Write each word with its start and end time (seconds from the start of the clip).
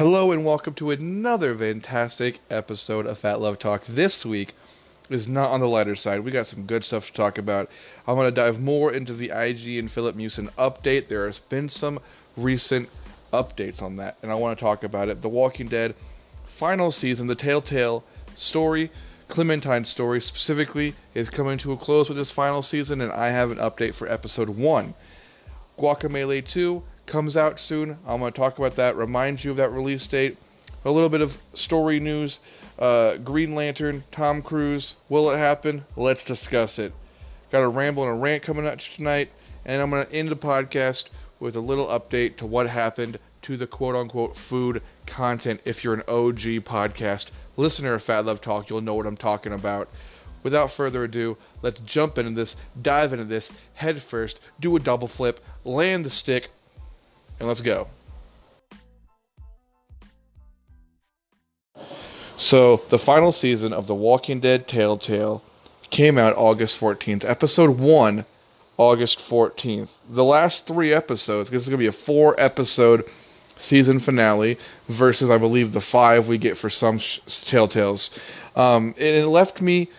Hello 0.00 0.32
and 0.32 0.46
welcome 0.46 0.72
to 0.72 0.92
another 0.92 1.54
fantastic 1.54 2.40
episode 2.48 3.06
of 3.06 3.18
Phat 3.18 3.38
Love 3.38 3.58
Talk. 3.58 3.84
This 3.84 4.24
week 4.24 4.54
is 5.10 5.28
not 5.28 5.50
on 5.50 5.60
the 5.60 5.68
lighter 5.68 5.94
side. 5.94 6.20
We 6.20 6.30
got 6.30 6.46
some 6.46 6.62
good 6.62 6.84
stuff 6.84 7.08
to 7.08 7.12
talk 7.12 7.36
about. 7.36 7.70
I'm 8.06 8.14
going 8.16 8.26
to 8.26 8.34
dive 8.34 8.58
more 8.58 8.90
into 8.90 9.12
the 9.12 9.28
IGN 9.28 9.90
Filip 9.90 10.16
Miucin 10.16 10.48
update. 10.54 11.08
There 11.08 11.26
has 11.26 11.40
been 11.40 11.68
some 11.68 11.98
recent 12.34 12.88
updates 13.34 13.82
on 13.82 13.96
that, 13.96 14.16
and 14.22 14.32
I 14.32 14.36
want 14.36 14.58
to 14.58 14.64
talk 14.64 14.84
about 14.84 15.10
it. 15.10 15.20
The 15.20 15.28
Walking 15.28 15.68
Dead 15.68 15.94
final 16.44 16.90
season, 16.90 17.26
the 17.26 17.34
Telltale 17.34 18.02
story, 18.36 18.90
Clementine 19.28 19.84
story 19.84 20.22
specifically, 20.22 20.94
is 21.12 21.28
coming 21.28 21.58
to 21.58 21.72
a 21.72 21.76
close 21.76 22.08
with 22.08 22.16
this 22.16 22.32
final 22.32 22.62
season, 22.62 23.02
and 23.02 23.12
I 23.12 23.28
have 23.28 23.50
an 23.50 23.58
update 23.58 23.92
for 23.92 24.10
episode 24.10 24.48
one. 24.48 24.94
Guacamelee 25.78 26.46
2 26.46 26.82
comes 27.10 27.36
out 27.36 27.58
soon. 27.58 27.98
I'm 28.06 28.20
going 28.20 28.32
to 28.32 28.38
talk 28.38 28.58
about 28.58 28.76
that, 28.76 28.96
remind 28.96 29.42
you 29.42 29.50
of 29.50 29.56
that 29.56 29.72
release 29.72 30.06
date. 30.06 30.38
A 30.84 30.90
little 30.90 31.08
bit 31.10 31.20
of 31.20 31.36
story 31.52 31.98
news. 31.98 32.40
Uh, 32.78 33.16
Green 33.18 33.54
Lantern, 33.54 34.04
Tom 34.12 34.40
Cruise. 34.40 34.96
Will 35.08 35.28
it 35.30 35.36
happen? 35.36 35.84
Let's 35.96 36.24
discuss 36.24 36.78
it. 36.78 36.94
Got 37.50 37.64
a 37.64 37.68
ramble 37.68 38.04
and 38.04 38.12
a 38.12 38.14
rant 38.14 38.44
coming 38.44 38.64
up 38.64 38.78
tonight, 38.78 39.28
and 39.66 39.82
I'm 39.82 39.90
going 39.90 40.06
to 40.06 40.12
end 40.12 40.30
the 40.30 40.36
podcast 40.36 41.08
with 41.40 41.56
a 41.56 41.60
little 41.60 41.88
update 41.88 42.36
to 42.36 42.46
what 42.46 42.68
happened 42.68 43.18
to 43.42 43.56
the 43.56 43.66
quote 43.66 43.96
unquote 43.96 44.36
food 44.36 44.80
content. 45.06 45.60
If 45.64 45.82
you're 45.82 45.94
an 45.94 46.02
OG 46.06 46.62
podcast 46.64 47.32
listener 47.56 47.94
of 47.94 48.04
Phat 48.04 48.24
Love 48.24 48.40
Talk, 48.40 48.70
you'll 48.70 48.82
know 48.82 48.94
what 48.94 49.06
I'm 49.06 49.16
talking 49.16 49.52
about. 49.52 49.88
Without 50.44 50.70
further 50.70 51.04
ado, 51.04 51.36
let's 51.60 51.80
jump 51.80 52.18
into 52.18 52.30
this, 52.30 52.56
dive 52.80 53.12
into 53.12 53.24
this 53.24 53.52
head 53.74 54.00
first, 54.00 54.40
do 54.60 54.76
a 54.76 54.80
double 54.80 55.08
flip, 55.08 55.44
land 55.64 56.04
the 56.04 56.10
stick, 56.10 56.50
and 57.40 57.48
let's 57.48 57.60
go. 57.62 57.88
So, 62.36 62.76
the 62.88 62.98
final 62.98 63.32
season 63.32 63.72
of 63.72 63.86
The 63.86 63.94
Walking 63.94 64.40
Dead 64.40 64.66
Telltale 64.66 65.42
came 65.90 66.16
out 66.16 66.36
August 66.36 66.80
14th. 66.80 67.28
Episode 67.28 67.78
1, 67.78 68.24
August 68.78 69.18
14th. 69.18 69.98
The 70.08 70.24
last 70.24 70.66
three 70.66 70.92
episodes, 70.92 71.50
because 71.50 71.62
it's 71.62 71.68
going 71.68 71.78
to 71.78 71.82
be 71.82 71.88
a 71.88 71.92
four 71.92 72.34
episode 72.38 73.04
season 73.56 73.98
finale 73.98 74.58
versus, 74.88 75.28
I 75.28 75.36
believe, 75.36 75.72
the 75.72 75.82
five 75.82 76.28
we 76.28 76.38
get 76.38 76.56
for 76.56 76.70
some 76.70 76.98
sh- 76.98 77.20
Telltales. 77.26 78.10
Um, 78.56 78.94
and 78.96 79.16
it 79.16 79.26
left 79.26 79.60
me, 79.60 79.90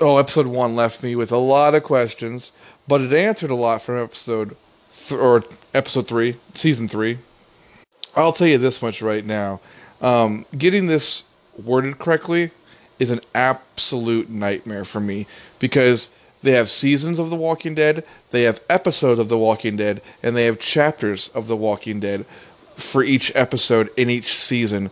oh, 0.00 0.18
episode 0.18 0.46
1 0.46 0.74
left 0.74 1.04
me 1.04 1.14
with 1.14 1.30
a 1.30 1.38
lot 1.38 1.76
of 1.76 1.84
questions, 1.84 2.52
but 2.88 3.00
it 3.00 3.12
answered 3.12 3.50
a 3.50 3.54
lot 3.54 3.80
from 3.80 4.02
episode 4.02 4.56
th- 4.92 5.20
or 5.20 5.44
episode 5.74 6.08
three, 6.08 6.36
season 6.54 6.88
three. 6.88 7.18
I'll 8.16 8.32
tell 8.32 8.48
you 8.48 8.58
this 8.58 8.82
much 8.82 9.02
right 9.02 9.24
now: 9.24 9.60
um, 10.00 10.46
getting 10.56 10.86
this 10.86 11.24
worded 11.64 11.98
correctly 11.98 12.50
is 12.98 13.10
an 13.10 13.20
absolute 13.34 14.28
nightmare 14.28 14.84
for 14.84 15.00
me 15.00 15.26
because 15.58 16.10
they 16.42 16.52
have 16.52 16.70
seasons 16.70 17.18
of 17.18 17.30
The 17.30 17.36
Walking 17.36 17.74
Dead, 17.74 18.04
they 18.30 18.42
have 18.42 18.62
episodes 18.70 19.18
of 19.18 19.28
The 19.28 19.38
Walking 19.38 19.76
Dead, 19.76 20.00
and 20.22 20.36
they 20.36 20.44
have 20.44 20.58
chapters 20.58 21.28
of 21.28 21.48
The 21.48 21.56
Walking 21.56 22.00
Dead 22.00 22.24
for 22.76 23.02
each 23.02 23.34
episode 23.34 23.90
in 23.96 24.08
each 24.08 24.34
season. 24.34 24.90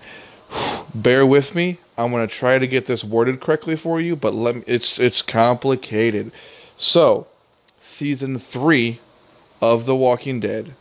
Bear 0.95 1.25
with 1.27 1.55
me. 1.55 1.79
I'm 1.97 2.11
going 2.11 2.27
to 2.27 2.33
try 2.33 2.59
to 2.59 2.67
get 2.67 2.87
this 2.87 3.03
worded 3.03 3.41
correctly 3.41 3.77
for 3.77 4.01
you, 4.01 4.15
but 4.15 4.35
let 4.35 4.57
me, 4.57 4.63
it's 4.67 4.99
it's 4.99 5.21
complicated. 5.21 6.31
So, 6.77 7.27
season 7.81 8.39
3 8.39 9.01
of 9.61 9.87
The 9.87 9.97
Walking 9.97 10.41
Dead 10.41 10.75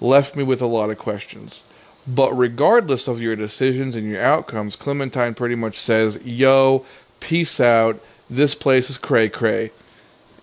left 0.00 0.36
me 0.36 0.42
with 0.42 0.62
a 0.62 0.66
lot 0.66 0.90
of 0.90 0.98
questions. 0.98 1.64
But 2.06 2.36
regardless 2.36 3.08
of 3.08 3.20
your 3.20 3.36
decisions 3.36 3.94
and 3.94 4.08
your 4.08 4.22
outcomes, 4.22 4.76
Clementine 4.76 5.34
pretty 5.34 5.54
much 5.54 5.76
says, 5.76 6.18
Yo, 6.24 6.84
peace 7.20 7.60
out. 7.60 8.00
This 8.28 8.54
place 8.54 8.90
is 8.90 8.98
cray 8.98 9.28
cray. 9.28 9.70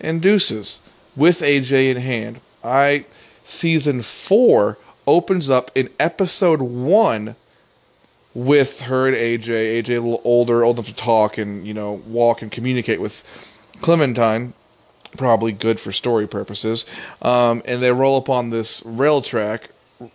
And 0.00 0.22
deuces. 0.22 0.80
With 1.16 1.40
AJ 1.40 1.90
in 1.90 1.96
hand. 1.96 2.40
I 2.62 3.04
season 3.42 4.02
four 4.02 4.78
opens 5.06 5.50
up 5.50 5.70
in 5.74 5.90
episode 5.98 6.60
one 6.62 7.34
with 8.34 8.82
her 8.82 9.08
and 9.08 9.16
AJ. 9.16 9.82
AJ 9.82 9.88
a 9.88 10.00
little 10.00 10.22
older, 10.22 10.62
old 10.62 10.76
enough 10.76 10.86
to 10.86 10.94
talk 10.94 11.38
and, 11.38 11.66
you 11.66 11.74
know, 11.74 12.02
walk 12.06 12.42
and 12.42 12.52
communicate 12.52 13.00
with 13.00 13.24
Clementine 13.80 14.52
probably 15.16 15.52
good 15.52 15.80
for 15.80 15.92
story 15.92 16.26
purposes. 16.26 16.86
Um, 17.22 17.62
and 17.64 17.82
they 17.82 17.92
roll 17.92 18.16
up 18.16 18.28
on 18.28 18.50
this 18.50 18.82
rail 18.84 19.22
track, 19.22 19.70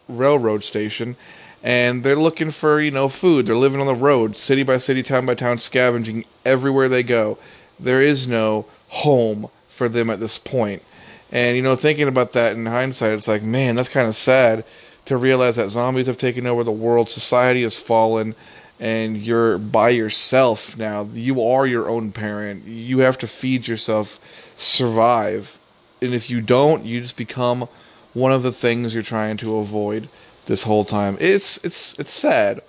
railroad 0.07 0.63
station, 0.63 1.15
and 1.63 2.03
they're 2.03 2.15
looking 2.15 2.51
for 2.51 2.81
you 2.81 2.91
know 2.91 3.09
food. 3.09 3.45
They're 3.45 3.55
living 3.55 3.81
on 3.81 3.87
the 3.87 3.95
road, 3.95 4.35
city 4.35 4.63
by 4.63 4.77
city, 4.77 5.03
town 5.03 5.25
by 5.25 5.35
town, 5.35 5.59
scavenging 5.59 6.25
everywhere 6.45 6.89
they 6.89 7.03
go. 7.03 7.37
There 7.79 8.01
is 8.01 8.27
no 8.27 8.65
home 8.89 9.49
for 9.67 9.89
them 9.89 10.09
at 10.09 10.19
this 10.19 10.37
point. 10.37 10.83
And 11.31 11.57
you 11.57 11.63
know, 11.63 11.75
thinking 11.75 12.07
about 12.07 12.33
that 12.33 12.53
in 12.53 12.65
hindsight, 12.65 13.13
it's 13.13 13.27
like, 13.27 13.41
man, 13.41 13.75
that's 13.75 13.89
kind 13.89 14.07
of 14.07 14.15
sad 14.15 14.63
to 15.05 15.17
realize 15.17 15.55
that 15.57 15.69
zombies 15.69 16.07
have 16.07 16.17
taken 16.17 16.47
over 16.47 16.63
the 16.63 16.71
world, 16.71 17.09
society 17.09 17.63
has 17.63 17.79
fallen, 17.79 18.35
and 18.79 19.17
you're 19.17 19.57
by 19.57 19.89
yourself 19.89 20.78
now. 20.78 21.07
You 21.13 21.44
are 21.44 21.66
your 21.66 21.89
own 21.89 22.11
parent. 22.11 22.66
You 22.66 23.00
have 23.00 23.17
to 23.19 23.28
feed 23.28 23.67
yourself, 23.67 24.19
survive. 24.57 25.57
And 26.01 26.13
if 26.13 26.29
you 26.29 26.41
don't, 26.41 26.85
you 26.85 27.01
just 27.01 27.17
become 27.17 27.67
one 28.13 28.31
of 28.31 28.44
the 28.44 28.51
things 28.51 28.94
you're 28.94 29.03
trying 29.03 29.38
to 29.38 29.57
avoid 29.57 30.09
this 30.45 30.63
whole 30.63 30.85
time. 30.85 31.17
It's 31.19 31.57
it's 31.63 31.97
it's 32.00 32.11
sad. 32.11 32.61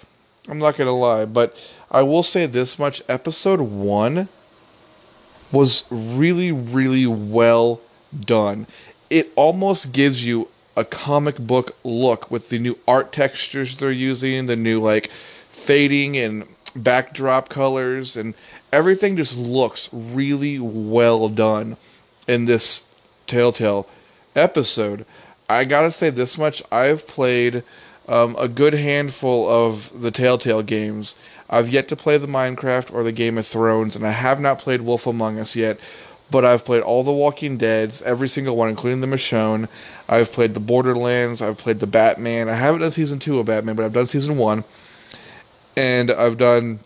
I'm 0.49 0.59
not 0.59 0.77
going 0.77 0.89
to 0.89 0.95
lie, 0.95 1.25
but 1.25 1.57
I 1.91 2.03
will 2.03 2.23
say 2.23 2.47
this 2.47 2.79
much 2.79 3.03
episode 3.09 3.61
1 3.61 4.29
was 5.53 5.85
really 5.91 6.53
really 6.53 7.07
well 7.07 7.81
done. 8.19 8.67
It 9.11 9.33
almost 9.37 9.93
gives 9.93 10.25
you 10.25 10.49
a 10.77 10.85
comic 10.85 11.39
book 11.39 11.77
look 11.85 12.31
with 12.31 12.49
the 12.49 12.59
new 12.59 12.79
art 12.87 13.13
textures 13.13 13.77
they're 13.77 13.93
using, 13.93 14.47
the 14.47 14.57
new 14.57 14.81
like 14.81 15.11
fading 15.65 16.17
and 16.19 16.45
backdrop 16.77 17.49
colors 17.49 18.17
and 18.17 18.35
everything 18.73 19.17
just 19.17 19.39
looks 19.39 19.89
really 19.93 20.59
well 20.59 21.29
done 21.29 21.77
in 22.27 22.45
this 22.45 22.85
Telltale 23.27 23.89
episode. 24.35 25.07
I 25.49 25.65
gotta 25.65 25.91
say 25.91 26.11
this 26.11 26.37
much: 26.37 26.63
I've 26.71 27.07
played 27.07 27.63
um, 28.09 28.37
a 28.39 28.49
good 28.49 28.75
handful 28.75 29.49
of 29.49 29.91
the 29.99 30.11
Telltale 30.11 30.63
games. 30.63 31.17
I've 31.49 31.71
yet 31.71 31.89
to 31.89 31.97
play 31.97 32.19
the 32.19 32.27
Minecraft 32.27 32.93
or 32.93 33.03
the 33.03 33.13
Game 33.13 33.39
of 33.39 33.47
Thrones, 33.47 33.97
and 33.97 34.07
I 34.07 34.11
have 34.11 34.41
not 34.41 34.59
played 34.59 34.83
Wolf 34.83 35.07
Among 35.07 35.39
Us 35.39 35.57
yet. 35.57 35.79
But 36.31 36.45
I've 36.45 36.65
played 36.65 36.83
all 36.83 37.05
the 37.05 37.13
Walking 37.13 37.59
Dead's, 37.59 38.01
every 38.03 38.29
single 38.29 38.57
one, 38.57 38.71
including 38.71 39.03
the 39.03 39.07
Michonne. 39.07 39.69
I've 40.09 40.33
played 40.33 40.55
the 40.55 40.61
Borderlands. 40.61 41.43
I've 41.43 41.59
played 41.59 41.81
the 41.81 41.87
Batman. 41.87 42.49
I 42.49 42.55
haven't 42.55 42.81
done 42.81 42.91
season 42.91 43.19
two 43.19 43.39
of 43.39 43.47
Batman, 43.47 43.77
but 43.77 43.85
I've 43.85 43.93
done 43.93 44.07
season 44.07 44.39
one 44.39 44.65
and 45.77 46.11
I've 46.11 46.37
done 46.37 46.81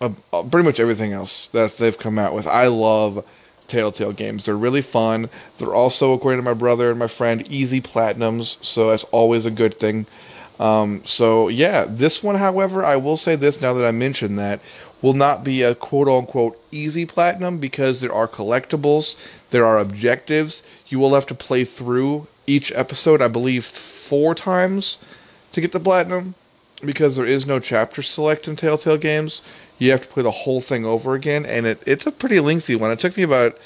uh, 0.00 0.10
uh, 0.32 0.42
pretty 0.44 0.66
much 0.66 0.80
everything 0.80 1.12
else 1.12 1.48
that 1.48 1.76
they've 1.76 1.98
come 1.98 2.18
out 2.18 2.34
with. 2.34 2.46
I 2.46 2.66
love 2.68 3.24
Telltale 3.66 4.12
games. 4.12 4.44
They're 4.44 4.56
really 4.56 4.82
fun. 4.82 5.28
They're 5.58 5.74
also, 5.74 6.12
according 6.12 6.38
to 6.38 6.44
my 6.44 6.54
brother 6.54 6.90
and 6.90 6.98
my 6.98 7.08
friend, 7.08 7.46
easy 7.50 7.80
platinums, 7.80 8.62
so 8.64 8.90
that's 8.90 9.04
always 9.04 9.46
a 9.46 9.50
good 9.50 9.78
thing. 9.78 10.06
Um, 10.60 11.02
so 11.04 11.48
yeah, 11.48 11.86
this 11.88 12.22
one, 12.22 12.34
however, 12.34 12.84
I 12.84 12.96
will 12.96 13.16
say 13.16 13.36
this 13.36 13.60
now 13.60 13.74
that 13.74 13.86
I 13.86 13.92
mentioned 13.92 14.38
that 14.38 14.60
will 15.02 15.12
not 15.12 15.44
be 15.44 15.62
a 15.62 15.74
quote 15.74 16.08
unquote 16.08 16.60
easy 16.72 17.06
platinum 17.06 17.58
because 17.58 18.00
there 18.00 18.12
are 18.12 18.26
collectibles, 18.26 19.16
there 19.50 19.64
are 19.64 19.78
objectives. 19.78 20.62
You 20.88 20.98
will 20.98 21.14
have 21.14 21.26
to 21.26 21.34
play 21.34 21.64
through 21.64 22.26
each 22.46 22.72
episode, 22.72 23.22
I 23.22 23.28
believe, 23.28 23.64
four 23.64 24.34
times 24.34 24.98
to 25.52 25.60
get 25.60 25.72
the 25.72 25.80
platinum 25.80 26.34
because 26.84 27.16
there 27.16 27.26
is 27.26 27.46
no 27.46 27.58
chapter 27.58 28.02
select 28.02 28.48
in 28.48 28.56
Telltale 28.56 28.96
games, 28.96 29.42
you 29.78 29.90
have 29.90 30.02
to 30.02 30.08
play 30.08 30.22
the 30.22 30.30
whole 30.30 30.60
thing 30.60 30.84
over 30.84 31.14
again, 31.14 31.44
and 31.46 31.66
it, 31.66 31.82
it's 31.86 32.06
a 32.06 32.12
pretty 32.12 32.40
lengthy 32.40 32.76
one. 32.76 32.90
It 32.90 32.98
took 32.98 33.16
me 33.16 33.22
about, 33.22 33.58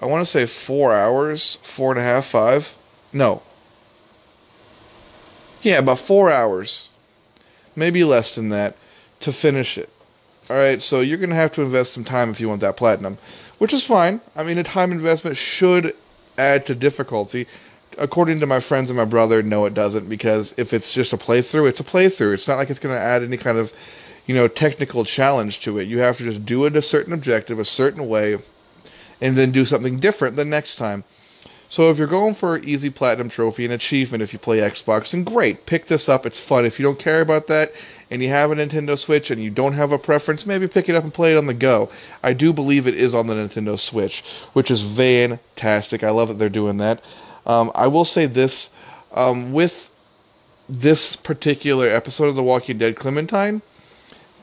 I 0.00 0.06
want 0.06 0.24
to 0.24 0.30
say 0.30 0.46
four 0.46 0.94
hours, 0.94 1.58
four 1.62 1.90
and 1.90 2.00
a 2.00 2.02
half, 2.02 2.26
five. 2.26 2.74
No. 3.12 3.42
Yeah, 5.62 5.78
about 5.78 5.98
four 5.98 6.30
hours, 6.30 6.90
maybe 7.74 8.04
less 8.04 8.34
than 8.34 8.48
that, 8.50 8.76
to 9.20 9.32
finish 9.32 9.76
it. 9.78 9.90
All 10.50 10.56
right, 10.56 10.80
so 10.80 11.00
you're 11.00 11.18
going 11.18 11.30
to 11.30 11.36
have 11.36 11.52
to 11.52 11.62
invest 11.62 11.92
some 11.92 12.04
time 12.04 12.30
if 12.30 12.40
you 12.40 12.48
want 12.48 12.60
that 12.62 12.76
platinum, 12.76 13.18
which 13.58 13.74
is 13.74 13.84
fine. 13.84 14.20
I 14.34 14.44
mean, 14.44 14.56
a 14.58 14.62
time 14.62 14.92
investment 14.92 15.36
should 15.36 15.94
add 16.38 16.64
to 16.66 16.74
difficulty 16.74 17.46
according 17.98 18.40
to 18.40 18.46
my 18.46 18.60
friends 18.60 18.90
and 18.90 18.96
my 18.96 19.04
brother, 19.04 19.42
no, 19.42 19.64
it 19.64 19.74
doesn't 19.74 20.08
because 20.08 20.54
if 20.56 20.72
it's 20.72 20.94
just 20.94 21.12
a 21.12 21.16
playthrough, 21.16 21.68
it's 21.68 21.80
a 21.80 21.84
playthrough. 21.84 22.34
It's 22.34 22.48
not 22.48 22.56
like 22.56 22.70
it's 22.70 22.78
going 22.78 22.94
to 22.94 23.00
add 23.00 23.22
any 23.22 23.36
kind 23.36 23.58
of, 23.58 23.72
you 24.26 24.34
know, 24.34 24.48
technical 24.48 25.04
challenge 25.04 25.60
to 25.60 25.78
it. 25.78 25.88
You 25.88 25.98
have 25.98 26.16
to 26.18 26.24
just 26.24 26.46
do 26.46 26.64
it 26.64 26.76
a 26.76 26.82
certain 26.82 27.12
objective, 27.12 27.58
a 27.58 27.64
certain 27.64 28.08
way, 28.08 28.38
and 29.20 29.36
then 29.36 29.50
do 29.50 29.64
something 29.64 29.96
different 29.98 30.36
the 30.36 30.44
next 30.44 30.76
time. 30.76 31.04
So 31.70 31.90
if 31.90 31.98
you're 31.98 32.06
going 32.06 32.32
for 32.32 32.56
an 32.56 32.66
easy 32.66 32.88
platinum 32.88 33.28
trophy, 33.28 33.64
and 33.64 33.74
achievement 33.74 34.22
if 34.22 34.32
you 34.32 34.38
play 34.38 34.58
Xbox, 34.58 35.10
then 35.10 35.22
great, 35.22 35.66
pick 35.66 35.84
this 35.84 36.08
up. 36.08 36.24
It's 36.24 36.40
fun. 36.40 36.64
If 36.64 36.78
you 36.78 36.82
don't 36.82 36.98
care 36.98 37.20
about 37.20 37.46
that 37.48 37.72
and 38.10 38.22
you 38.22 38.30
have 38.30 38.50
a 38.50 38.54
Nintendo 38.54 38.96
Switch 38.96 39.30
and 39.30 39.42
you 39.42 39.50
don't 39.50 39.74
have 39.74 39.92
a 39.92 39.98
preference, 39.98 40.46
maybe 40.46 40.66
pick 40.66 40.88
it 40.88 40.94
up 40.94 41.04
and 41.04 41.12
play 41.12 41.34
it 41.34 41.36
on 41.36 41.46
the 41.46 41.52
go. 41.52 41.90
I 42.22 42.32
do 42.32 42.54
believe 42.54 42.86
it 42.86 42.94
is 42.94 43.14
on 43.14 43.26
the 43.26 43.34
Nintendo 43.34 43.78
Switch, 43.78 44.24
which 44.54 44.70
is 44.70 44.82
fantastic. 44.96 46.02
I 46.02 46.08
love 46.08 46.28
that 46.28 46.38
they're 46.38 46.48
doing 46.48 46.78
that. 46.78 47.02
Um, 47.48 47.72
I 47.74 47.86
will 47.86 48.04
say 48.04 48.26
this 48.26 48.70
um, 49.14 49.52
with 49.52 49.90
this 50.68 51.16
particular 51.16 51.88
episode 51.88 52.26
of 52.26 52.36
The 52.36 52.42
Walking 52.42 52.76
Dead, 52.78 52.94
Clementine 52.96 53.62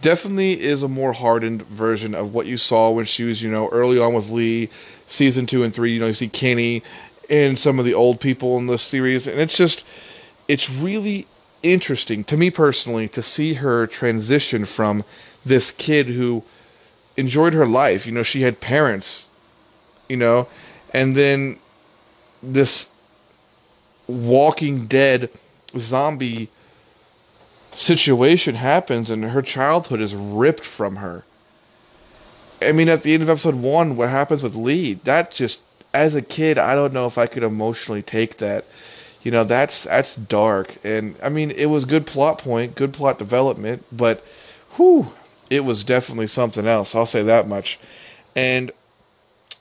definitely 0.02 0.60
is 0.60 0.84
a 0.84 0.88
more 0.88 1.14
hardened 1.14 1.62
version 1.64 2.14
of 2.14 2.34
what 2.34 2.48
you 2.48 2.58
saw 2.58 2.90
when 2.90 3.06
she 3.06 3.24
was, 3.24 3.42
you 3.42 3.50
know, 3.50 3.70
early 3.70 4.00
on 4.00 4.14
with 4.14 4.30
Lee, 4.32 4.70
season 5.06 5.46
two 5.46 5.64
and 5.64 5.74
three. 5.74 5.94
You 5.94 6.00
know, 6.00 6.08
you 6.08 6.14
see 6.14 6.28
Kenny 6.28 6.84
and 7.30 7.58
some 7.58 7.80
of 7.80 7.86
the 7.86 7.94
old 7.94 8.20
people 8.20 8.58
in 8.58 8.68
the 8.68 8.78
series, 8.78 9.28
and 9.28 9.40
it's 9.40 9.58
just, 9.58 9.86
it's 10.48 10.70
really 10.70 11.26
interesting 11.64 12.24
to 12.26 12.38
me 12.38 12.52
personally 12.52 13.08
to 13.10 13.22
see 13.22 13.56
her 13.56 13.88
transition 13.88 14.66
from 14.66 15.04
this 15.44 15.72
kid 15.72 16.08
who 16.08 16.44
enjoyed 17.18 17.54
her 17.54 17.66
life. 17.66 18.06
You 18.06 18.12
know, 18.12 18.24
she 18.24 18.42
had 18.42 18.62
parents, 18.62 19.30
you 20.10 20.18
know, 20.18 20.48
and 20.94 21.16
then 21.16 21.60
this 22.44 22.90
Walking 24.08 24.86
Dead 24.86 25.30
zombie 25.78 26.50
situation 27.72 28.56
happens 28.56 29.12
and 29.12 29.24
her 29.26 29.42
childhood 29.42 30.00
is 30.00 30.16
ripped 30.16 30.64
from 30.64 30.98
her. 30.98 31.24
I 32.62 32.72
mean, 32.72 32.88
at 32.88 33.04
the 33.04 33.14
end 33.14 33.24
of 33.24 33.30
episode 33.30 33.56
one, 33.56 33.96
what 33.98 34.10
happens 34.10 34.42
with 34.42 34.56
Lee, 34.56 34.94
that 35.04 35.32
just, 35.32 35.62
as 35.94 36.16
a 36.16 36.22
kid, 36.22 36.58
I 36.58 36.76
don't 36.76 36.94
know 36.94 37.06
if 37.06 37.18
I 37.18 37.26
could 37.26 37.44
emotionally 37.44 38.02
take 38.02 38.38
that. 38.38 38.66
You 39.24 39.32
know, 39.32 39.44
that's 39.44 39.86
that's 39.86 40.16
dark, 40.16 40.76
and 40.84 41.16
I 41.22 41.30
mean, 41.30 41.50
it 41.50 41.66
was 41.66 41.86
good 41.86 42.06
plot 42.06 42.38
point, 42.38 42.76
good 42.76 42.94
plot 42.94 43.18
development, 43.18 43.84
but, 43.92 44.24
whew, 44.76 45.08
it 45.50 45.62
was 45.62 45.84
definitely 45.84 46.28
something 46.28 46.68
else. 46.68 46.94
I'll 46.94 47.08
say 47.08 47.24
that 47.24 47.48
much. 47.48 47.80
And 48.36 48.72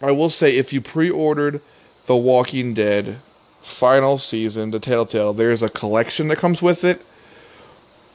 I 0.02 0.10
will 0.10 0.28
say, 0.28 0.54
if 0.56 0.74
you 0.74 0.82
pre-ordered 0.82 1.62
The 2.04 2.14
Walking 2.14 2.74
Dead 2.74 3.20
final 3.64 4.18
season, 4.18 4.70
the 4.70 4.78
Telltale, 4.78 5.32
there's 5.32 5.62
a 5.62 5.68
collection 5.68 6.28
that 6.28 6.38
comes 6.38 6.60
with 6.60 6.84
it 6.84 7.04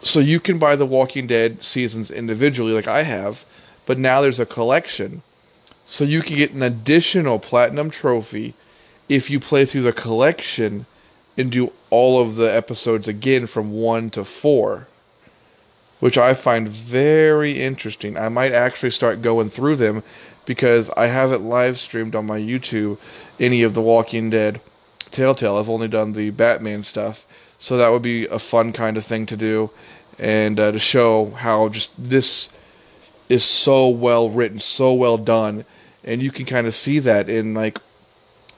so 0.01 0.19
you 0.19 0.39
can 0.39 0.59
buy 0.59 0.75
the 0.75 0.85
Walking 0.85 1.27
Dead 1.27 1.61
seasons 1.61 2.11
individually, 2.11 2.71
like 2.71 2.87
I 2.87 3.03
have, 3.03 3.45
but 3.85 3.99
now 3.99 4.21
there's 4.21 4.39
a 4.39 4.45
collection. 4.45 5.21
So 5.83 6.03
you 6.03 6.21
can 6.21 6.37
get 6.37 6.53
an 6.53 6.63
additional 6.63 7.39
platinum 7.39 7.89
trophy 7.89 8.53
if 9.09 9.29
you 9.29 9.39
play 9.39 9.65
through 9.65 9.81
the 9.81 9.91
collection 9.91 10.85
and 11.37 11.51
do 11.51 11.73
all 11.89 12.21
of 12.21 12.35
the 12.35 12.53
episodes 12.53 13.07
again 13.07 13.47
from 13.47 13.71
1 13.71 14.11
to 14.11 14.23
4, 14.23 14.87
which 15.99 16.17
I 16.17 16.33
find 16.33 16.69
very 16.69 17.59
interesting. 17.59 18.17
I 18.17 18.29
might 18.29 18.53
actually 18.53 18.91
start 18.91 19.21
going 19.21 19.49
through 19.49 19.77
them 19.77 20.03
because 20.45 20.89
I 20.91 21.07
haven't 21.07 21.43
live 21.43 21.77
streamed 21.77 22.15
on 22.15 22.25
my 22.25 22.39
YouTube 22.39 22.99
any 23.39 23.63
of 23.63 23.73
the 23.73 23.81
Walking 23.81 24.29
Dead 24.29 24.61
Telltale. 25.11 25.57
I've 25.57 25.69
only 25.69 25.87
done 25.87 26.13
the 26.13 26.29
Batman 26.29 26.83
stuff. 26.83 27.25
So 27.57 27.75
that 27.77 27.89
would 27.89 28.01
be 28.01 28.25
a 28.27 28.39
fun 28.39 28.71
kind 28.71 28.97
of 28.97 29.05
thing 29.05 29.25
to 29.25 29.35
do, 29.35 29.69
and 30.17 30.57
uh, 30.59 30.71
to 30.71 30.79
show 30.79 31.31
how 31.31 31.67
just 31.67 31.91
this 31.97 32.49
is 33.27 33.43
so 33.43 33.89
well 33.89 34.29
written, 34.29 34.59
so 34.59 34.93
well 34.93 35.17
done, 35.17 35.65
and 36.05 36.23
you 36.23 36.31
can 36.31 36.45
kind 36.45 36.67
of 36.67 36.73
see 36.73 36.99
that 36.99 37.29
in 37.29 37.53
like 37.53 37.77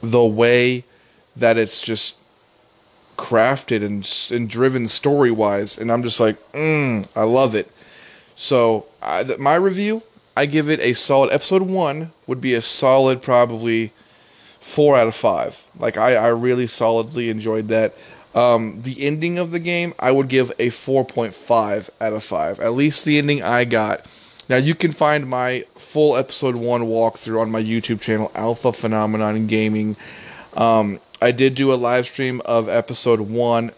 the 0.02 0.24
way 0.24 0.86
that 1.36 1.58
it's 1.58 1.82
just 1.82 2.16
crafted 3.18 3.84
and 3.84 4.08
and 4.38 4.50
driven 4.50 4.88
story 4.88 5.32
wise, 5.32 5.80
and 5.80 5.92
I'm 5.92 6.04
just 6.04 6.20
like, 6.20 6.38
mm, 6.52 7.08
I 7.16 7.24
love 7.24 7.56
it. 7.56 7.72
So 8.36 8.86
I, 9.02 9.24
my 9.40 9.56
review, 9.56 10.04
I 10.38 10.46
give 10.46 10.70
it 10.70 10.80
a 10.80 10.94
solid. 10.94 11.34
Episode 11.34 11.64
one 11.64 12.12
would 12.28 12.40
be 12.40 12.54
a 12.54 12.62
solid, 12.62 13.22
probably 13.24 13.94
four 14.62 14.96
out 14.96 15.08
of 15.08 15.16
five. 15.16 15.62
Like 15.78 15.98
I, 15.98 16.16
I 16.16 16.28
really 16.30 16.68
solidly 16.68 17.30
enjoyed 17.30 17.68
that. 17.68 17.94
Um, 18.34 18.80
the 18.82 19.06
ending 19.06 19.38
of 19.38 19.52
the 19.52 19.60
game, 19.60 19.94
I 20.00 20.12
would 20.12 20.30
give 20.30 20.52
a 20.52 20.70
4.5 20.70 21.90
out 22.00 22.14
of 22.14 22.24
5. 22.24 22.62
At 22.62 22.74
least 22.74 23.04
the 23.04 23.18
ending 23.18 23.44
I 23.44 23.66
got. 23.66 24.06
Now, 24.48 24.56
you 24.56 24.74
can 24.74 24.92
find 24.92 25.28
my 25.28 25.66
full 25.76 26.16
episode 26.16 26.56
1 26.56 26.82
walkthrough 26.82 27.42
on 27.42 27.52
my 27.52 27.62
YouTube 27.62 28.00
channel, 28.00 28.32
Alpha 28.34 28.72
Phenomenon 28.72 29.48
Gaming. 29.48 29.98
Um, 30.56 31.02
I 31.22 31.32
did 31.32 31.56
do 31.56 31.74
a 31.74 31.76
live 31.76 32.06
stream 32.06 32.42
of 32.46 32.70
episode 32.70 33.20
1, 33.20 33.72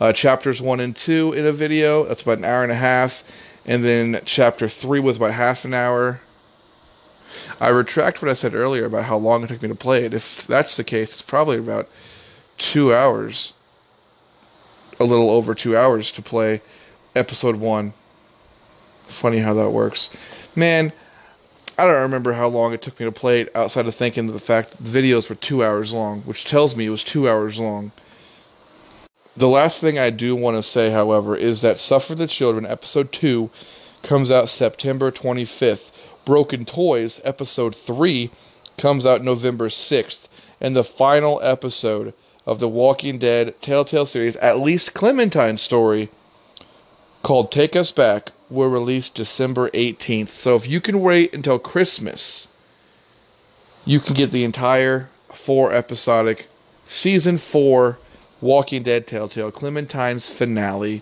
uh, 0.00 0.12
chapters 0.12 0.60
1 0.60 0.80
and 0.80 0.94
2 0.94 1.34
in 1.34 1.46
a 1.46 1.52
video. 1.52 2.04
That's 2.04 2.22
about 2.22 2.38
an 2.38 2.44
hour 2.44 2.62
and 2.62 2.72
a 2.72 2.76
half. 2.76 3.22
And 3.64 3.84
then 3.84 4.20
chapter 4.24 4.68
3 4.68 4.98
was 5.00 5.16
about 5.16 5.32
half 5.32 5.64
an 5.64 5.74
hour. 5.74 6.20
I 7.60 7.68
retract 7.68 8.22
what 8.22 8.30
I 8.30 8.34
said 8.34 8.54
earlier 8.54 8.86
about 8.86 9.04
how 9.04 9.18
long 9.18 9.44
it 9.44 9.48
took 9.48 9.62
me 9.62 9.68
to 9.68 9.74
play 9.74 10.04
it. 10.04 10.14
If 10.14 10.46
that's 10.46 10.76
the 10.76 10.84
case, 10.84 11.12
it's 11.12 11.22
probably 11.22 11.58
about 11.58 11.88
two 12.56 12.92
hours 12.92 13.54
a 15.00 15.04
little 15.04 15.30
over 15.30 15.54
two 15.54 15.76
hours 15.76 16.10
to 16.12 16.22
play 16.22 16.60
episode 17.14 17.56
one. 17.56 17.92
Funny 19.06 19.38
how 19.38 19.54
that 19.54 19.70
works. 19.70 20.10
Man, 20.54 20.92
I 21.78 21.86
don't 21.86 22.02
remember 22.02 22.32
how 22.32 22.48
long 22.48 22.72
it 22.72 22.82
took 22.82 22.98
me 22.98 23.06
to 23.06 23.12
play 23.12 23.42
it 23.42 23.54
outside 23.54 23.86
of 23.86 23.94
thinking 23.94 24.28
of 24.28 24.34
the 24.34 24.40
fact 24.40 24.72
that 24.72 24.84
the 24.84 24.98
videos 24.98 25.28
were 25.28 25.36
two 25.36 25.64
hours 25.64 25.94
long, 25.94 26.22
which 26.22 26.44
tells 26.44 26.74
me 26.74 26.86
it 26.86 26.90
was 26.90 27.04
two 27.04 27.28
hours 27.28 27.60
long. 27.60 27.92
The 29.36 29.48
last 29.48 29.80
thing 29.80 29.98
I 29.98 30.10
do 30.10 30.34
want 30.34 30.56
to 30.56 30.62
say, 30.64 30.90
however, 30.90 31.36
is 31.36 31.62
that 31.62 31.78
Suffer 31.78 32.16
the 32.16 32.26
Children, 32.26 32.66
episode 32.66 33.12
2, 33.12 33.48
comes 34.02 34.32
out 34.32 34.48
September 34.48 35.12
25th. 35.12 35.92
Broken 36.28 36.66
Toys, 36.66 37.22
episode 37.24 37.74
3, 37.74 38.30
comes 38.76 39.06
out 39.06 39.24
November 39.24 39.70
6th. 39.70 40.28
And 40.60 40.76
the 40.76 40.84
final 40.84 41.40
episode 41.42 42.12
of 42.44 42.58
the 42.58 42.68
Walking 42.68 43.16
Dead 43.16 43.58
Telltale 43.62 44.04
series, 44.04 44.36
at 44.36 44.60
least 44.60 44.92
Clementine's 44.92 45.62
story, 45.62 46.10
called 47.22 47.50
Take 47.50 47.74
Us 47.74 47.92
Back, 47.92 48.32
will 48.50 48.68
release 48.68 49.08
December 49.08 49.70
18th. 49.70 50.28
So 50.28 50.54
if 50.54 50.68
you 50.68 50.82
can 50.82 51.00
wait 51.00 51.32
until 51.32 51.58
Christmas, 51.58 52.48
you 53.86 53.98
can 53.98 54.14
get 54.14 54.30
the 54.30 54.44
entire 54.44 55.08
four 55.32 55.72
episodic 55.72 56.48
season 56.84 57.38
four 57.38 57.98
Walking 58.42 58.82
Dead 58.82 59.06
Telltale 59.06 59.50
Clementine's 59.50 60.30
finale. 60.30 61.00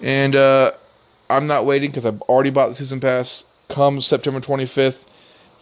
And 0.00 0.36
uh, 0.36 0.70
I'm 1.28 1.48
not 1.48 1.66
waiting 1.66 1.90
because 1.90 2.06
I've 2.06 2.22
already 2.22 2.50
bought 2.50 2.68
the 2.68 2.76
season 2.76 3.00
pass. 3.00 3.42
Come 3.70 4.00
September 4.00 4.40
25th, 4.40 5.06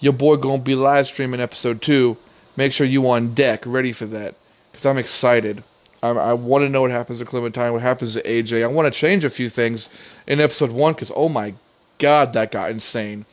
your 0.00 0.15
boy 0.15 0.37
gonna 0.37 0.62
be 0.62 0.75
live 0.75 1.07
streaming 1.07 1.43
episode 1.43 1.83
two. 1.83 2.17
Make 2.57 2.73
sure 2.73 2.87
you 2.87 3.07
on 3.11 3.35
deck, 3.35 3.62
ready 3.67 3.93
for 3.93 4.07
that 4.07 4.35
because 4.73 4.87
I'm 4.87 4.97
excited. 4.97 5.62
I, 6.03 6.09
I 6.09 6.33
want 6.33 6.62
to 6.62 6.71
know 6.71 6.81
what 6.81 6.91
happens 6.91 7.19
to 7.19 7.27
Clementine, 7.27 7.75
what 7.75 7.83
happens 7.83 8.15
to 8.15 8.23
AJ. 8.23 8.65
I 8.65 8.67
want 8.69 8.91
to 8.91 8.99
change 8.99 9.25
a 9.25 9.31
few 9.31 9.50
things 9.50 9.91
in 10.27 10.41
episode 10.41 10.71
one 10.71 10.95
because 10.95 11.12
oh 11.15 11.29
my 11.29 11.53
god, 11.99 12.33
that 12.33 12.50
got 12.50 12.71
insane, 12.71 13.27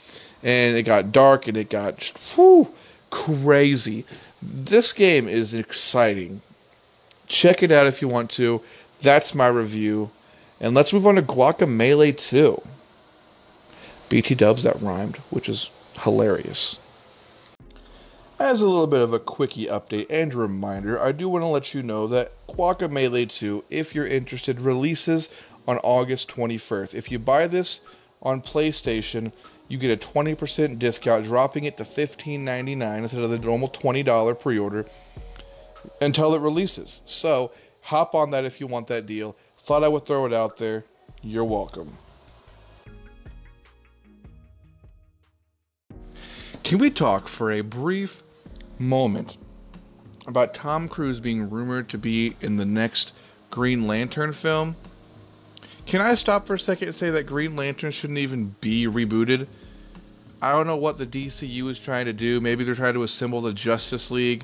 and 0.44 0.76
it 0.76 0.84
got 0.84 1.14
dark 1.14 1.48
and 1.48 1.56
it 1.56 1.70
got 1.70 2.12
whew, 2.36 2.70
crazy. 3.12 4.04
This 4.42 4.92
game 4.92 5.30
is 5.30 5.54
exciting. 5.54 6.42
Check 7.28 7.64
it 7.64 7.72
out 7.72 7.88
if 7.88 8.02
you 8.02 8.10
want 8.10 8.30
to. 8.32 8.62
That's 9.02 9.34
my 9.34 9.48
review, 9.48 10.12
and 10.60 10.76
let's 10.76 10.92
move 10.92 11.08
on 11.08 11.16
to 11.16 11.22
Guacamelee 11.22 12.18
2. 12.18 12.62
BT 14.10 14.36
Dubs 14.36 14.64
that 14.64 14.82
rhymed, 14.82 15.18
which 15.30 15.50
is 15.50 15.72
hilarious. 16.02 16.80
As 18.38 18.62
a 18.62 18.68
little 18.68 18.88
bit 18.88 19.02
of 19.02 19.14
a 19.14 19.20
quickie 19.20 19.68
update 19.68 20.08
and 20.10 20.34
reminder, 20.34 21.00
I 21.00 21.14
do 21.14 21.30
want 21.30 21.44
to 21.44 21.48
let 21.48 21.74
you 21.74 21.82
know 21.82 22.06
that 22.08 22.34
Guacamelee 22.48 23.30
2, 23.30 23.64
if 23.70 23.96
you're 23.96 24.06
interested, 24.06 24.60
releases 24.60 25.30
on 25.68 25.78
August 25.80 26.30
21st. 26.30 26.94
If 26.94 27.12
you 27.12 27.18
buy 27.18 27.48
this 27.48 27.82
on 28.22 28.42
PlayStation, 28.42 29.32
you 29.68 29.78
get 29.78 29.92
a 29.92 30.08
20% 30.08 30.78
discount, 30.78 31.26
dropping 31.26 31.64
it 31.64 31.78
to 31.78 31.84
$15.99 31.84 32.98
instead 32.98 33.22
of 33.22 33.32
the 33.32 33.40
normal 33.40 33.70
$20 33.70 34.40
pre 34.40 34.60
order 34.60 34.86
until 36.02 36.36
it 36.36 36.42
releases. 36.42 37.02
So 37.06 37.52
hop 37.82 38.16
on 38.16 38.32
that 38.32 38.46
if 38.46 38.60
you 38.60 38.68
want 38.68 38.88
that 38.88 39.06
deal. 39.06 39.36
Thought 39.60 39.84
I 39.84 39.88
would 39.88 40.06
throw 40.06 40.26
it 40.26 40.34
out 40.34 40.58
there. 40.58 40.86
You're 41.22 41.46
welcome. 41.46 41.98
Can 46.66 46.80
we 46.80 46.90
talk 46.90 47.30
for 47.30 47.52
a 47.52 47.62
brief 47.62 48.22
moment 48.80 49.38
about 50.28 50.54
Tom 50.54 50.88
Cruise 50.88 51.20
being 51.20 51.50
rumored 51.50 51.90
to 51.90 51.98
be 51.98 52.36
in 52.42 52.58
the 52.58 52.66
next 52.66 53.14
Green 53.52 53.88
Lantern 53.88 54.34
film. 54.34 54.76
Can 55.86 56.02
I 56.02 56.16
stop 56.16 56.48
for 56.48 56.56
a 56.56 56.60
second 56.60 56.88
and 56.88 56.96
say 56.96 57.12
that 57.12 57.24
Green 57.28 57.56
Lantern 57.56 57.92
shouldn't 57.92 58.20
even 58.20 58.56
be 58.60 58.86
rebooted? 58.86 59.48
I 60.42 60.52
don't 60.52 60.68
know 60.68 60.76
what 60.76 60.98
the 60.98 61.06
DCU 61.06 61.70
is 61.70 61.80
trying 61.80 62.06
to 62.06 62.14
do. 62.14 62.42
Maybe 62.42 62.64
they're 62.64 62.76
trying 62.76 62.96
to 62.96 63.04
assemble 63.04 63.42
the 63.42 63.54
Justice 63.54 64.12
League 64.12 64.44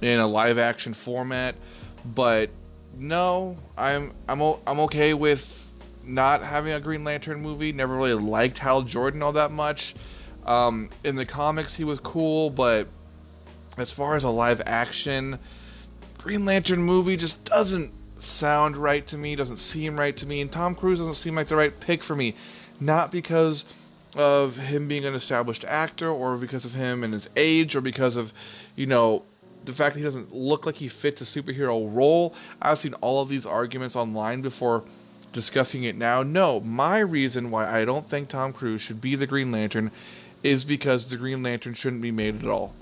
in 0.00 0.20
a 0.20 0.26
live 0.26 0.58
action 0.58 0.94
format, 0.94 1.56
but 2.14 2.48
no, 2.96 3.58
I'm 3.76 4.12
I'm 4.28 4.40
I'm 4.66 4.80
okay 4.80 5.14
with 5.14 5.68
not 6.04 6.42
having 6.42 6.72
a 6.72 6.80
Green 6.80 7.02
Lantern 7.02 7.42
movie. 7.42 7.72
Never 7.72 7.96
really 7.96 8.14
liked 8.14 8.58
Hal 8.58 8.82
Jordan 8.82 9.22
all 9.22 9.32
that 9.32 9.50
much. 9.50 9.96
Um, 10.46 10.88
in 11.04 11.16
the 11.16 11.26
comics, 11.26 11.74
he 11.74 11.84
was 11.84 12.00
cool, 12.00 12.50
but 12.50 12.88
as 13.76 13.92
far 13.92 14.14
as 14.14 14.24
a 14.24 14.30
live 14.30 14.62
action 14.64 15.38
Green 16.26 16.44
Lantern 16.44 16.82
movie, 16.82 17.16
just 17.16 17.44
doesn't 17.44 17.92
sound 18.18 18.76
right 18.76 19.06
to 19.06 19.16
me. 19.16 19.36
Doesn't 19.36 19.58
seem 19.58 19.96
right 19.96 20.16
to 20.16 20.26
me, 20.26 20.40
and 20.40 20.50
Tom 20.50 20.74
Cruise 20.74 20.98
doesn't 20.98 21.14
seem 21.14 21.36
like 21.36 21.46
the 21.46 21.54
right 21.54 21.78
pick 21.78 22.02
for 22.02 22.16
me. 22.16 22.34
Not 22.80 23.12
because 23.12 23.64
of 24.16 24.56
him 24.56 24.88
being 24.88 25.04
an 25.04 25.14
established 25.14 25.64
actor, 25.64 26.08
or 26.08 26.36
because 26.36 26.64
of 26.64 26.74
him 26.74 27.04
and 27.04 27.12
his 27.12 27.28
age, 27.36 27.76
or 27.76 27.80
because 27.80 28.16
of, 28.16 28.34
you 28.74 28.86
know, 28.86 29.22
the 29.66 29.72
fact 29.72 29.94
that 29.94 30.00
he 30.00 30.04
doesn't 30.04 30.34
look 30.34 30.66
like 30.66 30.74
he 30.74 30.88
fits 30.88 31.22
a 31.22 31.24
superhero 31.24 31.94
role. 31.94 32.34
I've 32.60 32.80
seen 32.80 32.94
all 32.94 33.22
of 33.22 33.28
these 33.28 33.46
arguments 33.46 33.94
online 33.94 34.42
before 34.42 34.82
discussing 35.32 35.84
it 35.84 35.94
now. 35.94 36.24
No, 36.24 36.58
my 36.58 36.98
reason 36.98 37.52
why 37.52 37.70
I 37.70 37.84
don't 37.84 38.04
think 38.04 38.28
Tom 38.28 38.52
Cruise 38.52 38.80
should 38.80 39.00
be 39.00 39.14
the 39.14 39.28
Green 39.28 39.52
Lantern 39.52 39.92
is 40.42 40.64
because 40.64 41.08
the 41.08 41.16
Green 41.16 41.42
Lantern 41.42 41.74
shouldn't 41.74 42.02
be 42.02 42.12
made 42.12 42.42
at 42.42 42.50
all. 42.50 42.74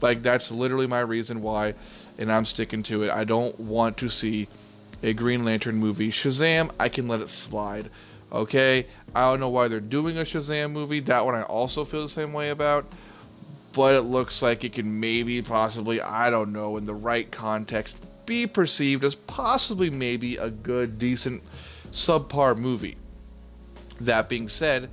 Like 0.00 0.22
that's 0.22 0.50
literally 0.50 0.86
my 0.86 1.00
reason 1.00 1.42
why, 1.42 1.74
and 2.18 2.30
I'm 2.30 2.44
sticking 2.44 2.82
to 2.84 3.04
it. 3.04 3.10
I 3.10 3.24
don't 3.24 3.58
want 3.58 3.96
to 3.98 4.08
see 4.08 4.48
a 5.02 5.12
Green 5.12 5.44
Lantern 5.44 5.76
movie. 5.76 6.10
Shazam, 6.10 6.70
I 6.78 6.88
can 6.88 7.08
let 7.08 7.20
it 7.20 7.28
slide. 7.28 7.90
Okay, 8.32 8.86
I 9.14 9.22
don't 9.22 9.40
know 9.40 9.48
why 9.48 9.68
they're 9.68 9.80
doing 9.80 10.18
a 10.18 10.22
Shazam 10.22 10.72
movie. 10.72 11.00
That 11.00 11.24
one 11.24 11.34
I 11.34 11.42
also 11.42 11.84
feel 11.84 12.02
the 12.02 12.08
same 12.08 12.32
way 12.32 12.50
about. 12.50 12.86
But 13.72 13.94
it 13.94 14.02
looks 14.02 14.42
like 14.42 14.64
it 14.64 14.72
can 14.72 15.00
maybe, 15.00 15.42
possibly, 15.42 16.00
I 16.00 16.30
don't 16.30 16.52
know, 16.52 16.78
in 16.78 16.86
the 16.86 16.94
right 16.94 17.30
context, 17.30 17.98
be 18.24 18.46
perceived 18.46 19.04
as 19.04 19.14
possibly 19.14 19.90
maybe 19.90 20.36
a 20.38 20.48
good, 20.48 20.98
decent 20.98 21.42
subpar 21.92 22.56
movie. 22.56 22.96
That 24.00 24.28
being 24.28 24.48
said, 24.48 24.88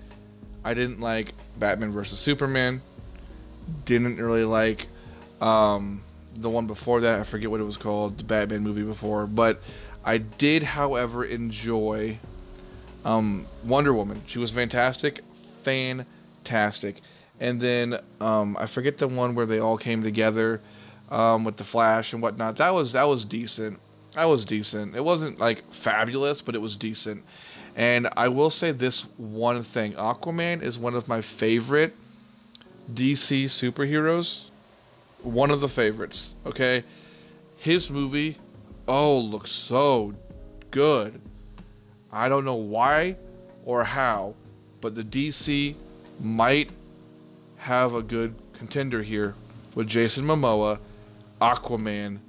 I 0.64 0.74
didn't 0.74 1.00
like 1.00 1.34
Batman 1.58 1.92
vs 1.92 2.20
Superman. 2.20 2.82
Didn't 3.86 4.18
really 4.18 4.46
like 4.46 4.88
um, 5.42 6.02
the 6.36 6.50
one 6.50 6.68
before 6.68 7.02
that. 7.02 7.20
I 7.20 7.24
forget 7.24 7.50
what 7.50 7.60
it 7.60 7.66
was 7.66 7.78
called, 7.78 8.18
the 8.18 8.24
Batman 8.24 8.62
movie 8.62 8.84
before. 8.84 9.26
But 9.26 9.62
I 10.04 10.18
did, 10.18 10.64
however, 10.64 11.24
enjoy 11.24 12.18
um, 13.06 13.46
Wonder 13.64 13.94
Woman. 13.94 14.22
She 14.26 14.40
was 14.40 14.52
fantastic, 14.52 15.22
fantastic. 15.62 17.02
And 17.40 17.60
then 17.60 17.98
um, 18.22 18.58
I 18.60 18.68
forget 18.68 18.98
the 18.98 19.08
one 19.08 19.36
where 19.36 19.46
they 19.46 19.60
all 19.60 19.78
came 19.78 20.04
together 20.04 20.62
um, 21.10 21.44
with 21.44 21.58
the 21.58 21.64
Flash 21.64 22.14
and 22.14 22.22
whatnot. 22.22 22.58
That 22.58 22.74
was 22.74 22.94
that 22.94 23.08
was 23.08 23.26
decent. 23.26 23.80
That 24.16 24.26
was 24.26 24.46
decent. 24.46 24.96
It 24.96 25.04
wasn't 25.04 25.40
like 25.40 25.64
fabulous, 25.74 26.42
but 26.42 26.56
it 26.56 26.62
was 26.62 26.76
decent. 26.76 27.24
And 27.76 28.08
I 28.16 28.28
will 28.28 28.50
say 28.50 28.72
this 28.72 29.04
one 29.18 29.64
thing 29.64 29.94
Aquaman 29.94 30.62
is 30.62 30.78
one 30.78 30.96
of 30.96 31.08
my 31.08 31.22
favorite 31.22 31.94
DC 32.94 33.46
superheroes. 33.46 34.50
One 35.22 35.52
of 35.52 35.62
the 35.62 35.70
favorites, 35.70 36.36
okay? 36.46 36.84
His 37.58 37.90
movie, 37.90 38.38
oh, 38.88 39.18
looks 39.20 39.52
so 39.52 40.14
good. 40.70 41.22
I 42.12 42.28
don't 42.28 42.44
know 42.44 42.56
why 42.56 43.16
or 43.66 43.84
how, 43.86 44.36
but 44.82 44.96
the 44.96 45.04
DC 45.04 45.76
might 46.20 46.70
have 47.58 47.94
a 47.96 48.02
good 48.02 48.36
contender 48.52 49.02
here 49.02 49.34
with 49.76 49.88
Jason 49.88 50.26
Momoa, 50.26 50.78
Aquaman, 51.42 52.20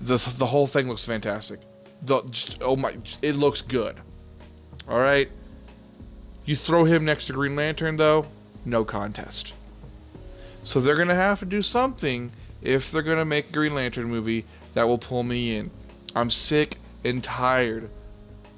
the 0.00 0.16
the 0.38 0.46
whole 0.46 0.66
thing 0.66 0.88
looks 0.88 1.04
fantastic. 1.04 1.60
The 2.02 2.22
just, 2.30 2.58
oh 2.62 2.76
my, 2.76 2.96
it 3.22 3.36
looks 3.36 3.60
good. 3.60 3.96
All 4.90 4.98
right. 4.98 5.30
You 6.44 6.56
throw 6.56 6.82
him 6.84 7.04
next 7.04 7.26
to 7.26 7.32
Green 7.32 7.54
Lantern 7.54 7.96
though, 7.96 8.26
no 8.64 8.84
contest. 8.84 9.52
So 10.64 10.80
they're 10.80 10.96
gonna 10.96 11.14
have 11.14 11.38
to 11.38 11.46
do 11.46 11.62
something 11.62 12.32
if 12.60 12.90
they're 12.90 13.02
gonna 13.02 13.24
make 13.24 13.50
a 13.50 13.52
Green 13.52 13.74
Lantern 13.74 14.10
movie 14.10 14.44
that 14.74 14.88
will 14.88 14.98
pull 14.98 15.22
me 15.22 15.54
in. 15.54 15.70
I'm 16.16 16.28
sick 16.28 16.78
and 17.04 17.22
tired 17.22 17.88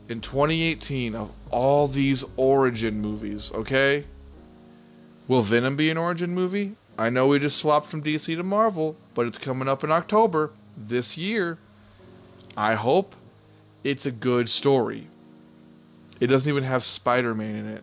in 0.09 0.23
2018 0.23 1.15
of 1.15 1.31
all 1.51 1.87
these 1.87 2.25
origin 2.39 3.03
movies, 3.03 3.53
okay? 3.53 4.05
Will 5.29 5.43
Venom 5.43 5.77
be 5.77 5.91
an 5.91 5.99
origin 5.99 6.35
movie? 6.35 6.77
I 6.99 7.11
know 7.11 7.27
we 7.27 7.41
just 7.41 7.59
swapped 7.59 7.89
from 7.89 8.03
DC 8.03 8.35
to 8.37 8.43
Marvel, 8.43 8.97
but 9.15 9.27
it's 9.27 9.39
coming 9.39 9.69
up 9.69 9.85
in 9.85 9.93
October 9.93 10.51
this 10.79 11.19
year. 11.19 11.59
I 12.57 12.75
hope 12.75 13.15
it's 13.85 14.07
a 14.07 14.11
good 14.11 14.49
story. 14.49 15.09
It 16.23 16.29
doesn't 16.29 16.49
even 16.49 16.63
have 16.63 16.85
Spider 16.85 17.35
Man 17.35 17.57
in 17.57 17.67
it, 17.67 17.83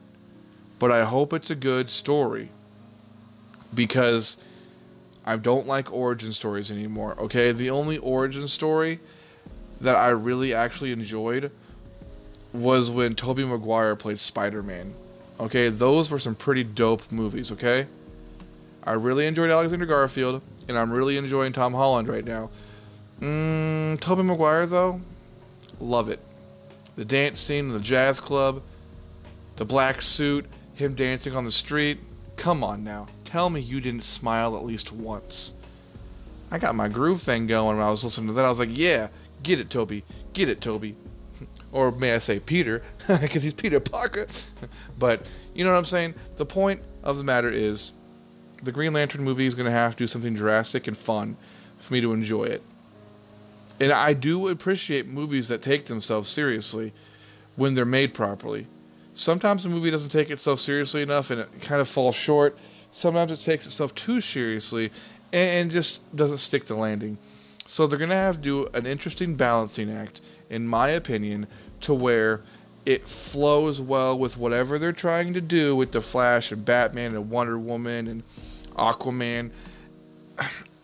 but 0.80 0.94
I 0.94 1.04
hope 1.04 1.34
it's 1.34 1.52
a 1.52 1.56
good 1.56 1.90
story 1.90 2.48
because 3.74 4.38
I 5.26 5.36
don't 5.36 5.68
like 5.68 5.92
origin 5.92 6.32
stories 6.32 6.72
anymore. 6.72 7.18
Okay, 7.20 7.52
the 7.52 7.70
only 7.70 7.98
origin 7.98 8.48
story 8.48 9.02
that 9.82 9.98
I 9.98 10.08
really 10.08 10.54
actually 10.54 10.94
enjoyed 10.94 11.52
was 12.54 12.90
when 12.90 13.14
Tobey 13.14 13.44
Maguire 13.44 13.98
played 13.98 14.22
Spider 14.22 14.64
Man. 14.64 14.94
Okay, 15.38 15.68
those 15.68 16.10
were 16.10 16.18
some 16.18 16.34
pretty 16.34 16.64
dope 16.64 17.12
movies. 17.12 17.52
Okay, 17.52 17.88
I 18.86 18.94
really 18.94 19.28
enjoyed 19.28 19.50
Alexander 19.50 19.86
Garfield, 19.86 20.42
and 20.70 20.78
I'm 20.78 20.94
really 20.94 21.18
enjoying 21.18 21.52
Tom 21.52 21.74
Holland 21.74 22.08
right 22.08 22.24
now. 22.24 22.50
Mm, 23.20 24.00
Tobey 24.00 24.24
Maguire 24.24 24.66
though, 24.66 25.02
love 25.82 26.08
it. 26.08 26.22
The 27.00 27.06
dance 27.06 27.40
scene 27.40 27.68
in 27.68 27.72
the 27.72 27.80
jazz 27.80 28.20
club, 28.20 28.62
the 29.56 29.64
black 29.64 30.02
suit, 30.02 30.46
him 30.74 30.96
dancing 30.96 31.34
on 31.34 31.46
the 31.46 31.52
street. 31.52 31.98
Come 32.36 32.62
on 32.62 32.84
now, 32.84 33.08
tell 33.24 33.50
me 33.50 33.62
you 33.62 33.80
didn't 33.80 34.04
smile 34.04 34.58
at 34.58 34.66
least 34.66 34.92
once. 34.92 35.54
I 36.52 36.58
got 36.58 36.76
my 36.76 36.90
groove 36.90 37.22
thing 37.22 37.48
going 37.48 37.78
when 37.78 37.86
I 37.86 37.90
was 37.90 38.04
listening 38.04 38.28
to 38.28 38.34
that. 38.34 38.44
I 38.44 38.50
was 38.50 38.60
like, 38.60 38.78
yeah, 38.78 39.08
get 39.44 39.62
it, 39.62 39.70
Toby, 39.70 40.04
get 40.34 40.50
it, 40.50 40.60
Toby. 40.60 40.94
or 41.72 41.94
may 41.94 42.14
I 42.14 42.18
say 42.18 42.38
Peter, 42.38 42.84
because 43.22 43.44
he's 43.44 43.54
Peter 43.54 43.80
Parker. 43.80 44.28
but 45.00 45.26
you 45.54 45.64
know 45.64 45.72
what 45.72 45.78
I'm 45.78 45.86
saying? 45.86 46.16
The 46.36 46.46
point 46.46 46.82
of 47.04 47.18
the 47.18 47.24
matter 47.24 47.50
is, 47.50 47.94
the 48.64 48.74
Green 48.74 48.92
Lantern 48.92 49.24
movie 49.24 49.46
is 49.46 49.56
going 49.56 49.68
to 49.68 49.72
have 49.72 49.94
to 49.94 50.04
do 50.04 50.08
something 50.08 50.34
drastic 50.34 50.88
and 50.88 50.98
fun 50.98 51.38
for 51.78 51.94
me 51.94 52.02
to 52.02 52.12
enjoy 52.12 52.44
it 52.44 52.62
and 53.80 53.92
I 53.92 54.14
do 54.14 54.50
appreciate 54.50 55.08
movies 55.08 55.48
that 55.48 55.62
take 55.62 55.86
themselves 55.86 56.30
seriously 56.30 56.94
when 57.56 57.74
they're 57.74 57.86
made 57.86 58.14
properly. 58.14 58.68
Sometimes 59.14 59.66
a 59.66 59.70
movie 59.70 59.92
doesn't 59.92 60.10
take 60.10 60.30
itself 60.30 60.60
seriously 60.60 61.02
enough 61.02 61.30
and 61.32 61.42
it 61.42 61.50
kind 61.62 61.82
of 61.82 61.88
falls 61.88 62.16
short. 62.16 62.58
Sometimes 62.92 63.32
it 63.32 63.42
takes 63.42 63.66
itself 63.66 63.94
too 63.96 64.22
seriously 64.22 64.92
and 65.34 65.70
just 65.70 66.16
doesn't 66.16 66.38
stick 66.38 66.66
the 66.66 66.76
landing. 66.76 67.18
So 67.66 67.86
they're 67.86 68.00
going 68.00 68.10
to 68.10 68.16
have 68.16 68.38
to 68.38 68.42
do 68.42 68.68
an 68.74 68.86
interesting 68.88 69.36
balancing 69.36 69.92
act, 69.92 70.22
in 70.50 70.68
my 70.68 70.90
opinion, 70.90 71.48
to 71.82 71.94
where 71.94 72.42
it 72.86 73.08
flows 73.08 73.80
well 73.80 74.18
with 74.18 74.38
whatever 74.38 74.80
they're 74.80 74.92
trying 74.92 75.34
to 75.34 75.42
do 75.42 75.76
with 75.76 75.92
the 75.92 76.02
Flash 76.02 76.52
and 76.52 76.66
Batman 76.66 77.14
and 77.14 77.30
Wonder 77.30 77.60
Woman 77.60 78.08
and 78.08 78.24
Aquaman. 78.76 79.52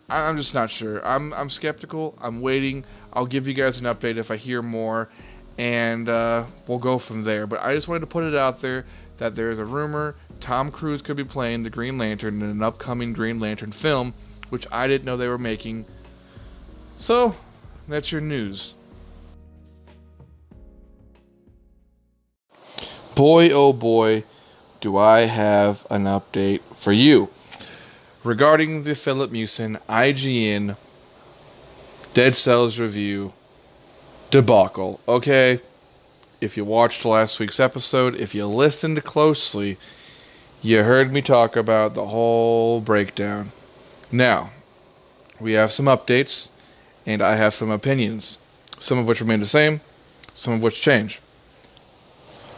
I'm 0.09 0.37
just 0.37 0.53
not 0.53 0.69
sure. 0.69 1.05
I'm 1.05 1.33
I'm 1.33 1.49
skeptical. 1.49 2.15
I'm 2.21 2.41
waiting. 2.41 2.85
I'll 3.13 3.25
give 3.25 3.47
you 3.47 3.53
guys 3.53 3.79
an 3.79 3.85
update 3.85 4.17
if 4.17 4.29
I 4.29 4.35
hear 4.35 4.61
more, 4.61 5.09
and 5.57 6.07
uh, 6.09 6.45
we'll 6.67 6.77
go 6.77 6.99
from 6.99 7.23
there. 7.23 7.47
But 7.47 7.61
I 7.61 7.73
just 7.73 7.87
wanted 7.87 8.01
to 8.01 8.07
put 8.07 8.23
it 8.23 8.35
out 8.35 8.61
there 8.61 8.85
that 9.17 9.35
there 9.35 9.49
is 9.49 9.59
a 9.59 9.65
rumor 9.65 10.15
Tom 10.39 10.71
Cruise 10.71 11.01
could 11.01 11.17
be 11.17 11.23
playing 11.23 11.63
the 11.63 11.69
Green 11.69 11.97
Lantern 11.97 12.41
in 12.41 12.49
an 12.49 12.61
upcoming 12.61 13.13
Green 13.13 13.39
Lantern 13.39 13.71
film, 13.71 14.13
which 14.49 14.67
I 14.71 14.87
didn't 14.87 15.05
know 15.05 15.17
they 15.17 15.27
were 15.27 15.37
making. 15.37 15.85
So, 16.97 17.35
that's 17.87 18.11
your 18.11 18.21
news. 18.21 18.75
Boy, 23.15 23.49
oh 23.51 23.73
boy, 23.73 24.23
do 24.81 24.97
I 24.97 25.21
have 25.21 25.87
an 25.89 26.03
update 26.03 26.61
for 26.73 26.91
you 26.91 27.29
regarding 28.25 28.81
the 28.81 28.95
Filip 28.95 29.29
Miucin 29.29 29.79
IGN 29.87 30.75
Dead 32.15 32.35
Cells 32.35 32.79
review 32.79 33.31
debacle. 34.31 34.99
Okay, 35.07 35.59
if 36.41 36.57
you 36.57 36.65
watched 36.65 37.05
last 37.05 37.39
week's 37.39 37.59
episode, 37.59 38.15
if 38.15 38.33
you 38.33 38.47
listened 38.47 39.03
closely, 39.03 39.77
you 40.63 40.81
heard 40.81 41.13
me 41.13 41.21
talk 41.21 41.55
about 41.55 41.93
the 41.93 42.07
whole 42.07 42.81
breakdown. 42.81 43.51
Now, 44.11 44.49
we 45.39 45.53
have 45.53 45.71
some 45.71 45.85
updates, 45.85 46.49
and 47.05 47.21
I 47.21 47.35
have 47.35 47.53
some 47.53 47.69
opinions, 47.69 48.39
some 48.79 48.97
of 48.97 49.05
which 49.05 49.21
remain 49.21 49.39
the 49.39 49.45
same, 49.45 49.81
some 50.33 50.53
of 50.53 50.63
which 50.63 50.81
change. 50.81 51.21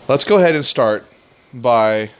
Let's 0.07 0.23
go 0.23 0.37
ahead 0.37 0.55
and 0.55 0.63
start 0.63 1.05
by 1.53 2.11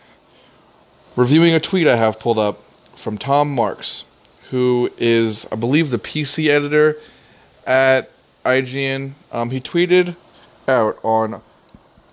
reviewing 1.16 1.54
a 1.54 1.62
tweet 1.62 1.88
I 1.88 1.96
have 1.96 2.20
pulled 2.20 2.40
up 2.40 2.67
from 2.98 3.18
Tom 3.18 3.54
Marks, 3.54 4.06
who 4.50 4.92
is, 4.98 5.48
I 5.52 5.56
believe, 5.56 5.90
the 5.90 6.00
PC 6.00 6.50
editor 6.50 6.98
at 7.66 8.10
IGN. 8.46 9.14
Um, 9.32 9.52
he 9.52 9.60
tweeted 9.60 10.16
out 10.68 11.00
on 11.04 11.42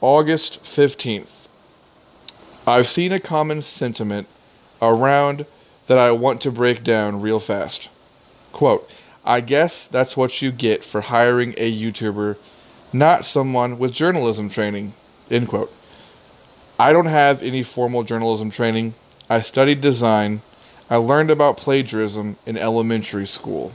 August 0.01 0.63
15th 0.63 1.45
I've 2.67 2.87
seen 2.87 3.13
a 3.13 3.21
common 3.21 3.61
sentiment 3.61 4.27
around 4.81 5.45
that 5.87 5.99
I 5.99 6.13
want 6.13 6.41
to 6.43 6.51
break 6.51 6.83
down 6.83 7.21
real 7.21 7.39
fast. 7.39 7.91
Quote, 8.53 8.91
I 9.23 9.43
guess 9.43 9.87
that's 9.87 10.17
what 10.17 10.41
you 10.41 10.51
get 10.51 10.83
for 10.83 11.03
hiring 11.03 11.53
a 11.59 11.71
YouTuber, 11.71 12.37
not 12.91 13.27
someone 13.27 13.79
with 13.79 13.93
journalism 13.93 14.49
training. 14.49 14.95
End 15.31 15.49
quote. 15.49 15.73
I 16.79 16.95
don't 16.95 17.07
have 17.07 17.43
any 17.43 17.63
formal 17.63 18.03
journalism 18.03 18.51
training. 18.51 18.95
I 19.29 19.43
studied 19.43 19.83
design. 19.83 20.41
I 20.91 20.97
learned 20.97 21.31
about 21.31 21.57
plagiarism 21.57 22.37
in 22.47 22.57
elementary 22.57 23.27
school. 23.27 23.73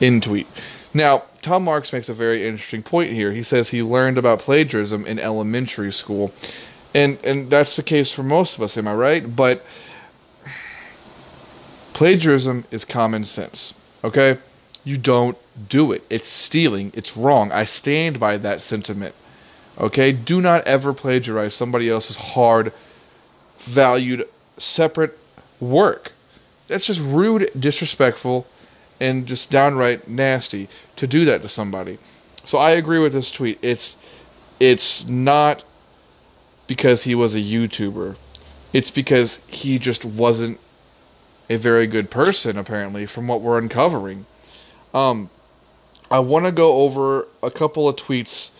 In 0.00 0.20
tweet. 0.20 0.46
Now, 0.92 1.24
Tom 1.42 1.64
Marks 1.64 1.92
makes 1.92 2.08
a 2.08 2.14
very 2.14 2.46
interesting 2.46 2.82
point 2.82 3.12
here. 3.12 3.32
He 3.32 3.42
says 3.42 3.70
he 3.70 3.82
learned 3.82 4.18
about 4.18 4.40
plagiarism 4.40 5.06
in 5.06 5.18
elementary 5.18 5.92
school. 5.92 6.32
And 6.94 7.18
and 7.22 7.48
that's 7.50 7.76
the 7.76 7.82
case 7.82 8.12
for 8.12 8.22
most 8.22 8.56
of 8.56 8.62
us, 8.62 8.76
am 8.76 8.88
I 8.88 8.94
right? 8.94 9.36
But 9.36 9.64
plagiarism 11.92 12.64
is 12.70 12.84
common 12.84 13.24
sense. 13.24 13.74
Okay? 14.02 14.38
You 14.84 14.98
don't 14.98 15.36
do 15.68 15.92
it. 15.92 16.02
It's 16.10 16.26
stealing. 16.26 16.90
It's 16.94 17.16
wrong. 17.16 17.52
I 17.52 17.64
stand 17.64 18.18
by 18.18 18.38
that 18.38 18.62
sentiment. 18.62 19.14
Okay? 19.78 20.10
Do 20.10 20.40
not 20.40 20.66
ever 20.66 20.92
plagiarize 20.92 21.54
somebody 21.54 21.88
else's 21.88 22.16
hard, 22.16 22.72
valued, 23.58 24.26
separate 24.56 25.16
work. 25.60 26.12
That's 26.66 26.86
just 26.86 27.00
rude, 27.02 27.50
disrespectful, 27.58 28.46
and 29.00 29.26
just 29.26 29.50
downright 29.50 30.08
nasty 30.08 30.68
to 30.96 31.06
do 31.06 31.24
that 31.24 31.42
to 31.42 31.48
somebody. 31.48 31.98
So 32.44 32.58
I 32.58 32.72
agree 32.72 32.98
with 32.98 33.12
this 33.12 33.30
tweet. 33.30 33.58
It's 33.62 33.96
it's 34.58 35.06
not 35.06 35.64
because 36.66 37.04
he 37.04 37.14
was 37.14 37.34
a 37.34 37.40
YouTuber. 37.40 38.16
It's 38.72 38.90
because 38.90 39.40
he 39.48 39.78
just 39.78 40.04
wasn't 40.04 40.60
a 41.48 41.56
very 41.56 41.86
good 41.86 42.10
person, 42.10 42.56
apparently, 42.56 43.06
from 43.06 43.26
what 43.26 43.40
we're 43.40 43.58
uncovering. 43.58 44.26
Um, 44.94 45.30
I 46.10 46.20
want 46.20 46.46
to 46.46 46.52
go 46.52 46.82
over 46.82 47.26
a 47.42 47.50
couple 47.50 47.88
of 47.88 47.96
tweets 47.96 48.52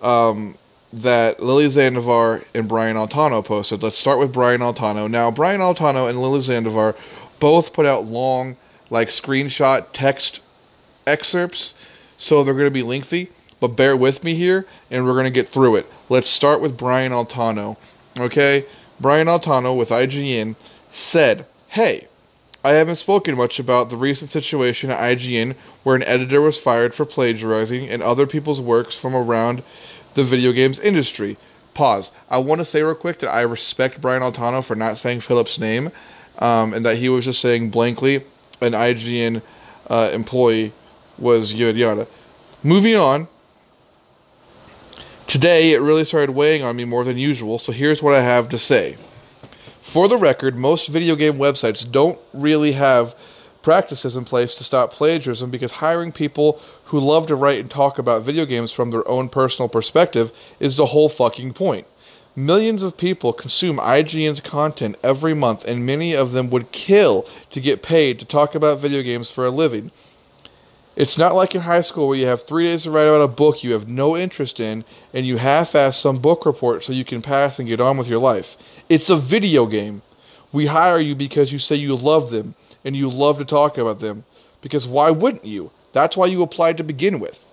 um, 0.00 0.56
that 0.92 1.42
Lily 1.42 1.66
Zandivar 1.66 2.44
and 2.54 2.68
Brian 2.68 2.96
Altano 2.96 3.44
posted. 3.44 3.82
Let's 3.82 3.98
start 3.98 4.18
with 4.18 4.32
Brian 4.32 4.60
Altano. 4.60 5.10
Now, 5.10 5.30
Brian 5.30 5.60
Altano 5.60 6.08
and 6.08 6.20
Lily 6.20 6.40
Zandivar 6.40 6.96
both 7.38 7.72
put 7.72 7.86
out 7.86 8.06
long, 8.06 8.56
like 8.90 9.08
screenshot 9.08 9.86
text 9.92 10.40
excerpts, 11.06 11.74
so 12.16 12.42
they're 12.42 12.54
going 12.54 12.66
to 12.66 12.70
be 12.70 12.82
lengthy 12.82 13.30
but 13.60 13.68
bear 13.68 13.96
with 13.96 14.24
me 14.24 14.34
here 14.34 14.66
and 14.90 15.04
we're 15.04 15.12
going 15.12 15.24
to 15.24 15.30
get 15.30 15.48
through 15.48 15.76
it. 15.76 15.86
Let's 16.08 16.28
start 16.28 16.60
with 16.60 16.76
Brian 16.76 17.12
Altano. 17.12 17.76
Okay? 18.18 18.64
Brian 19.00 19.26
Altano 19.26 19.76
with 19.76 19.90
IGN 19.90 20.56
said, 20.90 21.46
Hey, 21.68 22.06
I 22.64 22.72
haven't 22.72 22.96
spoken 22.96 23.36
much 23.36 23.58
about 23.58 23.90
the 23.90 23.96
recent 23.96 24.30
situation 24.30 24.90
at 24.90 24.98
IGN 24.98 25.54
where 25.82 25.94
an 25.94 26.02
editor 26.04 26.40
was 26.40 26.58
fired 26.58 26.94
for 26.94 27.04
plagiarizing 27.04 27.88
and 27.88 28.02
other 28.02 28.26
people's 28.26 28.60
works 28.60 28.96
from 28.96 29.14
around 29.14 29.62
the 30.14 30.24
video 30.24 30.52
games 30.52 30.78
industry. 30.78 31.36
Pause. 31.74 32.12
I 32.28 32.38
want 32.38 32.60
to 32.60 32.64
say 32.64 32.82
real 32.82 32.94
quick 32.94 33.18
that 33.20 33.30
I 33.30 33.42
respect 33.42 34.00
Brian 34.00 34.22
Altano 34.22 34.64
for 34.64 34.74
not 34.74 34.98
saying 34.98 35.20
Filip's 35.20 35.58
name 35.58 35.90
um, 36.38 36.74
and 36.74 36.84
that 36.84 36.96
he 36.96 37.08
was 37.08 37.24
just 37.24 37.40
saying 37.40 37.70
blankly 37.70 38.16
an 38.60 38.72
IGN 38.72 39.42
uh, 39.88 40.10
employee 40.12 40.72
was 41.18 41.54
yada 41.54 41.78
yada. 41.78 42.06
Moving 42.62 42.96
on, 42.96 43.28
Today, 45.28 45.72
it 45.74 45.82
really 45.82 46.06
started 46.06 46.30
weighing 46.32 46.62
on 46.62 46.74
me 46.74 46.86
more 46.86 47.04
than 47.04 47.18
usual, 47.18 47.58
so 47.58 47.70
here's 47.70 48.02
what 48.02 48.14
I 48.14 48.22
have 48.22 48.48
to 48.48 48.56
say. 48.56 48.96
For 49.82 50.08
the 50.08 50.16
record, 50.16 50.56
most 50.56 50.88
video 50.88 51.16
game 51.16 51.34
websites 51.34 51.88
don't 51.88 52.18
really 52.32 52.72
have 52.72 53.14
practices 53.62 54.16
in 54.16 54.24
place 54.24 54.54
to 54.54 54.64
stop 54.64 54.92
plagiarism 54.92 55.50
because 55.50 55.72
hiring 55.72 56.12
people 56.12 56.60
who 56.84 56.98
love 56.98 57.26
to 57.26 57.36
write 57.36 57.60
and 57.60 57.70
talk 57.70 57.98
about 57.98 58.22
video 58.22 58.46
games 58.46 58.72
from 58.72 58.90
their 58.90 59.06
own 59.08 59.28
personal 59.28 59.68
perspective 59.68 60.32
is 60.60 60.76
the 60.76 60.86
whole 60.86 61.08
fucking 61.08 61.52
point. 61.52 61.86
Millions 62.36 62.84
of 62.84 62.96
people 62.96 63.32
consume 63.32 63.78
IGN's 63.78 64.40
content 64.40 64.96
every 65.02 65.34
month, 65.34 65.64
and 65.64 65.84
many 65.84 66.14
of 66.14 66.30
them 66.30 66.48
would 66.50 66.70
kill 66.70 67.26
to 67.50 67.60
get 67.60 67.82
paid 67.82 68.18
to 68.18 68.24
talk 68.24 68.54
about 68.54 68.78
video 68.78 69.02
games 69.02 69.28
for 69.28 69.44
a 69.44 69.50
living. 69.50 69.90
It's 70.94 71.18
not 71.18 71.34
like 71.34 71.54
in 71.54 71.60
high 71.60 71.80
school 71.80 72.08
where 72.08 72.18
you 72.18 72.26
have 72.26 72.42
three 72.42 72.64
days 72.64 72.84
to 72.84 72.90
write 72.90 73.04
about 73.04 73.22
a 73.22 73.28
book 73.28 73.62
you 73.62 73.72
have 73.72 73.88
no 73.88 74.16
interest 74.16 74.60
in 74.60 74.84
and 75.12 75.26
you 75.26 75.36
half 75.36 75.74
ass 75.74 75.96
some 75.96 76.18
book 76.18 76.44
report 76.46 76.82
so 76.82 76.92
you 76.92 77.04
can 77.04 77.22
pass 77.22 77.58
and 77.58 77.68
get 77.68 77.80
on 77.80 77.96
with 77.96 78.08
your 78.08 78.18
life. 78.18 78.56
It's 78.88 79.10
a 79.10 79.16
video 79.16 79.66
game. 79.66 80.02
We 80.52 80.66
hire 80.66 80.98
you 80.98 81.14
because 81.14 81.52
you 81.52 81.58
say 81.58 81.76
you 81.76 81.94
love 81.94 82.30
them 82.30 82.54
and 82.88 82.96
you 82.96 83.10
love 83.10 83.38
to 83.38 83.44
talk 83.44 83.76
about 83.76 84.00
them. 84.00 84.24
Because 84.62 84.88
why 84.88 85.10
wouldn't 85.10 85.44
you? 85.44 85.70
That's 85.92 86.16
why 86.16 86.24
you 86.24 86.42
applied 86.42 86.78
to 86.78 86.82
begin 86.82 87.20
with. 87.20 87.44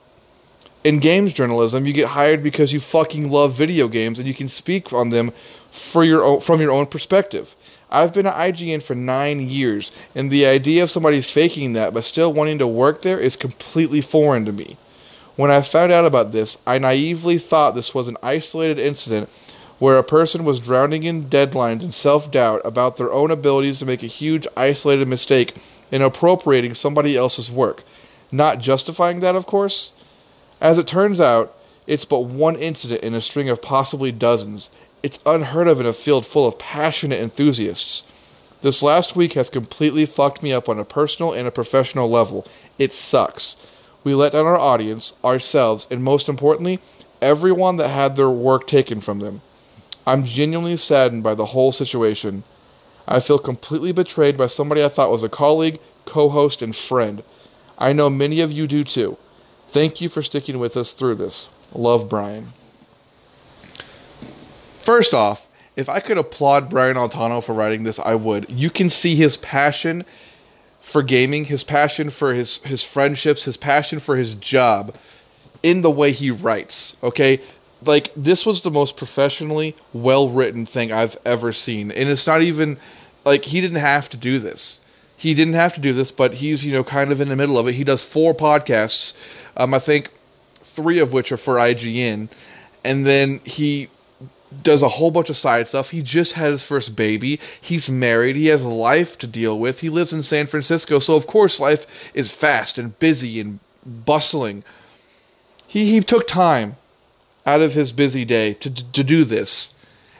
In 0.86 1.00
games 1.00 1.34
journalism, 1.34 1.86
you 1.86 1.92
get 1.92 2.08
hired 2.08 2.42
because 2.42 2.72
you 2.72 2.80
fucking 2.80 3.30
love 3.30 3.54
video 3.54 3.90
games 3.90 4.18
and 4.18 4.28
you 4.30 4.34
can 4.34 4.48
speak 4.48 4.94
on 4.94 5.10
them 5.10 5.32
for 5.72 6.06
your 6.06 6.24
own, 6.24 6.40
from 6.40 6.62
your 6.62 6.72
own 6.72 6.86
perspective. 6.86 7.54
I've 7.92 8.14
been 8.14 8.28
at 8.28 8.34
IGN 8.34 8.82
for 8.82 8.96
nine 8.96 9.50
years, 9.50 9.92
and 10.16 10.32
the 10.32 10.46
idea 10.46 10.84
of 10.84 10.90
somebody 10.90 11.22
faking 11.22 11.74
that 11.74 11.94
but 11.94 12.06
still 12.06 12.32
wanting 12.32 12.60
to 12.60 12.68
work 12.68 13.02
there 13.02 13.20
is 13.20 13.36
completely 13.36 14.00
foreign 14.00 14.46
to 14.46 14.54
me. 14.54 14.78
When 15.36 15.52
I 15.52 15.62
found 15.62 15.92
out 15.92 16.06
about 16.06 16.32
this, 16.32 16.60
I 16.66 16.80
naively 16.80 17.40
thought 17.40 17.76
this 17.76 17.94
was 17.94 18.08
an 18.08 18.16
isolated 18.24 18.80
incident 18.80 19.30
where 19.80 19.98
a 19.98 20.04
person 20.04 20.46
was 20.46 20.60
drowning 20.60 21.04
in 21.04 21.26
deadlines 21.26 21.84
and 21.84 21.94
self 21.94 22.32
doubt 22.32 22.62
about 22.64 22.96
their 22.96 23.12
own 23.12 23.32
abilities 23.32 23.80
to 23.80 23.86
make 23.86 24.04
a 24.04 24.08
huge 24.08 24.48
isolated 24.56 25.08
mistake 25.08 25.56
in 25.92 26.02
appropriating 26.02 26.74
somebody 26.74 27.18
else's 27.18 27.52
work. 27.52 27.84
Not 28.32 28.60
justifying 28.60 29.20
that, 29.20 29.36
of 29.36 29.46
course. 29.46 29.92
As 30.62 30.78
it 30.78 30.88
turns 30.88 31.20
out, 31.20 31.56
it's 31.88 32.06
but 32.06 32.22
one 32.22 32.56
incident 32.56 33.04
in 33.04 33.14
a 33.14 33.22
string 33.22 33.50
of 33.50 33.62
possibly 33.62 34.12
dozens, 34.12 34.72
it's 35.04 35.20
unheard 35.26 35.68
of 35.68 35.80
in 35.80 35.86
a 35.86 35.94
field 35.94 36.26
full 36.26 36.48
of 36.48 36.58
passionate 36.58 37.20
enthusiasts. 37.20 38.04
This 38.62 38.82
last 38.82 39.16
week 39.16 39.34
has 39.34 39.50
completely 39.52 40.06
fucked 40.06 40.42
me 40.42 40.52
up 40.52 40.68
on 40.68 40.80
a 40.80 40.86
personal 40.86 41.34
and 41.34 41.48
a 41.48 41.52
professional 41.52 42.10
level. 42.10 42.48
It 42.80 42.94
sucks. 42.94 43.58
We 44.04 44.16
let 44.16 44.32
down 44.32 44.48
our 44.48 44.58
audience, 44.58 45.14
ourselves, 45.24 45.88
and 45.92 46.04
most 46.04 46.28
importantly, 46.28 46.80
everyone 47.22 47.76
that 47.76 47.90
had 47.90 48.16
their 48.16 48.30
work 48.30 48.66
taken 48.66 49.02
from 49.02 49.20
them. 49.20 49.42
I'm 50.06 50.24
genuinely 50.24 50.78
saddened 50.78 51.24
by 51.24 51.36
the 51.36 51.48
whole 51.48 51.72
situation. 51.72 52.44
I 53.08 53.20
feel 53.20 53.40
completely 53.40 53.92
betrayed 53.92 54.38
by 54.38 54.48
somebody 54.48 54.84
I 54.84 54.90
thought 54.90 55.12
was 55.12 55.24
a 55.24 55.30
colleague, 55.30 55.80
co 56.06 56.30
host, 56.30 56.62
and 56.62 56.76
friend. 56.76 57.24
I 57.78 57.94
know 57.94 58.10
many 58.10 58.42
of 58.42 58.52
you 58.52 58.68
do 58.68 58.84
too. 58.84 59.18
Thank 59.66 60.00
you 60.02 60.10
for 60.10 60.22
sticking 60.22 60.60
with 60.60 60.78
us 60.78 60.94
through 60.94 61.16
this. 61.16 61.50
Love, 61.74 62.08
Brian. 62.08 62.54
First 64.76 65.14
off, 65.14 65.48
if 65.76 65.90
I 65.90 66.00
could 66.00 66.18
applaud 66.18 66.70
Brian 66.70 66.96
Altano 66.96 67.44
for 67.44 67.54
writing 67.54 67.84
this, 67.84 68.00
I 68.00 68.16
would. 68.16 68.50
You 68.50 68.70
can 68.70 68.90
see 68.90 69.16
his 69.16 69.38
passion 69.38 70.06
for 70.80 71.02
gaming, 71.02 71.46
his 71.46 71.64
passion 71.64 72.10
for 72.10 72.34
his 72.34 72.58
his 72.60 72.84
friendships, 72.84 73.44
his 73.44 73.58
passion 73.58 74.00
for 74.00 74.16
his 74.16 74.36
job 74.36 74.96
in 75.64 75.82
the 75.82 75.92
way 75.92 76.12
he 76.12 76.32
writes. 76.32 76.96
Okay? 77.02 77.42
Like 77.84 78.12
this 78.16 78.46
was 78.46 78.62
the 78.62 78.72
most 78.72 78.98
professionally 78.98 79.76
well-written 79.94 80.66
thing 80.66 80.92
I've 80.92 81.18
ever 81.26 81.52
seen. 81.52 81.92
And 81.92 82.10
it's 82.10 82.28
not 82.28 82.42
even 82.42 82.78
like 83.26 83.46
he 83.46 83.62
didn't 83.62 83.78
have 83.78 84.10
to 84.10 84.18
do 84.18 84.40
this. 84.40 84.80
He 85.18 85.34
didn't 85.34 85.54
have 85.54 85.74
to 85.76 85.80
do 85.80 85.94
this, 85.94 86.12
but 86.12 86.36
he's, 86.36 86.66
you 86.66 86.74
know, 86.74 86.84
kind 86.84 87.12
of 87.12 87.22
in 87.22 87.30
the 87.30 87.36
middle 87.36 87.58
of 87.58 87.68
it. 87.68 87.74
He 87.74 87.84
does 87.84 88.04
four 88.04 88.34
podcasts. 88.34 89.14
Um, 89.56 89.74
I 89.74 89.80
think 89.80 90.10
three 90.62 91.00
of 91.00 91.14
which 91.14 91.32
are 91.32 91.38
for 91.38 91.56
IGN. 91.56 92.30
And 92.84 93.06
then 93.06 93.40
he 93.46 93.90
does 94.64 94.84
a 94.84 94.90
whole 94.90 95.12
bunch 95.12 95.30
of 95.30 95.38
side 95.38 95.68
stuff. 95.68 95.92
He 95.92 96.02
just 96.02 96.34
had 96.34 96.52
his 96.52 96.64
first 96.64 96.96
baby. 96.96 97.40
He's 97.60 97.90
married. 97.90 98.36
He 98.36 98.48
has 98.48 98.64
life 98.64 99.18
to 99.20 99.28
deal 99.28 99.60
with. 99.60 99.82
He 99.82 99.90
lives 99.90 100.14
in 100.14 100.24
San 100.24 100.48
Francisco, 100.48 101.00
so 101.00 101.16
of 101.16 101.28
course 101.28 101.60
life 101.60 101.88
is 102.14 102.32
fast 102.32 102.78
and 102.78 102.98
busy 103.00 103.40
and 103.40 103.60
bustling. 103.86 104.64
He 105.68 105.92
he 105.92 106.02
took 106.02 106.28
time 106.28 106.78
out 107.46 107.62
of 107.62 107.74
his 107.74 107.92
busy 107.92 108.26
day 108.26 108.54
to 108.56 108.70
to 108.94 109.04
do 109.04 109.24
this. 109.24 109.74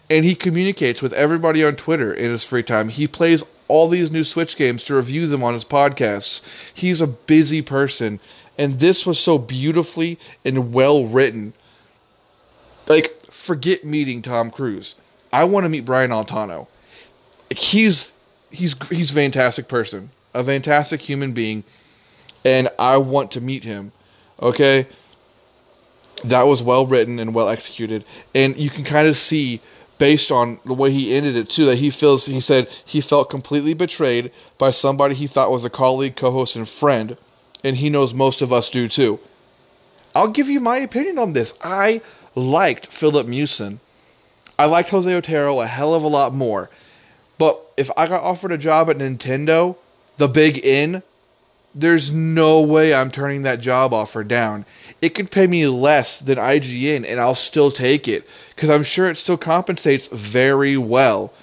And 0.10 0.24
he 0.24 0.36
communicates 0.36 1.02
with 1.02 1.14
everybody 1.14 1.64
on 1.66 1.76
Twitter 1.76 2.14
in 2.14 2.30
his 2.30 2.46
free 2.46 2.62
time. 2.62 2.90
He 2.90 3.08
plays 3.08 3.44
all 3.68 3.88
these 3.88 4.12
new 4.12 4.24
Switch 4.24 4.56
games 4.56 4.84
to 4.84 4.96
review 4.96 5.26
them 5.26 5.44
on 5.44 5.54
his 5.54 5.66
podcasts. 5.66 6.44
He's 6.74 7.02
a 7.02 7.08
busy 7.08 7.64
person, 7.64 8.20
and 8.58 8.80
this 8.80 9.06
was 9.06 9.20
so 9.20 9.40
beautifully 9.40 10.20
and 10.44 10.74
well 10.74 11.06
written. 11.08 11.54
Like 12.88 13.20
forget 13.32 13.84
meeting 13.84 14.22
Tom 14.22 14.52
Cruise. 14.52 14.96
I 15.34 15.44
want 15.46 15.64
to 15.66 15.70
meet 15.70 15.86
Brian 15.86 16.12
Altano. 16.12 16.68
He's 17.50 18.14
he's 18.52 18.76
he's 18.90 19.12
a 19.12 19.14
fantastic 19.16 19.68
person. 19.68 20.12
a 20.36 20.44
fantastic 20.44 21.02
human 21.02 21.32
being, 21.32 21.64
and 22.44 22.70
I 22.78 22.98
want 22.98 23.32
to 23.32 23.42
meet 23.42 23.64
him. 23.64 23.92
Okay? 24.42 24.86
That 26.24 26.48
was 26.48 26.64
well 26.64 26.86
written 26.86 27.20
and 27.20 27.34
well 27.34 27.50
executed. 27.50 28.06
And 28.34 28.58
you 28.58 28.70
can 28.70 28.84
kind 28.84 29.08
of 29.08 29.18
see 29.18 29.62
based 29.98 30.32
on 30.32 30.60
the 30.66 30.74
way 30.74 30.92
he 30.92 31.16
ended 31.16 31.36
it 31.36 31.50
too 31.50 31.66
that 31.66 31.78
he 31.78 31.90
feels 31.90 32.26
he 32.26 32.42
said 32.42 32.70
he 32.84 33.00
felt 33.00 33.30
completely 33.30 33.74
betrayed 33.74 34.32
by 34.58 34.72
somebody 34.72 35.16
he 35.16 35.28
thought 35.28 35.52
was 35.52 35.64
a 35.64 35.70
colleague, 35.70 36.16
co-host 36.16 36.56
and 36.56 36.68
friend, 36.68 37.18
and 37.64 37.78
he 37.78 37.90
knows 37.90 38.14
most 38.14 38.42
of 38.42 38.52
us 38.52 38.70
do 38.70 38.88
too. 38.88 39.20
I'll 40.14 40.30
give 40.30 40.50
you 40.50 40.60
my 40.60 40.78
opinion 40.78 41.20
on 41.20 41.34
this. 41.34 41.54
I 41.62 42.02
liked 42.36 42.88
Filip 42.88 43.28
Miucin. 43.28 43.80
I 44.58 44.66
liked 44.66 44.90
Jose 44.90 45.14
Otero 45.14 45.60
a 45.60 45.68
hell 45.68 45.94
of 45.94 46.04
a 46.04 46.08
lot 46.08 46.34
more. 46.34 46.70
But 47.38 47.60
if 47.76 47.92
I 47.98 48.08
got 48.08 48.24
offered 48.24 48.54
a 48.54 48.58
job 48.58 48.90
at 48.90 48.98
Nintendo, 48.98 49.76
the 50.16 50.30
big 50.30 50.66
in, 50.66 51.04
there's 51.76 52.10
no 52.10 52.62
way 52.62 52.94
I'm 52.94 53.12
turning 53.12 53.42
that 53.42 53.60
job 53.60 53.94
offer 53.94 54.24
down. 54.24 54.66
It 55.02 55.10
could 55.10 55.30
pay 55.30 55.46
me 55.46 55.68
less 55.68 56.20
than 56.20 56.38
IGN 56.38 57.06
and 57.08 57.20
I'll 57.20 57.36
still 57.36 57.70
take 57.70 58.08
it 58.08 58.26
because 58.56 58.70
I'm 58.70 58.84
sure 58.84 59.10
it 59.10 59.18
still 59.18 59.38
compensates 59.38 60.08
very 60.08 60.78
well. 60.78 61.34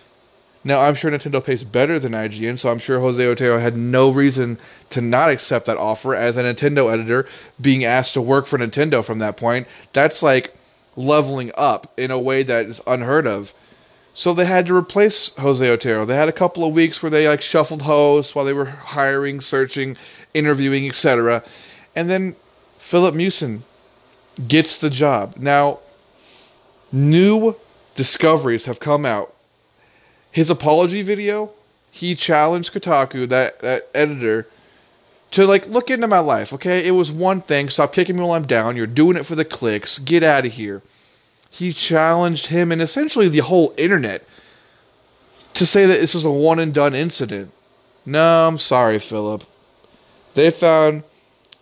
Now, 0.65 0.81
I'm 0.81 0.95
sure 0.95 1.11
Nintendo 1.11 1.45
pays 1.45 1.65
better 1.65 1.99
than 1.99 2.13
IGN, 2.13 2.57
so 2.57 2.71
I'm 2.71 2.79
sure 2.79 3.01
Jose 3.01 3.25
Otero 3.25 3.59
had 3.59 3.77
no 3.77 4.11
reason 4.11 4.59
to 4.91 5.01
not 5.01 5.29
accept 5.29 5.67
that 5.67 5.77
offer 5.77 6.15
as 6.15 6.37
a 6.37 6.45
Nintendo 6.45 6.93
editor 6.93 7.27
being 7.61 7.85
asked 7.85 8.15
to 8.15 8.23
work 8.23 8.47
for 8.47 8.59
Nintendo 8.59 9.05
from 9.05 9.19
that 9.19 9.37
point. 9.37 9.67
That's 9.93 10.23
like 10.23 10.55
leveling 10.95 11.51
up 11.57 11.93
in 11.97 12.11
a 12.11 12.19
way 12.19 12.45
that 12.45 12.67
is 12.67 12.81
unheard 12.87 13.27
of. 13.27 13.53
So 14.15 14.35
they 14.35 14.45
had 14.45 14.67
to 14.67 14.77
replace 14.77 15.31
Jose 15.37 15.67
Otero. 15.67 16.05
They 16.05 16.17
had 16.17 16.29
a 16.29 16.33
couple 16.33 16.65
of 16.65 16.75
weeks 16.75 17.03
where 17.03 17.11
they 17.11 17.27
like 17.29 17.41
shuffled 17.41 17.83
hosts 17.83 18.35
while 18.35 18.45
they 18.45 18.53
were 18.53 18.67
hiring, 18.67 19.41
searching, 19.41 19.97
interviewing, 20.35 20.87
etc. 20.87 21.43
And 21.97 22.11
then 22.11 22.37
Filip 22.79 23.15
Miucin 23.15 23.61
gets 24.49 24.81
the 24.81 24.91
job. 24.91 25.37
Now, 25.39 25.79
new 26.91 27.57
discoveries 27.97 28.67
have 28.67 28.81
come 28.81 29.07
out. 29.07 29.35
His 30.31 30.51
apology 30.51 31.03
video, 31.03 31.51
he 31.91 32.15
challenged 32.15 32.73
Kotaku, 32.73 33.29
that, 33.29 33.61
that 33.61 33.89
editor, 33.95 34.47
to 35.33 35.47
like 35.47 35.67
look 35.69 35.91
into 35.91 36.07
my 36.07 36.21
life, 36.21 36.53
okay? 36.53 36.87
It 36.87 36.93
was 36.93 37.11
one 37.11 37.41
thing, 37.41 37.71
stop 37.71 37.93
kicking 37.93 38.17
me 38.17 38.23
while 38.23 38.33
I'm 38.33 38.47
down. 38.47 38.77
You're 38.77 38.87
doing 38.87 39.17
it 39.17 39.27
for 39.27 39.35
the 39.35 39.45
clicks. 39.45 39.99
Get 39.99 40.23
out 40.23 40.47
of 40.47 40.53
here. 40.53 40.83
He 41.53 41.71
challenged 41.73 42.47
him 42.47 42.73
and 42.73 42.81
essentially 42.81 43.29
the 43.29 43.41
whole 43.41 43.75
internet 43.77 44.25
to 45.53 45.67
say 45.67 45.85
that 45.85 46.01
this 46.01 46.15
was 46.15 46.25
a 46.25 46.31
one 46.31 46.59
and 46.59 46.73
done 46.73 46.95
incident. 46.95 47.53
No, 48.07 48.49
I'm 48.49 48.57
sorry, 48.57 48.99
Filip. 48.99 49.45
They 50.33 50.51
found 50.51 51.05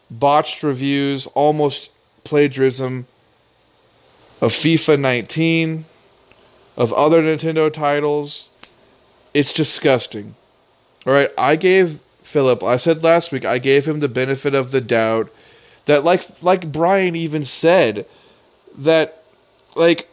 botched 0.09 0.63
reviews, 0.63 1.27
almost 1.35 1.91
plagiarism 2.23 3.09
of 4.41 4.53
FIFA 4.53 5.01
19, 5.01 5.85
of 6.77 6.93
other 6.93 7.21
Nintendo 7.21 7.71
titles. 7.71 8.51
It's 9.35 9.53
disgusting. 9.53 10.37
All 11.05 11.13
right, 11.13 11.31
I 11.37 11.57
gave 11.57 11.99
Filip, 12.23 12.63
I 12.63 12.77
said 12.77 13.03
last 13.03 13.33
week, 13.33 13.45
I 13.45 13.59
gave 13.59 13.89
him 13.89 13.99
the 13.99 14.09
benefit 14.09 14.55
of 14.55 14.71
the 14.71 14.81
doubt 14.81 15.33
that 15.87 16.05
like 16.05 16.23
like 16.43 16.71
Brian 16.71 17.17
even 17.17 17.43
said 17.43 18.07
that 18.79 19.20
like 19.75 20.09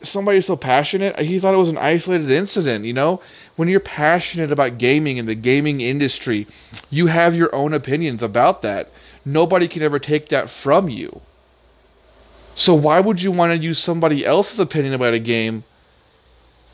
somebody 0.00 0.40
so 0.40 0.56
passionate, 0.56 1.18
he 1.18 1.38
thought 1.38 1.54
it 1.54 1.58
was 1.58 1.68
an 1.68 1.78
isolated 1.78 2.30
incident, 2.30 2.84
you 2.84 2.92
know? 2.92 3.20
When 3.56 3.68
you're 3.68 3.80
passionate 3.80 4.52
about 4.52 4.78
gaming 4.78 5.18
and 5.18 5.28
the 5.28 5.34
gaming 5.34 5.80
industry, 5.80 6.46
you 6.90 7.06
have 7.06 7.36
your 7.36 7.54
own 7.54 7.74
opinions 7.74 8.22
about 8.22 8.62
that. 8.62 8.90
Nobody 9.24 9.68
can 9.68 9.82
ever 9.82 9.98
take 9.98 10.28
that 10.30 10.50
from 10.50 10.88
you. 10.88 11.20
So 12.54 12.74
why 12.74 13.00
would 13.00 13.22
you 13.22 13.30
want 13.30 13.52
to 13.52 13.58
use 13.58 13.78
somebody 13.78 14.26
else's 14.26 14.60
opinion 14.60 14.94
about 14.94 15.14
a 15.14 15.18
game 15.18 15.64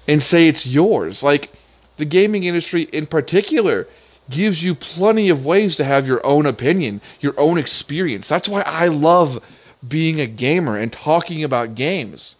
and 0.08 0.22
say 0.22 0.48
it's 0.48 0.66
yours? 0.66 1.22
Like 1.22 1.52
the 1.96 2.04
gaming 2.04 2.44
industry 2.44 2.82
in 2.92 3.06
particular 3.06 3.86
gives 4.30 4.62
you 4.62 4.74
plenty 4.74 5.28
of 5.28 5.46
ways 5.46 5.76
to 5.76 5.84
have 5.84 6.06
your 6.06 6.24
own 6.26 6.46
opinion, 6.46 7.00
your 7.20 7.34
own 7.38 7.58
experience. 7.58 8.28
That's 8.28 8.48
why 8.48 8.62
I 8.62 8.88
love 8.88 9.40
being 9.86 10.20
a 10.20 10.26
gamer 10.26 10.76
and 10.76 10.92
talking 10.92 11.44
about 11.44 11.74
games. 11.74 12.36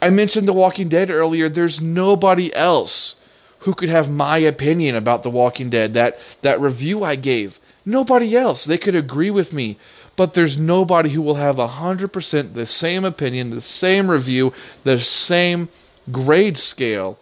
I 0.00 0.10
mentioned 0.10 0.46
The 0.46 0.52
Walking 0.52 0.88
Dead 0.88 1.10
earlier. 1.10 1.48
There's 1.48 1.80
nobody 1.80 2.54
else 2.54 3.16
who 3.60 3.74
could 3.74 3.88
have 3.88 4.10
my 4.10 4.38
opinion 4.38 4.94
about 4.94 5.22
The 5.22 5.30
Walking 5.30 5.70
Dead. 5.70 5.94
That 5.94 6.18
that 6.42 6.60
review 6.60 7.02
I 7.04 7.16
gave. 7.16 7.58
Nobody 7.84 8.36
else. 8.36 8.64
They 8.64 8.78
could 8.78 8.94
agree 8.94 9.30
with 9.30 9.52
me, 9.52 9.78
but 10.16 10.34
there's 10.34 10.58
nobody 10.58 11.10
who 11.10 11.22
will 11.22 11.36
have 11.36 11.56
100% 11.56 12.54
the 12.54 12.66
same 12.66 13.04
opinion, 13.04 13.50
the 13.50 13.60
same 13.60 14.10
review, 14.10 14.52
the 14.84 14.98
same 14.98 15.68
grade 16.10 16.58
scale 16.58 17.18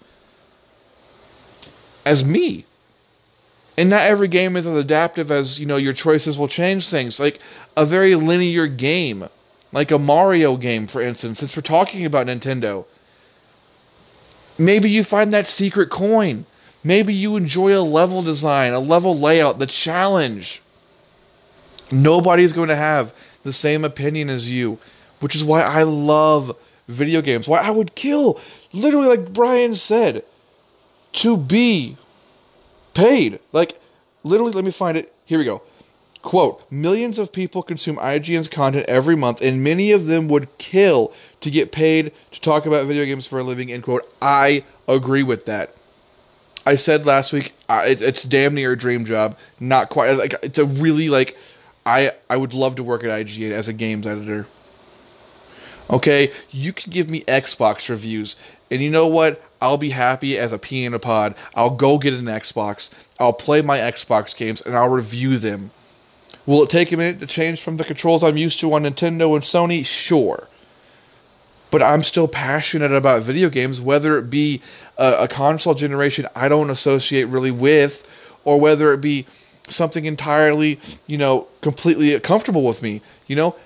as 2.04 2.24
me 2.24 2.66
and 3.76 3.90
not 3.90 4.02
every 4.02 4.28
game 4.28 4.56
is 4.56 4.66
as 4.66 4.74
adaptive 4.74 5.30
as 5.30 5.58
you 5.58 5.66
know 5.66 5.76
your 5.76 5.92
choices 5.92 6.38
will 6.38 6.48
change 6.48 6.88
things. 6.88 7.18
Like 7.18 7.40
a 7.76 7.84
very 7.84 8.14
linear 8.14 8.66
game 8.66 9.28
like 9.74 9.90
a 9.90 9.98
mario 9.98 10.56
game 10.56 10.86
for 10.86 11.02
instance 11.02 11.40
since 11.40 11.54
we're 11.56 11.62
talking 11.62 12.06
about 12.06 12.26
nintendo. 12.26 12.86
Maybe 14.56 14.88
you 14.88 15.02
find 15.02 15.34
that 15.34 15.48
secret 15.48 15.90
coin. 15.90 16.46
Maybe 16.84 17.12
you 17.12 17.34
enjoy 17.34 17.76
a 17.76 17.82
level 17.82 18.22
design 18.22 18.72
a 18.72 18.78
level 18.78 19.18
layout 19.18 19.58
the 19.58 19.66
challenge. 19.66 20.62
Nobody's 21.90 22.52
going 22.52 22.68
to 22.68 22.76
have 22.76 23.12
the 23.42 23.52
same 23.52 23.84
opinion 23.84 24.30
as 24.30 24.50
you 24.50 24.78
which 25.20 25.34
is 25.34 25.44
why 25.44 25.60
i 25.62 25.82
love 25.82 26.56
video 26.86 27.20
games. 27.20 27.48
Why 27.48 27.58
i 27.58 27.70
would 27.70 27.94
kill 27.96 28.38
literally 28.72 29.08
like 29.08 29.32
brian 29.32 29.74
said 29.74 30.24
to 31.14 31.36
be 31.36 31.96
paid. 32.94 33.38
Like, 33.52 33.78
literally, 34.22 34.52
let 34.52 34.64
me 34.64 34.70
find 34.70 34.96
it. 34.96 35.12
Here 35.24 35.38
we 35.38 35.44
go. 35.44 35.62
Quote 36.22 36.62
Millions 36.72 37.18
of 37.18 37.32
people 37.32 37.62
consume 37.62 37.96
IGN's 37.96 38.48
content 38.48 38.86
every 38.88 39.14
month, 39.14 39.42
and 39.42 39.62
many 39.62 39.92
of 39.92 40.06
them 40.06 40.26
would 40.28 40.56
kill 40.56 41.12
to 41.42 41.50
get 41.50 41.70
paid 41.70 42.12
to 42.32 42.40
talk 42.40 42.64
about 42.64 42.86
video 42.86 43.04
games 43.04 43.26
for 43.26 43.38
a 43.38 43.42
living. 43.42 43.70
End 43.70 43.82
quote. 43.82 44.10
I 44.22 44.64
agree 44.88 45.22
with 45.22 45.44
that. 45.46 45.74
I 46.66 46.76
said 46.76 47.04
last 47.04 47.34
week, 47.34 47.52
it, 47.68 48.00
it's 48.00 48.22
damn 48.22 48.54
near 48.54 48.72
a 48.72 48.76
dream 48.76 49.04
job. 49.04 49.36
Not 49.60 49.90
quite. 49.90 50.12
Like 50.12 50.34
it's 50.42 50.58
a 50.58 50.64
really 50.64 51.10
like, 51.10 51.36
I 51.84 52.12
I 52.30 52.38
would 52.38 52.54
love 52.54 52.76
to 52.76 52.82
work 52.82 53.04
at 53.04 53.10
IGN 53.10 53.50
as 53.50 53.68
a 53.68 53.74
games 53.74 54.06
editor. 54.06 54.46
Okay, 55.90 56.32
you 56.50 56.72
can 56.72 56.90
give 56.90 57.10
me 57.10 57.20
Xbox 57.24 57.90
reviews, 57.90 58.36
and 58.70 58.80
you 58.80 58.90
know 58.90 59.06
what? 59.06 59.42
I'll 59.64 59.78
be 59.78 59.88
happy 59.88 60.36
as 60.36 60.52
a 60.52 60.56
a 60.56 60.98
pod. 60.98 61.34
I'll 61.54 61.70
go 61.70 61.96
get 61.96 62.12
an 62.12 62.26
Xbox. 62.26 62.90
I'll 63.18 63.32
play 63.32 63.62
my 63.62 63.78
Xbox 63.78 64.36
games 64.36 64.60
and 64.60 64.76
I'll 64.76 64.90
review 64.90 65.38
them. 65.38 65.70
Will 66.44 66.64
it 66.64 66.68
take 66.68 66.92
a 66.92 66.98
minute 66.98 67.18
to 67.20 67.26
change 67.26 67.62
from 67.62 67.78
the 67.78 67.84
controls 67.84 68.22
I'm 68.22 68.36
used 68.36 68.60
to 68.60 68.70
on 68.74 68.82
Nintendo 68.82 69.32
and 69.32 69.42
Sony? 69.42 69.86
Sure. 69.86 70.48
But 71.70 71.82
I'm 71.82 72.02
still 72.02 72.28
passionate 72.28 72.92
about 72.92 73.22
video 73.22 73.48
games, 73.48 73.80
whether 73.80 74.18
it 74.18 74.28
be 74.28 74.60
a, 74.98 75.20
a 75.20 75.28
console 75.28 75.72
generation 75.72 76.26
I 76.36 76.48
don't 76.48 76.68
associate 76.68 77.24
really 77.24 77.50
with, 77.50 78.06
or 78.44 78.60
whether 78.60 78.92
it 78.92 79.00
be 79.00 79.24
something 79.68 80.04
entirely, 80.04 80.78
you 81.06 81.16
know, 81.16 81.48
completely 81.62 82.20
comfortable 82.20 82.64
with 82.64 82.82
me. 82.82 83.00
You 83.28 83.36
know, 83.36 83.56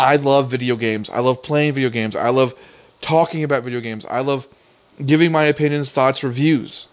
I 0.00 0.16
love 0.16 0.50
video 0.50 0.74
games. 0.74 1.10
I 1.10 1.20
love 1.20 1.44
playing 1.44 1.74
video 1.74 1.90
games. 1.90 2.16
I 2.16 2.30
love 2.30 2.54
talking 3.02 3.44
about 3.44 3.62
video 3.62 3.80
games. 3.80 4.04
I 4.06 4.18
love 4.18 4.48
giving 5.04 5.32
my 5.32 5.44
opinions, 5.44 5.92
thoughts, 5.92 6.22
reviews. 6.22 6.88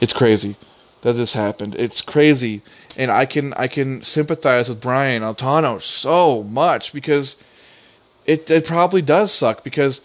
It's 0.00 0.12
crazy 0.12 0.56
that 1.02 1.14
this 1.14 1.32
happened. 1.32 1.74
It's 1.76 2.02
crazy, 2.02 2.62
and 2.96 3.10
I 3.10 3.24
can 3.24 3.52
I 3.54 3.66
can 3.66 4.02
sympathize 4.02 4.68
with 4.68 4.80
Brian 4.80 5.22
Altano 5.22 5.80
so 5.80 6.42
much 6.44 6.92
because 6.92 7.36
it 8.26 8.50
it 8.50 8.66
probably 8.66 9.02
does 9.02 9.32
suck 9.32 9.64
because 9.64 10.02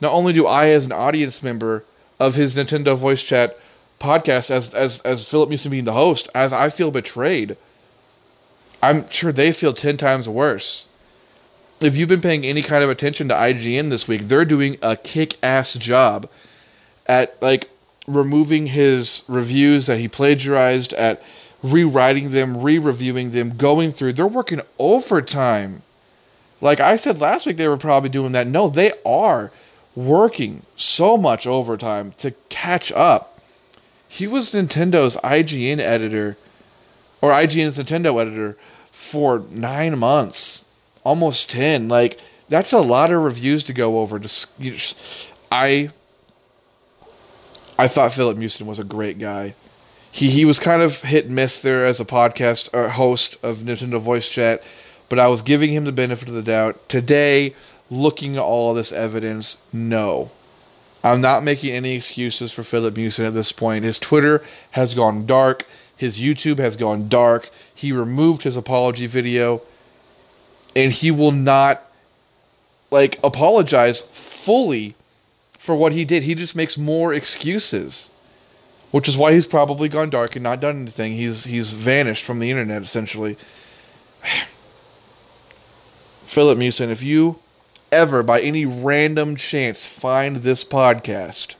not 0.00 0.12
only 0.12 0.32
do 0.32 0.46
I 0.46 0.68
as 0.68 0.86
an 0.86 0.92
audience 0.92 1.42
member 1.42 1.84
of 2.18 2.34
his 2.34 2.56
Nintendo 2.56 2.96
Voice 2.96 3.22
Chat 3.22 3.58
podcast 3.98 4.50
as 4.50 4.74
as 4.74 5.00
as 5.00 5.28
Filip 5.28 5.50
Miucin 5.50 5.70
being 5.70 5.84
the 5.84 5.92
host, 5.92 6.28
as 6.34 6.52
I 6.52 6.68
feel 6.68 6.90
betrayed. 6.90 7.56
I'm 8.82 9.08
sure 9.08 9.32
they 9.32 9.52
feel 9.52 9.72
ten 9.72 9.96
times 9.96 10.28
worse 10.28 10.88
if 11.80 11.96
you've 11.96 12.08
been 12.08 12.20
paying 12.20 12.44
any 12.44 12.62
kind 12.62 12.82
of 12.82 12.90
attention 12.90 13.28
to 13.28 13.34
IGN 13.34 13.90
this 13.90 14.08
week, 14.08 14.22
they're 14.22 14.44
doing 14.44 14.76
a 14.82 14.96
kick-ass 14.96 15.74
job 15.74 16.28
at 17.06 17.40
like 17.42 17.70
removing 18.06 18.66
his 18.66 19.24
reviews 19.28 19.86
that 19.86 19.98
he 19.98 20.08
plagiarized, 20.08 20.92
at 20.94 21.22
rewriting 21.62 22.30
them, 22.30 22.62
re-reviewing 22.62 23.32
them, 23.32 23.56
going 23.56 23.90
through. 23.90 24.12
They're 24.12 24.26
working 24.26 24.60
overtime. 24.78 25.82
Like 26.60 26.80
I 26.80 26.96
said 26.96 27.20
last 27.20 27.46
week, 27.46 27.56
they 27.56 27.68
were 27.68 27.76
probably 27.76 28.08
doing 28.08 28.32
that. 28.32 28.46
No, 28.46 28.68
they 28.68 28.92
are 29.04 29.50
working 29.94 30.62
so 30.76 31.16
much 31.16 31.46
overtime 31.46 32.12
to 32.18 32.30
catch 32.48 32.92
up. 32.92 33.40
he 34.08 34.26
was 34.26 34.52
Nintendo's 34.52 35.16
IGN 35.18 35.78
editor, 35.78 36.36
or 37.20 37.32
IGN's 37.32 37.78
Nintendo 37.78 38.20
editor, 38.20 38.56
for 38.92 39.44
nine 39.50 39.98
months, 39.98 40.64
almost 41.06 41.50
ten. 41.50 41.88
Like 41.88 42.18
that's 42.48 42.72
a 42.72 42.80
lot 42.80 43.12
of 43.12 43.22
reviews 43.22 43.64
to 43.64 43.72
go 43.72 44.00
over. 44.00 44.18
Just, 44.18 44.58
just, 44.60 45.32
I, 45.50 45.90
I 47.78 47.88
thought 47.88 48.12
Filip 48.12 48.36
Miucin 48.36 48.66
was 48.66 48.78
a 48.78 48.84
great 48.84 49.18
guy. 49.18 49.54
He 50.10 50.30
he 50.30 50.44
was 50.44 50.58
kind 50.58 50.82
of 50.82 51.00
hit 51.02 51.26
and 51.26 51.34
miss 51.34 51.62
there 51.62 51.84
as 51.84 52.00
a 52.00 52.04
podcast 52.04 52.70
or 52.74 52.88
host 52.88 53.36
of 53.42 53.58
Nintendo 53.58 54.00
Voice 54.00 54.28
Chat, 54.28 54.62
but 55.08 55.18
I 55.18 55.28
was 55.28 55.42
giving 55.42 55.72
him 55.72 55.84
the 55.84 55.92
benefit 55.92 56.28
of 56.28 56.34
the 56.34 56.42
doubt. 56.42 56.88
Today, 56.88 57.54
looking 57.90 58.36
at 58.36 58.42
all 58.42 58.74
this 58.74 58.92
evidence, 58.92 59.58
no. 59.72 60.30
I'm 61.04 61.20
not 61.20 61.44
making 61.44 61.72
any 61.72 61.94
excuses 61.94 62.52
for 62.52 62.64
Filip 62.64 62.94
Miucin 62.94 63.26
at 63.26 63.34
this 63.34 63.52
point. 63.52 63.84
His 63.84 63.98
Twitter 63.98 64.42
has 64.72 64.94
gone 64.94 65.24
dark. 65.26 65.64
His 65.96 66.18
YouTube 66.18 66.58
has 66.58 66.76
gone 66.76 67.08
dark. 67.08 67.50
He 67.72 67.92
removed 67.92 68.42
his 68.42 68.56
apology 68.56 69.06
video. 69.06 69.62
And 70.76 70.92
he 70.92 71.10
will 71.10 71.32
not 71.32 71.82
like 72.92 73.18
apologize 73.24 74.02
fully 74.12 74.94
for 75.58 75.74
what 75.74 75.92
he 75.92 76.04
did. 76.04 76.22
He 76.22 76.36
just 76.36 76.54
makes 76.54 76.78
more 76.78 77.12
excuses. 77.12 78.12
Which 78.92 79.08
is 79.08 79.16
why 79.16 79.32
he's 79.32 79.46
probably 79.46 79.88
gone 79.88 80.10
dark 80.10 80.36
and 80.36 80.42
not 80.44 80.60
done 80.60 80.82
anything. 80.82 81.12
He's 81.14 81.44
he's 81.44 81.72
vanished 81.72 82.24
from 82.24 82.38
the 82.38 82.50
internet 82.50 82.82
essentially. 82.82 83.36
Filip 86.24 86.58
Miucin, 86.58 86.90
if 86.90 87.02
you 87.02 87.40
ever 87.90 88.22
by 88.22 88.40
any 88.40 88.64
random 88.66 89.36
chance 89.36 89.86
find 89.86 90.36
this 90.36 90.64
podcast 90.64 91.54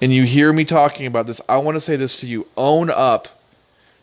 and 0.00 0.12
you 0.12 0.24
hear 0.24 0.52
me 0.52 0.64
talking 0.64 1.06
about 1.06 1.26
this, 1.26 1.40
I 1.48 1.56
want 1.56 1.76
to 1.76 1.80
say 1.80 1.96
this 1.96 2.16
to 2.18 2.26
you. 2.26 2.46
Own 2.56 2.90
up 2.90 3.33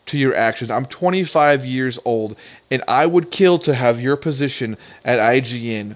to 0.08 0.18
your 0.18 0.36
actions. 0.36 0.72
I'm 0.72 0.86
25 0.86 1.66
years 1.66 2.00
old 2.06 2.36
and 2.70 2.84
I 2.88 3.06
would 3.06 3.32
kill 3.32 3.58
to 3.60 3.74
have 3.74 4.02
your 4.02 4.18
position 4.18 4.78
at 5.06 5.20
IGN. 5.20 5.96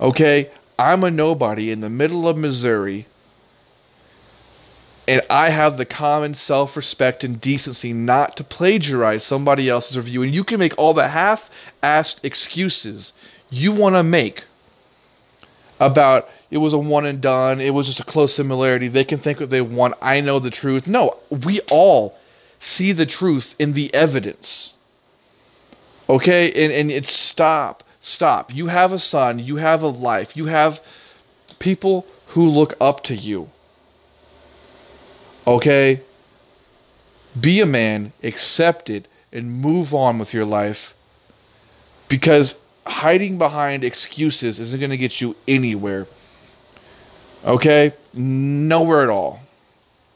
Okay? 0.00 0.50
I'm 0.78 1.04
a 1.04 1.10
nobody 1.10 1.70
in 1.70 1.80
the 1.80 1.90
middle 1.90 2.28
of 2.28 2.36
Missouri 2.36 3.06
and 5.08 5.22
I 5.30 5.48
have 5.48 5.78
the 5.78 5.86
common 5.86 6.34
self 6.34 6.76
respect 6.76 7.24
and 7.24 7.40
decency 7.40 7.94
not 7.94 8.36
to 8.36 8.44
plagiarize 8.44 9.24
somebody 9.24 9.68
else's 9.68 9.96
review. 9.96 10.22
And 10.22 10.34
you 10.34 10.44
can 10.44 10.58
make 10.58 10.74
all 10.76 10.92
the 10.92 11.08
half 11.08 11.50
assed 11.82 12.22
excuses 12.24 13.14
you 13.48 13.72
want 13.72 13.94
to 13.96 14.02
make 14.02 14.44
about 15.80 16.28
it 16.50 16.58
was 16.58 16.74
a 16.74 16.78
one 16.78 17.06
and 17.06 17.20
done, 17.20 17.60
it 17.60 17.72
was 17.72 17.86
just 17.86 18.00
a 18.00 18.04
close 18.04 18.34
similarity, 18.34 18.88
they 18.88 19.04
can 19.04 19.18
think 19.18 19.40
what 19.40 19.48
they 19.48 19.62
want, 19.62 19.94
I 20.02 20.20
know 20.20 20.38
the 20.38 20.50
truth. 20.50 20.86
No, 20.86 21.16
we 21.44 21.60
all 21.70 22.18
see 22.58 22.92
the 22.92 23.06
truth 23.06 23.54
in 23.58 23.72
the 23.72 23.92
evidence. 23.94 24.74
Okay? 26.08 26.46
And, 26.48 26.72
and 26.72 26.90
it's 26.90 27.12
stop, 27.12 27.84
stop. 28.00 28.54
You 28.54 28.66
have 28.68 28.92
a 28.92 28.98
son, 28.98 29.38
you 29.38 29.56
have 29.56 29.82
a 29.82 29.88
life, 29.88 30.36
you 30.36 30.46
have 30.46 30.82
people 31.58 32.06
who 32.28 32.48
look 32.48 32.74
up 32.80 33.04
to 33.04 33.14
you. 33.14 33.50
Okay? 35.46 36.00
Be 37.38 37.60
a 37.60 37.66
man, 37.66 38.12
accept 38.22 38.90
it, 38.90 39.06
and 39.32 39.50
move 39.50 39.94
on 39.94 40.18
with 40.18 40.34
your 40.34 40.44
life. 40.44 40.94
Because 42.08 42.58
hiding 42.86 43.38
behind 43.38 43.84
excuses 43.84 44.58
isn't 44.58 44.80
going 44.80 44.90
to 44.90 44.96
get 44.96 45.20
you 45.20 45.36
anywhere. 45.46 46.06
Okay? 47.44 47.92
Nowhere 48.14 49.02
at 49.02 49.10
all. 49.10 49.40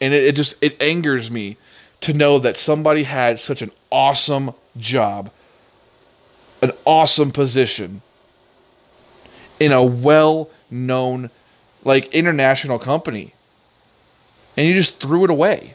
And 0.01 0.13
it, 0.13 0.25
it, 0.25 0.37
just 0.37 0.57
it 0.63 0.81
angers 0.83 1.31
me 1.31 1.57
to 2.03 2.13
know 2.13 2.39
that 2.39 2.57
somebody 2.57 3.05
had 3.05 3.41
such 3.41 3.63
an 3.63 3.71
awesome 3.91 4.53
job, 4.77 5.31
an 6.61 6.73
awesome 6.85 7.31
position 7.31 8.03
in 9.59 9.73
a 9.73 9.83
well-known 9.83 11.31
like 11.85 12.13
international 12.15 12.79
company. 12.79 13.35
And 14.57 14.67
you 14.67 14.75
just 14.75 15.01
threw 15.01 15.25
it 15.25 15.31
away. 15.31 15.75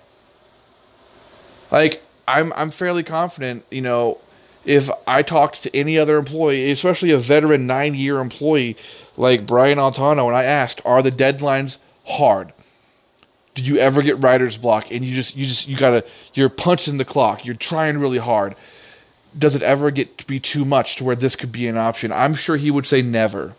Like 1.71 2.03
I'm 2.27 2.53
I'm 2.53 2.71
fairly 2.71 3.03
confident, 3.03 3.65
you 3.71 3.81
know, 3.81 4.19
if 4.65 4.89
I 5.07 5.21
talked 5.21 5.63
to 5.63 5.75
any 5.75 5.97
other 5.97 6.17
employee, 6.17 6.69
especially 6.71 7.11
a 7.11 7.17
veteran 7.17 7.67
nine 7.67 7.95
year 7.95 8.19
employee 8.19 8.75
like 9.15 9.47
Brian 9.47 9.77
Altano, 9.77 10.27
and 10.27 10.35
I 10.35 10.43
asked, 10.43 10.81
are 10.85 11.01
the 11.01 11.11
deadlines 11.11 11.77
hard? 12.05 12.51
Do 13.57 13.63
you 13.63 13.79
ever 13.79 14.03
get 14.03 14.21
writer's 14.21 14.55
block 14.55 14.91
and 14.91 15.03
you 15.03 15.15
just 15.15 15.35
you 15.35 15.47
just 15.47 15.67
you 15.67 15.75
gotta 15.75 16.05
you're 16.35 16.47
punching 16.47 16.99
the 16.99 17.05
clock, 17.05 17.43
you're 17.43 17.55
trying 17.55 17.97
really 17.97 18.19
hard. 18.19 18.55
Does 19.35 19.55
it 19.55 19.63
ever 19.63 19.89
get 19.89 20.19
to 20.19 20.27
be 20.27 20.39
too 20.39 20.63
much 20.63 20.95
to 20.97 21.03
where 21.03 21.15
this 21.15 21.35
could 21.35 21.51
be 21.51 21.67
an 21.67 21.75
option? 21.75 22.11
I'm 22.11 22.35
sure 22.35 22.55
he 22.55 22.69
would 22.69 22.85
say 22.85 23.01
never. 23.01 23.55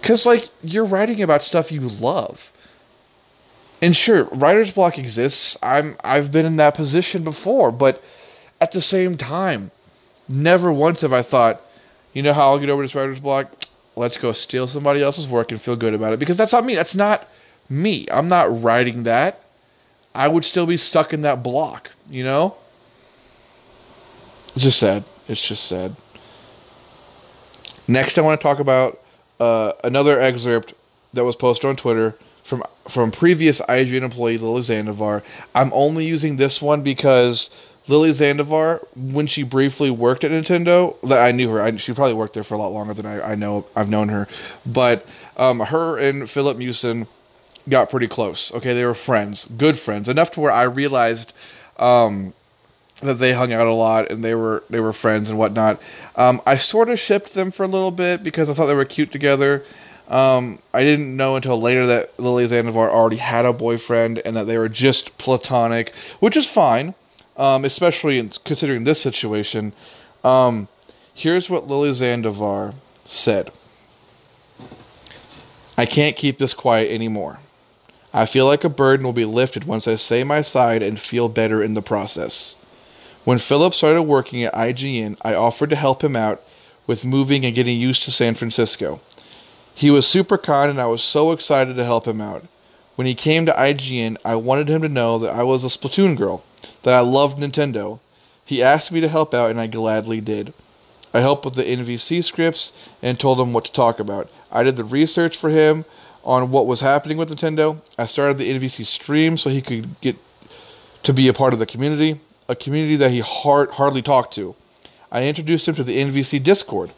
Cause 0.00 0.24
like 0.24 0.48
you're 0.62 0.86
writing 0.86 1.20
about 1.20 1.42
stuff 1.42 1.70
you 1.70 1.82
love. 1.82 2.50
And 3.82 3.94
sure, 3.94 4.24
writer's 4.24 4.70
block 4.70 4.98
exists. 4.98 5.58
I'm 5.62 5.98
I've 6.02 6.32
been 6.32 6.46
in 6.46 6.56
that 6.56 6.74
position 6.74 7.24
before, 7.24 7.70
but 7.70 8.02
at 8.58 8.72
the 8.72 8.80
same 8.80 9.18
time, 9.18 9.70
never 10.30 10.72
once 10.72 11.02
have 11.02 11.12
I 11.12 11.20
thought, 11.20 11.60
you 12.14 12.22
know 12.22 12.32
how 12.32 12.52
I'll 12.52 12.58
get 12.58 12.70
over 12.70 12.80
this 12.80 12.94
writer's 12.94 13.20
block? 13.20 13.52
Let's 13.96 14.16
go 14.16 14.32
steal 14.32 14.66
somebody 14.66 15.02
else's 15.02 15.28
work 15.28 15.52
and 15.52 15.60
feel 15.60 15.76
good 15.76 15.92
about 15.92 16.14
it. 16.14 16.18
Because 16.18 16.38
that's 16.38 16.54
not 16.54 16.64
me. 16.64 16.74
That's 16.74 16.94
not 16.94 17.28
me. 17.70 18.06
I'm 18.10 18.28
not 18.28 18.62
writing 18.62 19.04
that. 19.04 19.44
I 20.14 20.28
would 20.28 20.44
still 20.44 20.66
be 20.66 20.76
stuck 20.76 21.12
in 21.12 21.22
that 21.22 21.42
block, 21.42 21.90
you 22.08 22.24
know? 22.24 22.56
It's 24.54 24.64
just 24.64 24.78
sad. 24.78 25.04
It's 25.28 25.46
just 25.46 25.64
sad. 25.68 25.94
Next, 27.86 28.18
I 28.18 28.22
want 28.22 28.40
to 28.40 28.42
talk 28.42 28.58
about 28.58 29.00
uh, 29.38 29.72
another 29.84 30.20
excerpt 30.20 30.74
that 31.14 31.24
was 31.24 31.36
posted 31.36 31.68
on 31.68 31.76
Twitter 31.76 32.16
from 32.42 32.62
from 32.88 33.10
previous 33.12 33.60
IGN 33.60 34.02
employee 34.02 34.38
Lily 34.38 34.62
Zandivar. 34.62 35.22
I'm 35.54 35.70
only 35.72 36.04
using 36.04 36.36
this 36.36 36.60
one 36.60 36.82
because 36.82 37.50
Lily 37.86 38.10
Zandivar, 38.10 38.84
when 38.96 39.26
she 39.26 39.44
briefly 39.44 39.90
worked 39.90 40.24
at 40.24 40.32
Nintendo, 40.32 40.96
I 41.10 41.32
knew 41.32 41.48
her. 41.50 41.60
I, 41.60 41.76
she 41.76 41.92
probably 41.92 42.14
worked 42.14 42.34
there 42.34 42.42
for 42.42 42.54
a 42.54 42.58
lot 42.58 42.72
longer 42.72 42.94
than 42.94 43.06
I, 43.06 43.32
I 43.32 43.34
know. 43.36 43.66
I've 43.76 43.88
known 43.88 44.08
her, 44.08 44.26
but 44.66 45.06
um, 45.36 45.60
her 45.60 45.96
and 45.98 46.28
Filip 46.28 46.56
Miucin 46.58 47.06
got 47.70 47.90
pretty 47.90 48.08
close. 48.08 48.52
Okay, 48.54 48.74
they 48.74 48.84
were 48.84 48.94
friends, 48.94 49.46
good 49.56 49.78
friends, 49.78 50.08
enough 50.08 50.30
to 50.32 50.40
where 50.40 50.52
I 50.52 50.64
realized 50.64 51.32
um, 51.78 52.34
that 53.02 53.14
they 53.14 53.32
hung 53.32 53.52
out 53.52 53.66
a 53.66 53.72
lot 53.72 54.10
and 54.10 54.22
they 54.22 54.34
were 54.34 54.62
they 54.68 54.80
were 54.80 54.92
friends 54.92 55.30
and 55.30 55.38
whatnot. 55.38 55.80
Um, 56.16 56.42
I 56.44 56.56
sort 56.56 56.90
of 56.90 56.98
shipped 56.98 57.34
them 57.34 57.50
for 57.50 57.62
a 57.62 57.68
little 57.68 57.90
bit 57.90 58.22
because 58.22 58.50
I 58.50 58.54
thought 58.54 58.66
they 58.66 58.74
were 58.74 58.84
cute 58.84 59.12
together. 59.12 59.64
Um, 60.08 60.58
I 60.74 60.82
didn't 60.82 61.16
know 61.16 61.36
until 61.36 61.60
later 61.60 61.86
that 61.86 62.18
Lily 62.18 62.44
Zandivar 62.44 62.88
already 62.88 63.16
had 63.16 63.46
a 63.46 63.52
boyfriend 63.52 64.20
and 64.24 64.36
that 64.36 64.48
they 64.48 64.58
were 64.58 64.68
just 64.68 65.16
platonic, 65.18 65.94
which 66.18 66.36
is 66.36 66.50
fine 66.50 66.94
um, 67.40 67.64
especially 67.64 68.18
in, 68.18 68.30
considering 68.44 68.84
this 68.84 69.00
situation. 69.00 69.72
Um, 70.22 70.68
here's 71.14 71.48
what 71.48 71.66
Lily 71.66 71.90
Zandivar 71.90 72.74
said 73.06 73.50
I 75.76 75.86
can't 75.86 76.14
keep 76.14 76.38
this 76.38 76.52
quiet 76.52 76.90
anymore. 76.90 77.38
I 78.12 78.26
feel 78.26 78.46
like 78.46 78.64
a 78.64 78.68
burden 78.68 79.06
will 79.06 79.12
be 79.12 79.24
lifted 79.24 79.64
once 79.64 79.86
I 79.86 79.94
say 79.94 80.24
my 80.24 80.42
side 80.42 80.82
and 80.82 80.98
feel 80.98 81.28
better 81.28 81.62
in 81.62 81.74
the 81.74 81.82
process. 81.82 82.56
When 83.24 83.38
Filip 83.38 83.74
started 83.74 84.02
working 84.02 84.42
at 84.42 84.54
IGN, 84.54 85.16
I 85.22 85.34
offered 85.34 85.70
to 85.70 85.76
help 85.76 86.02
him 86.02 86.16
out 86.16 86.42
with 86.86 87.04
moving 87.04 87.44
and 87.44 87.54
getting 87.54 87.78
used 87.78 88.02
to 88.04 88.10
San 88.10 88.34
Francisco. 88.34 89.00
He 89.74 89.90
was 89.90 90.06
super 90.06 90.36
kind 90.36 90.70
and 90.70 90.80
I 90.80 90.86
was 90.86 91.02
so 91.02 91.30
excited 91.30 91.76
to 91.76 91.84
help 91.84 92.06
him 92.06 92.20
out. 92.20 92.44
When 92.96 93.06
he 93.06 93.14
came 93.14 93.46
to 93.46 93.52
IGN, 93.52 94.16
I 94.24 94.34
wanted 94.34 94.68
him 94.68 94.82
to 94.82 94.88
know 94.88 95.18
that 95.18 95.30
I 95.30 95.42
was 95.44 95.62
a 95.62 95.68
Splatoon 95.68 96.16
girl 96.16 96.42
that 96.82 96.94
I 96.94 97.00
loved 97.00 97.38
Nintendo. 97.38 98.00
He 98.44 98.62
asked 98.62 98.90
me 98.90 99.00
to 99.00 99.08
help 99.08 99.32
out, 99.32 99.50
and 99.50 99.60
I 99.60 99.68
gladly 99.68 100.20
did. 100.20 100.52
I 101.14 101.20
helped 101.20 101.44
with 101.44 101.54
the 101.54 101.62
NVC 101.62 102.22
scripts 102.22 102.72
and 103.00 103.18
told 103.18 103.40
him 103.40 103.52
what 103.52 103.64
to 103.66 103.72
talk 103.72 104.00
about. 104.00 104.28
I 104.50 104.62
did 104.62 104.76
the 104.76 104.84
research 104.84 105.36
for 105.36 105.50
him 105.50 105.84
on 106.24 106.50
what 106.50 106.66
was 106.66 106.80
happening 106.80 107.16
with 107.16 107.30
Nintendo. 107.30 107.80
I 107.98 108.06
started 108.06 108.38
the 108.38 108.50
NVC 108.50 108.84
stream 108.84 109.36
so 109.36 109.50
he 109.50 109.62
could 109.62 110.00
get 110.00 110.16
to 111.02 111.12
be 111.12 111.28
a 111.28 111.32
part 111.32 111.52
of 111.52 111.58
the 111.58 111.66
community, 111.66 112.20
a 112.48 112.54
community 112.54 112.96
that 112.96 113.10
he 113.10 113.20
hard, 113.20 113.70
hardly 113.70 114.02
talked 114.02 114.34
to. 114.34 114.54
I 115.10 115.26
introduced 115.26 115.66
him 115.66 115.74
to 115.76 115.84
the 115.84 115.96
NVC 115.96 116.42
Discord. 116.42 116.90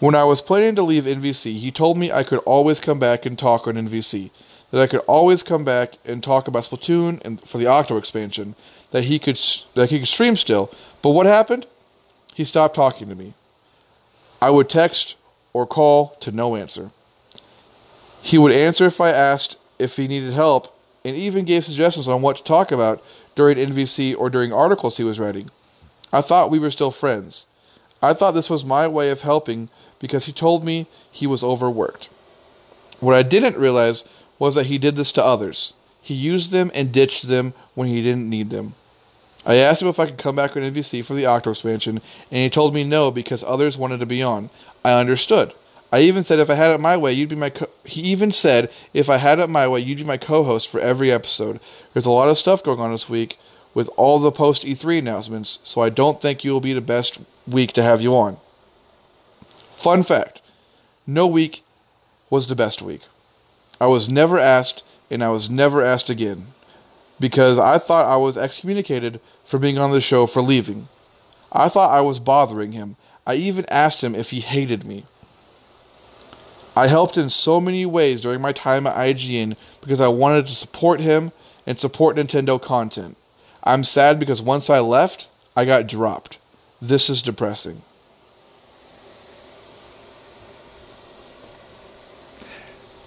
When 0.00 0.14
I 0.14 0.24
was 0.24 0.42
planning 0.42 0.74
to 0.76 0.82
leave 0.82 1.04
NVC, 1.04 1.56
he 1.56 1.70
told 1.70 1.98
me 1.98 2.12
I 2.12 2.24
could 2.24 2.40
always 2.40 2.80
come 2.80 2.98
back 2.98 3.26
and 3.26 3.38
talk 3.38 3.66
on 3.66 3.74
NVC 3.74 4.30
that 4.74 4.82
I 4.82 4.86
could 4.88 5.02
always 5.06 5.44
come 5.44 5.64
back 5.64 5.98
and 6.04 6.22
talk 6.22 6.48
about 6.48 6.64
Splatoon 6.64 7.24
and 7.24 7.40
for 7.46 7.58
the 7.58 7.66
Octo 7.68 7.96
expansion. 7.96 8.56
That 8.90 9.04
he 9.04 9.20
could 9.20 9.40
that 9.74 9.90
he 9.90 10.00
could 10.00 10.08
stream 10.08 10.34
still. 10.34 10.72
But 11.00 11.10
what 11.10 11.26
happened? 11.26 11.66
He 12.34 12.44
stopped 12.44 12.74
talking 12.74 13.08
to 13.08 13.14
me. 13.14 13.34
I 14.42 14.50
would 14.50 14.68
text 14.68 15.14
or 15.52 15.64
call 15.64 16.16
to 16.20 16.32
no 16.32 16.56
answer. 16.56 16.90
He 18.24 18.38
would 18.38 18.52
answer 18.52 18.86
if 18.86 19.02
I 19.02 19.10
asked 19.10 19.58
if 19.78 19.98
he 19.98 20.08
needed 20.08 20.32
help 20.32 20.74
and 21.04 21.14
even 21.14 21.44
gave 21.44 21.62
suggestions 21.62 22.08
on 22.08 22.22
what 22.22 22.38
to 22.38 22.42
talk 22.42 22.72
about 22.72 23.04
during 23.34 23.58
NVC 23.58 24.16
or 24.18 24.30
during 24.30 24.50
articles 24.50 24.96
he 24.96 25.04
was 25.04 25.20
writing. 25.20 25.50
I 26.10 26.22
thought 26.22 26.50
we 26.50 26.58
were 26.58 26.70
still 26.70 26.90
friends. 26.90 27.44
I 28.00 28.14
thought 28.14 28.30
this 28.30 28.48
was 28.48 28.64
my 28.64 28.88
way 28.88 29.10
of 29.10 29.20
helping 29.20 29.68
because 29.98 30.24
he 30.24 30.32
told 30.32 30.64
me 30.64 30.86
he 31.10 31.26
was 31.26 31.44
overworked. 31.44 32.08
What 32.98 33.14
I 33.14 33.22
didn't 33.22 33.58
realize 33.58 34.06
was 34.38 34.54
that 34.54 34.66
he 34.66 34.78
did 34.78 34.96
this 34.96 35.12
to 35.12 35.24
others. 35.24 35.74
He 36.00 36.14
used 36.14 36.50
them 36.50 36.70
and 36.74 36.90
ditched 36.90 37.28
them 37.28 37.52
when 37.74 37.88
he 37.88 38.02
didn't 38.02 38.30
need 38.30 38.48
them. 38.48 38.74
I 39.44 39.56
asked 39.56 39.82
him 39.82 39.88
if 39.88 40.00
I 40.00 40.06
could 40.06 40.16
come 40.16 40.36
back 40.36 40.56
on 40.56 40.62
NVC 40.62 41.04
for 41.04 41.12
the 41.12 41.26
Octo 41.26 41.50
expansion, 41.50 42.00
and 42.30 42.42
he 42.42 42.48
told 42.48 42.74
me 42.74 42.84
no 42.84 43.10
because 43.10 43.44
others 43.44 43.76
wanted 43.76 44.00
to 44.00 44.06
be 44.06 44.22
on. 44.22 44.48
I 44.82 44.98
understood. 44.98 45.52
I 45.94 46.00
even 46.00 46.24
said 46.24 46.40
if 46.40 46.50
I 46.50 46.54
had 46.54 46.72
it 46.72 46.80
my 46.80 46.96
way, 46.96 47.12
you'd 47.12 47.28
be 47.28 47.36
my. 47.36 47.50
Co- 47.50 47.70
he 47.84 48.00
even 48.00 48.32
said 48.32 48.68
if 48.92 49.08
I 49.08 49.16
had 49.16 49.38
it 49.38 49.48
my 49.48 49.68
way, 49.68 49.78
you'd 49.78 49.98
be 49.98 50.02
my 50.04 50.16
co-host 50.16 50.68
for 50.68 50.80
every 50.80 51.12
episode. 51.12 51.60
There's 51.92 52.04
a 52.04 52.10
lot 52.10 52.28
of 52.28 52.36
stuff 52.36 52.64
going 52.64 52.80
on 52.80 52.90
this 52.90 53.08
week 53.08 53.38
with 53.74 53.88
all 53.96 54.18
the 54.18 54.32
post 54.32 54.64
E3 54.64 54.98
announcements, 54.98 55.60
so 55.62 55.82
I 55.82 55.90
don't 55.90 56.20
think 56.20 56.42
you 56.42 56.50
will 56.50 56.60
be 56.60 56.72
the 56.72 56.80
best 56.80 57.20
week 57.46 57.74
to 57.74 57.82
have 57.84 58.00
you 58.00 58.12
on. 58.16 58.38
Fun 59.76 60.02
fact: 60.02 60.42
No 61.06 61.28
week 61.28 61.62
was 62.28 62.48
the 62.48 62.56
best 62.56 62.82
week. 62.82 63.02
I 63.80 63.86
was 63.86 64.08
never 64.08 64.36
asked, 64.36 64.82
and 65.12 65.22
I 65.22 65.28
was 65.28 65.48
never 65.48 65.80
asked 65.80 66.10
again 66.10 66.48
because 67.20 67.56
I 67.60 67.78
thought 67.78 68.12
I 68.12 68.16
was 68.16 68.36
excommunicated 68.36 69.20
for 69.44 69.60
being 69.60 69.78
on 69.78 69.92
the 69.92 70.00
show 70.00 70.26
for 70.26 70.42
leaving. 70.42 70.88
I 71.52 71.68
thought 71.68 71.96
I 71.96 72.00
was 72.00 72.18
bothering 72.18 72.72
him. 72.72 72.96
I 73.24 73.36
even 73.36 73.64
asked 73.68 74.02
him 74.02 74.16
if 74.16 74.32
he 74.32 74.40
hated 74.40 74.84
me. 74.84 75.04
I 76.76 76.88
helped 76.88 77.16
in 77.16 77.30
so 77.30 77.60
many 77.60 77.86
ways 77.86 78.20
during 78.20 78.40
my 78.40 78.52
time 78.52 78.86
at 78.86 78.96
IGN 78.96 79.56
because 79.80 80.00
I 80.00 80.08
wanted 80.08 80.46
to 80.48 80.54
support 80.54 81.00
him 81.00 81.30
and 81.66 81.78
support 81.78 82.16
Nintendo 82.16 82.60
content. 82.60 83.16
I'm 83.62 83.84
sad 83.84 84.18
because 84.18 84.42
once 84.42 84.68
I 84.68 84.80
left, 84.80 85.28
I 85.56 85.64
got 85.64 85.86
dropped. 85.86 86.38
This 86.82 87.08
is 87.08 87.22
depressing. 87.22 87.82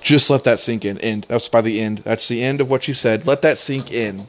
Just 0.02 0.30
let 0.30 0.46
that 0.46 0.62
sink 0.62 0.86
in. 0.86 0.98
End. 1.00 1.26
That's 1.28 1.50
by 1.50 1.60
the 1.60 1.82
end. 1.82 2.00
That's 2.00 2.30
the 2.30 2.42
end 2.42 2.62
of 2.62 2.70
what 2.70 2.88
you 2.88 2.94
said. 2.94 3.28
Let 3.28 3.42
that 3.42 3.58
sink 3.58 3.92
in. 3.92 4.28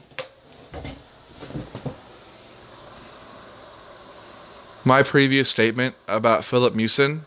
My 4.83 5.03
previous 5.03 5.47
statement 5.47 5.95
about 6.07 6.43
Filip 6.43 6.73
Miucin 6.73 7.21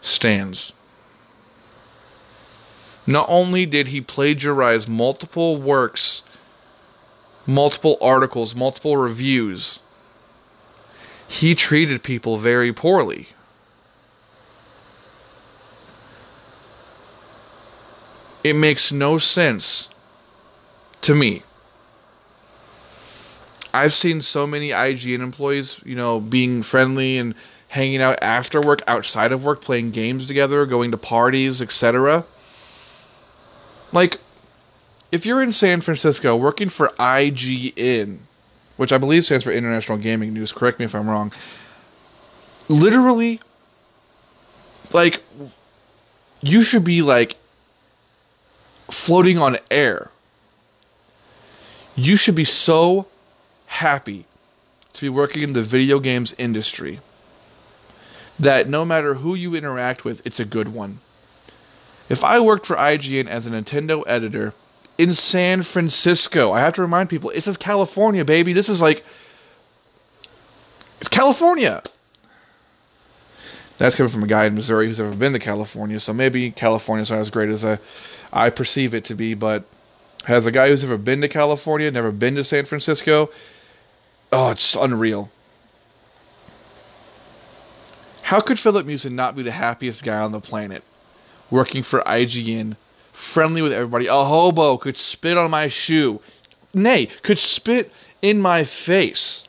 stands. 0.00 0.72
Not 3.06 3.26
only 3.28 3.66
did 3.66 3.88
he 3.88 4.00
plagiarize 4.00 4.86
multiple 4.86 5.56
works, 5.60 6.22
multiple 7.46 7.98
articles, 8.00 8.54
multiple 8.54 8.96
reviews, 8.96 9.80
he 11.26 11.54
treated 11.54 12.02
people 12.02 12.36
very 12.36 12.72
poorly. 12.72 13.28
It 18.44 18.54
makes 18.54 18.92
no 18.92 19.18
sense 19.18 19.88
to 21.00 21.14
me. 21.14 21.42
I've 23.74 23.94
seen 23.94 24.20
so 24.20 24.46
many 24.46 24.70
IGN 24.70 25.20
employees, 25.20 25.80
you 25.84 25.94
know, 25.94 26.20
being 26.20 26.62
friendly 26.62 27.16
and 27.16 27.34
hanging 27.68 28.02
out 28.02 28.18
after 28.20 28.60
work, 28.60 28.82
outside 28.86 29.32
of 29.32 29.44
work, 29.44 29.62
playing 29.62 29.92
games 29.92 30.26
together, 30.26 30.66
going 30.66 30.90
to 30.90 30.98
parties, 30.98 31.62
etc. 31.62 32.26
Like, 33.92 34.18
if 35.10 35.26
you're 35.26 35.42
in 35.42 35.52
San 35.52 35.80
Francisco 35.82 36.36
working 36.36 36.68
for 36.68 36.88
IGN, 36.98 38.18
which 38.76 38.92
I 38.92 38.98
believe 38.98 39.24
stands 39.24 39.44
for 39.44 39.52
International 39.52 39.98
Gaming 39.98 40.32
News, 40.32 40.52
correct 40.52 40.78
me 40.78 40.86
if 40.86 40.94
I'm 40.94 41.08
wrong, 41.08 41.32
literally, 42.68 43.40
like, 44.92 45.22
you 46.40 46.62
should 46.62 46.84
be 46.84 47.02
like 47.02 47.36
floating 48.90 49.38
on 49.38 49.58
air. 49.70 50.10
You 51.94 52.16
should 52.16 52.34
be 52.34 52.44
so 52.44 53.06
happy 53.66 54.24
to 54.94 55.00
be 55.02 55.08
working 55.10 55.42
in 55.42 55.52
the 55.52 55.62
video 55.62 56.00
games 56.00 56.34
industry 56.38 57.00
that 58.38 58.68
no 58.68 58.84
matter 58.84 59.14
who 59.14 59.34
you 59.34 59.54
interact 59.54 60.04
with, 60.04 60.26
it's 60.26 60.40
a 60.40 60.44
good 60.44 60.68
one. 60.68 61.00
If 62.08 62.24
I 62.24 62.40
worked 62.40 62.66
for 62.66 62.76
IGN 62.76 63.26
as 63.26 63.46
a 63.46 63.50
Nintendo 63.50 64.02
editor 64.06 64.54
in 64.98 65.14
San 65.14 65.62
Francisco, 65.62 66.52
I 66.52 66.60
have 66.60 66.74
to 66.74 66.82
remind 66.82 67.08
people, 67.08 67.30
it 67.30 67.42
says 67.42 67.56
California, 67.56 68.24
baby. 68.24 68.52
This 68.52 68.68
is 68.68 68.82
like. 68.82 69.04
It's 71.00 71.08
California! 71.08 71.82
That's 73.78 73.96
coming 73.96 74.12
from 74.12 74.22
a 74.22 74.28
guy 74.28 74.46
in 74.46 74.54
Missouri 74.54 74.86
who's 74.86 75.00
ever 75.00 75.12
been 75.16 75.32
to 75.32 75.40
California, 75.40 75.98
so 75.98 76.12
maybe 76.12 76.52
California's 76.52 77.10
not 77.10 77.18
as 77.18 77.30
great 77.30 77.48
as 77.48 77.64
I, 77.64 77.78
I 78.32 78.50
perceive 78.50 78.94
it 78.94 79.04
to 79.06 79.16
be, 79.16 79.34
but 79.34 79.64
as 80.28 80.46
a 80.46 80.52
guy 80.52 80.68
who's 80.68 80.84
ever 80.84 80.96
been 80.96 81.20
to 81.22 81.28
California, 81.28 81.90
never 81.90 82.12
been 82.12 82.36
to 82.36 82.44
San 82.44 82.64
Francisco, 82.64 83.30
oh, 84.30 84.50
it's 84.52 84.76
unreal. 84.76 85.32
How 88.22 88.40
could 88.40 88.58
Filip 88.58 88.86
Miucin 88.86 89.12
not 89.12 89.34
be 89.34 89.42
the 89.42 89.50
happiest 89.50 90.04
guy 90.04 90.20
on 90.20 90.30
the 90.30 90.40
planet? 90.40 90.84
Working 91.52 91.82
for 91.82 92.00
IGN, 92.00 92.76
friendly 93.12 93.60
with 93.60 93.74
everybody. 93.74 94.06
A 94.06 94.24
hobo 94.24 94.78
could 94.78 94.96
spit 94.96 95.36
on 95.36 95.50
my 95.50 95.68
shoe. 95.68 96.20
Nay, 96.72 97.06
could 97.22 97.38
spit 97.38 97.92
in 98.22 98.40
my 98.40 98.64
face. 98.64 99.46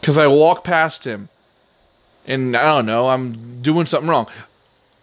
Because 0.00 0.16
I 0.16 0.28
walk 0.28 0.62
past 0.62 1.04
him 1.04 1.28
and 2.24 2.56
I 2.56 2.62
don't 2.62 2.86
know, 2.86 3.08
I'm 3.08 3.62
doing 3.62 3.86
something 3.86 4.08
wrong. 4.08 4.28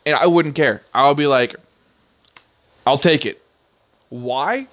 And 0.06 0.16
I 0.16 0.26
wouldn't 0.26 0.56
care. 0.56 0.84
I'll 0.94 1.16
be 1.16 1.28
like, 1.28 1.54
I'll 2.88 2.98
take 2.98 3.26
it. 3.26 3.42
Why? 4.08 4.68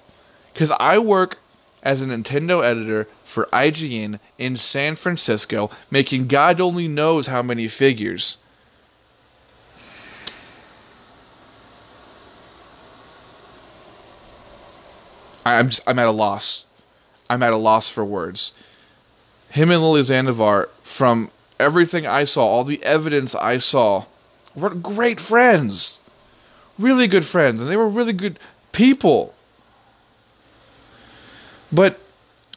Because 0.53 0.71
I 0.71 0.97
work 0.99 1.39
as 1.83 2.01
a 2.01 2.05
Nintendo 2.05 2.63
editor 2.63 3.09
for 3.25 3.49
IGN 3.51 4.19
in 4.37 4.55
San 4.55 4.95
Francisco, 4.95 5.69
making 5.89 6.27
God 6.27 6.61
only 6.61 6.87
knows 6.87 7.27
how 7.27 7.41
many 7.41 7.67
figures. 7.67 8.37
I'm 15.45 15.69
just, 15.69 15.81
I'm 15.87 15.99
at 15.99 16.07
a 16.07 16.11
loss. 16.11 16.65
I'm 17.29 17.43
at 17.43 17.53
a 17.53 17.57
loss 17.57 17.89
for 17.89 18.03
words. 18.05 18.53
Him 19.49 19.71
and 19.71 19.81
Lily 19.81 20.01
Zandivar, 20.01 20.69
from 20.83 21.31
everything 21.59 22.05
I 22.05 22.23
saw, 22.23 22.45
all 22.45 22.63
the 22.63 22.83
evidence 22.83 23.35
I 23.35 23.57
saw, 23.57 24.05
were 24.55 24.69
great 24.69 25.19
friends. 25.19 25.99
Really 26.77 27.07
good 27.07 27.25
friends, 27.25 27.61
and 27.61 27.69
they 27.69 27.77
were 27.77 27.89
really 27.89 28.13
good 28.13 28.39
people. 28.71 29.33
But 31.71 31.99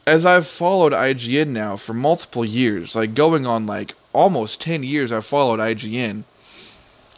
as 0.07 0.27
I've 0.27 0.47
followed 0.47 0.92
IGN 0.92 1.49
now 1.49 1.77
for 1.77 1.94
multiple 1.94 2.44
years, 2.44 2.94
like 2.94 3.14
going 3.14 3.47
on 3.47 3.66
like 3.66 3.94
almost 4.12 4.61
10 4.61 4.83
years, 4.83 5.12
I've 5.12 5.27
followed 5.27 5.61
IGN. 5.61 6.25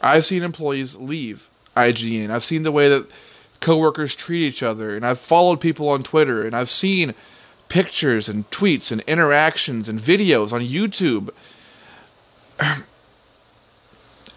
I've 0.01 0.25
seen 0.25 0.43
employees 0.43 0.95
leave 0.95 1.49
IGN. 1.75 2.29
I've 2.29 2.43
seen 2.43 2.63
the 2.63 2.71
way 2.71 2.89
that 2.89 3.09
coworkers 3.59 4.15
treat 4.15 4.45
each 4.45 4.63
other, 4.63 4.95
and 4.95 5.05
I've 5.05 5.19
followed 5.19 5.59
people 5.59 5.89
on 5.89 6.03
Twitter, 6.03 6.45
and 6.45 6.55
I've 6.55 6.69
seen 6.69 7.13
pictures 7.69 8.29
and 8.29 8.49
tweets 8.49 8.91
and 8.91 9.01
interactions 9.01 9.89
and 9.89 9.99
videos 9.99 10.53
on 10.53 10.61
YouTube. 10.61 11.29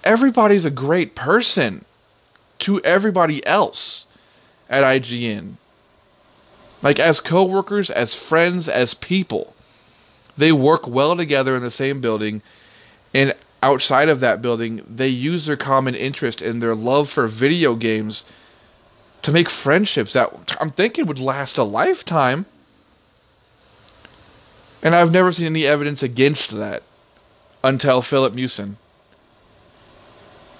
Everybody's 0.04 0.64
a 0.64 0.70
great 0.70 1.14
person 1.14 1.84
to 2.60 2.80
everybody 2.82 3.44
else 3.46 4.06
at 4.68 4.82
IGN. 4.82 5.54
Like 6.82 6.98
as 6.98 7.20
co-workers, 7.20 7.90
as 7.90 8.14
friends, 8.14 8.68
as 8.68 8.94
people. 8.94 9.54
They 10.36 10.52
work 10.52 10.86
well 10.88 11.16
together 11.16 11.54
in 11.54 11.62
the 11.62 11.70
same 11.70 12.00
building 12.00 12.42
and 13.12 13.34
outside 13.62 14.08
of 14.08 14.20
that 14.20 14.40
building, 14.40 14.84
they 14.88 15.08
use 15.08 15.46
their 15.46 15.56
common 15.56 15.94
interest 15.94 16.40
and 16.40 16.62
their 16.62 16.74
love 16.74 17.08
for 17.08 17.26
video 17.26 17.74
games 17.74 18.24
to 19.22 19.32
make 19.32 19.50
friendships 19.50 20.14
that 20.14 20.56
I'm 20.60 20.70
thinking 20.70 21.06
would 21.06 21.20
last 21.20 21.58
a 21.58 21.64
lifetime. 21.64 22.46
And 24.82 24.94
I've 24.94 25.12
never 25.12 25.30
seen 25.30 25.46
any 25.46 25.66
evidence 25.66 26.02
against 26.02 26.52
that 26.52 26.82
until 27.62 28.00
Filip 28.00 28.32
Miucin. 28.32 28.76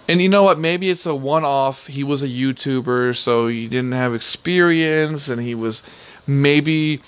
And 0.09 0.21
you 0.21 0.29
know 0.29 0.43
what? 0.43 0.59
Maybe 0.59 0.91
it's 0.91 1.07
a 1.07 1.15
one 1.15 1.45
off. 1.45 1.87
He 1.87 2.03
was 2.03 2.23
a 2.23 2.29
YouTuber, 2.29 3.17
so 3.17 3.47
he 3.47 3.69
didn't 3.69 3.93
have 3.93 4.15
experience, 4.15 5.29
and 5.29 5.41
he 5.41 5.55
was 5.55 5.83
maybe 6.27 7.01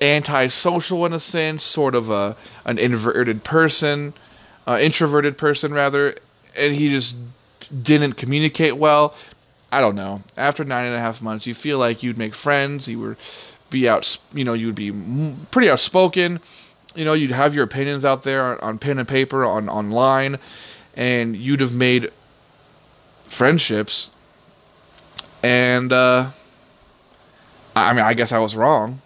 antisocial 0.00 1.04
in 1.06 1.12
a 1.12 1.20
sense, 1.20 1.62
sort 1.62 1.94
of 1.94 2.10
a 2.10 2.36
an 2.64 2.78
inverted 2.78 3.44
person, 3.44 4.14
uh, 4.66 4.78
introverted 4.80 5.36
person 5.38 5.72
rather, 5.72 6.14
and 6.56 6.74
he 6.74 6.88
just 6.88 7.16
didn't 7.82 8.14
communicate 8.14 8.76
well. 8.76 9.14
I 9.72 9.80
don't 9.80 9.96
know. 9.96 10.22
After 10.36 10.64
nine 10.64 10.86
and 10.86 10.94
a 10.94 10.98
half 10.98 11.20
months, 11.20 11.46
you 11.46 11.54
feel 11.54 11.78
like 11.78 12.02
you'd 12.02 12.18
make 12.18 12.34
friends. 12.34 12.88
You 12.88 13.00
would 13.00 13.16
be 13.70 13.88
out, 13.88 14.18
you 14.32 14.44
know, 14.44 14.52
you'd 14.52 14.74
be 14.74 14.92
pretty 15.50 15.68
outspoken. 15.68 16.40
You 16.94 17.04
know, 17.04 17.12
you'd 17.12 17.30
have 17.30 17.54
your 17.54 17.64
opinions 17.64 18.04
out 18.04 18.22
there 18.22 18.62
on 18.64 18.78
pen 18.78 18.98
and 18.98 19.08
paper, 19.08 19.44
on 19.44 19.68
online, 19.68 20.38
and 20.94 21.36
you'd 21.36 21.60
have 21.60 21.74
made 21.74 22.10
friendships. 23.28 24.10
And 25.42 25.92
uh, 25.92 26.30
I 27.74 27.92
mean, 27.92 28.04
I 28.04 28.14
guess 28.14 28.32
I 28.32 28.38
was 28.38 28.56
wrong. 28.56 29.02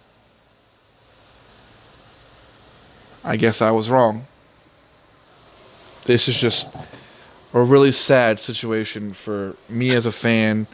I 3.23 3.35
guess 3.35 3.61
I 3.61 3.71
was 3.71 3.89
wrong. 3.89 4.25
This 6.05 6.27
is 6.27 6.39
just 6.39 6.67
a 7.53 7.61
really 7.61 7.91
sad 7.91 8.39
situation 8.39 9.13
for 9.13 9.55
me 9.67 9.95
as 9.95 10.05
a 10.05 10.11
fan. 10.11 10.67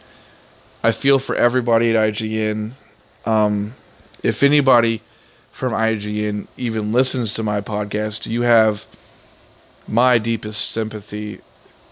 I 0.82 0.92
feel 0.92 1.18
for 1.18 1.34
everybody 1.34 1.94
at 1.94 2.12
IGN. 2.14 2.72
Um, 3.26 3.74
if 4.22 4.42
anybody 4.42 5.02
from 5.50 5.72
IGN 5.72 6.46
even 6.56 6.92
listens 6.92 7.34
to 7.34 7.42
my 7.42 7.60
podcast, 7.60 8.26
you 8.26 8.42
have 8.42 8.86
my 9.88 10.18
deepest 10.18 10.70
sympathy. 10.70 11.40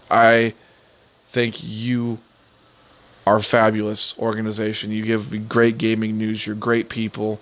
I 0.09 0.53
think 1.27 1.57
you 1.61 2.19
are 3.25 3.41
fabulous 3.41 4.17
organization. 4.17 4.91
You 4.91 5.03
give 5.03 5.33
me 5.33 5.39
great 5.39 5.77
gaming 5.77 6.17
news. 6.17 6.47
You're 6.47 6.55
great 6.55 6.87
people, 6.87 7.41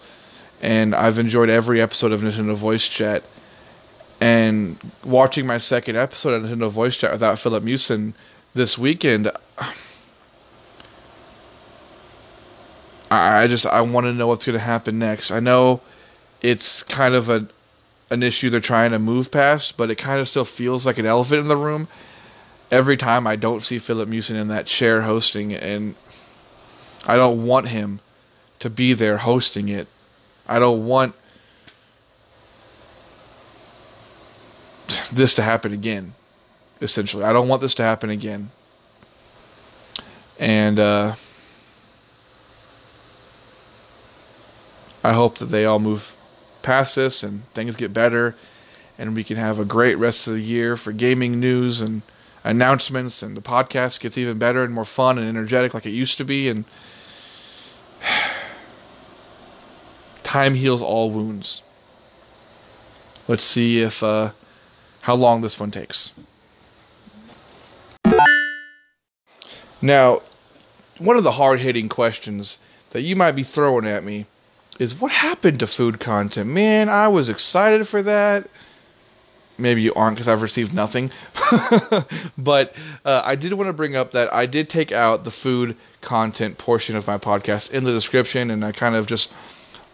and 0.61 0.95
I've 0.95 1.19
enjoyed 1.19 1.49
every 1.49 1.79
episode 1.79 2.11
of 2.11 2.21
Nintendo 2.21 2.55
Voice 2.55 2.89
Chat. 2.89 3.23
And 4.21 4.77
watching 5.03 5.45
my 5.45 5.57
second 5.57 5.97
episode 5.97 6.33
of 6.33 6.43
Nintendo 6.43 6.69
Voice 6.69 6.97
Chat 6.97 7.11
without 7.11 7.37
Filip 7.37 7.63
Miucin 7.63 8.13
this 8.53 8.77
weekend, 8.77 9.29
I 13.11 13.47
just 13.47 13.65
I 13.65 13.81
want 13.81 14.05
to 14.05 14.13
know 14.13 14.27
what's 14.27 14.45
going 14.45 14.57
to 14.57 14.63
happen 14.63 14.99
next. 14.99 15.31
I 15.31 15.39
know 15.39 15.81
it's 16.41 16.83
kind 16.83 17.13
of 17.13 17.29
a 17.29 17.47
an 18.09 18.23
issue 18.23 18.49
they're 18.49 18.59
trying 18.59 18.91
to 18.91 18.99
move 18.99 19.31
past, 19.31 19.77
but 19.77 19.89
it 19.89 19.95
kind 19.95 20.19
of 20.19 20.27
still 20.27 20.45
feels 20.45 20.85
like 20.85 20.97
an 20.97 21.05
elephant 21.05 21.41
in 21.41 21.47
the 21.47 21.57
room 21.57 21.87
every 22.71 22.97
time 22.97 23.25
I 23.27 23.35
don't 23.35 23.61
see 23.61 23.79
Filip 23.79 24.09
Miucin 24.09 24.35
in 24.35 24.47
that 24.49 24.65
chair 24.65 25.01
hosting, 25.01 25.53
and 25.53 25.95
I 27.05 27.15
don't 27.15 27.45
want 27.45 27.69
him 27.69 27.99
to 28.59 28.69
be 28.69 28.93
there 28.93 29.17
hosting 29.17 29.69
it. 29.69 29.87
I 30.47 30.59
don't 30.59 30.85
want 30.85 31.15
this 35.15 35.35
to 35.35 35.41
happen 35.41 35.73
again. 35.73 36.13
Essentially, 36.81 37.23
I 37.23 37.33
don't 37.33 37.47
want 37.47 37.61
this 37.61 37.73
to 37.75 37.83
happen 37.83 38.09
again. 38.09 38.51
And 40.37 40.77
uh, 40.79 41.15
I 45.03 45.13
hope 45.13 45.37
that 45.37 45.45
they 45.45 45.65
all 45.65 45.79
move 45.79 46.15
past 46.61 46.95
this 46.95 47.23
and 47.23 47.45
things 47.53 47.75
get 47.75 47.93
better, 47.93 48.35
and 48.97 49.15
we 49.15 49.23
can 49.23 49.37
have 49.37 49.59
a 49.59 49.65
great 49.65 49.95
rest 49.95 50.27
of 50.27 50.33
the 50.33 50.41
year 50.41 50.75
for 50.75 50.91
gaming 50.91 51.39
news 51.39 51.81
and 51.81 52.01
announcements, 52.43 53.23
and 53.23 53.37
the 53.37 53.41
podcast 53.41 53.99
gets 53.99 54.17
even 54.17 54.37
better 54.37 54.63
and 54.63 54.73
more 54.73 54.85
fun 54.85 55.17
and 55.17 55.27
energetic 55.27 55.73
like 55.73 55.85
it 55.85 55.91
used 55.91 56.17
to 56.17 56.25
be. 56.25 56.49
And 56.49 56.65
time 60.23 60.55
heals 60.55 60.81
all 60.81 61.09
wounds. 61.11 61.61
Let's 63.27 63.43
see 63.43 63.81
if 63.81 64.03
uh, 64.03 64.31
how 65.05 65.13
long 65.13 65.41
this 65.41 65.59
one 65.59 65.69
takes. 65.69 66.13
Now, 69.81 70.21
one 70.97 71.15
of 71.15 71.23
the 71.23 71.33
hard 71.33 71.59
hitting 71.59 71.89
questions 71.89 72.57
that 72.89 73.01
you 73.01 73.15
might 73.15 73.33
be 73.33 73.43
throwing 73.43 73.85
at 73.85 74.03
me 74.03 74.25
is 74.79 74.99
what 74.99 75.11
happened 75.11 75.59
to 75.59 75.67
food 75.67 75.99
content? 75.99 76.49
Man, 76.49 76.89
I 76.89 77.07
was 77.07 77.29
excited 77.29 77.87
for 77.87 78.01
that 78.01 78.47
maybe 79.57 79.81
you 79.81 79.93
aren't 79.93 80.15
because 80.15 80.27
I've 80.27 80.41
received 80.41 80.73
nothing. 80.73 81.11
but 82.37 82.75
uh, 83.05 83.21
I 83.23 83.35
did 83.35 83.53
want 83.53 83.67
to 83.67 83.73
bring 83.73 83.95
up 83.95 84.11
that 84.11 84.33
I 84.33 84.45
did 84.45 84.69
take 84.69 84.91
out 84.91 85.23
the 85.23 85.31
food 85.31 85.75
content 86.01 86.57
portion 86.57 86.95
of 86.95 87.07
my 87.07 87.17
podcast 87.17 87.71
in 87.71 87.83
the 87.83 87.91
description, 87.91 88.51
and 88.51 88.65
I 88.65 88.71
kind 88.71 88.95
of 88.95 89.07
just 89.07 89.31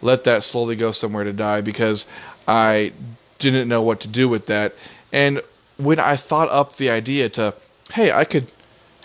let 0.00 0.24
that 0.24 0.42
slowly 0.42 0.74
go 0.74 0.90
somewhere 0.90 1.24
to 1.24 1.32
die 1.32 1.60
because 1.60 2.06
I 2.48 2.92
didn't 3.38 3.68
know 3.68 3.82
what 3.82 4.00
to 4.00 4.08
do 4.08 4.28
with 4.28 4.46
that. 4.46 4.74
And 5.12 5.42
when 5.76 5.98
I 5.98 6.16
thought 6.16 6.48
up 6.48 6.76
the 6.76 6.90
idea 6.90 7.28
to, 7.30 7.54
hey, 7.92 8.10
I 8.10 8.24
could 8.24 8.52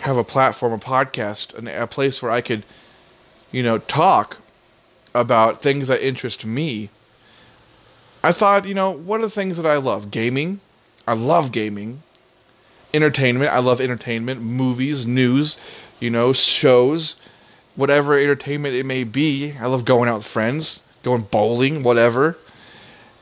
have 0.00 0.16
a 0.16 0.24
platform, 0.24 0.72
a 0.72 0.78
podcast, 0.78 1.54
a 1.66 1.86
place 1.86 2.22
where 2.22 2.32
I 2.32 2.40
could, 2.40 2.64
you 3.52 3.62
know, 3.62 3.78
talk 3.78 4.38
about 5.14 5.62
things 5.62 5.88
that 5.88 6.06
interest 6.06 6.44
me 6.46 6.90
I 8.22 8.32
thought, 8.32 8.66
you 8.66 8.74
know, 8.74 8.90
what 8.90 9.20
are 9.20 9.24
the 9.24 9.30
things 9.30 9.56
that 9.58 9.66
I 9.66 9.76
love? 9.76 10.10
Gaming. 10.10 10.60
I 11.06 11.14
love 11.14 11.52
gaming. 11.52 12.02
Entertainment. 12.92 13.52
I 13.52 13.58
love 13.60 13.80
entertainment. 13.80 14.42
Movies, 14.42 15.06
news, 15.06 15.56
you 16.00 16.10
know, 16.10 16.32
shows, 16.32 17.16
whatever 17.76 18.18
entertainment 18.18 18.74
it 18.74 18.86
may 18.86 19.04
be. 19.04 19.54
I 19.60 19.66
love 19.66 19.84
going 19.84 20.08
out 20.08 20.16
with 20.16 20.26
friends, 20.26 20.82
going 21.02 21.22
bowling, 21.22 21.82
whatever. 21.82 22.36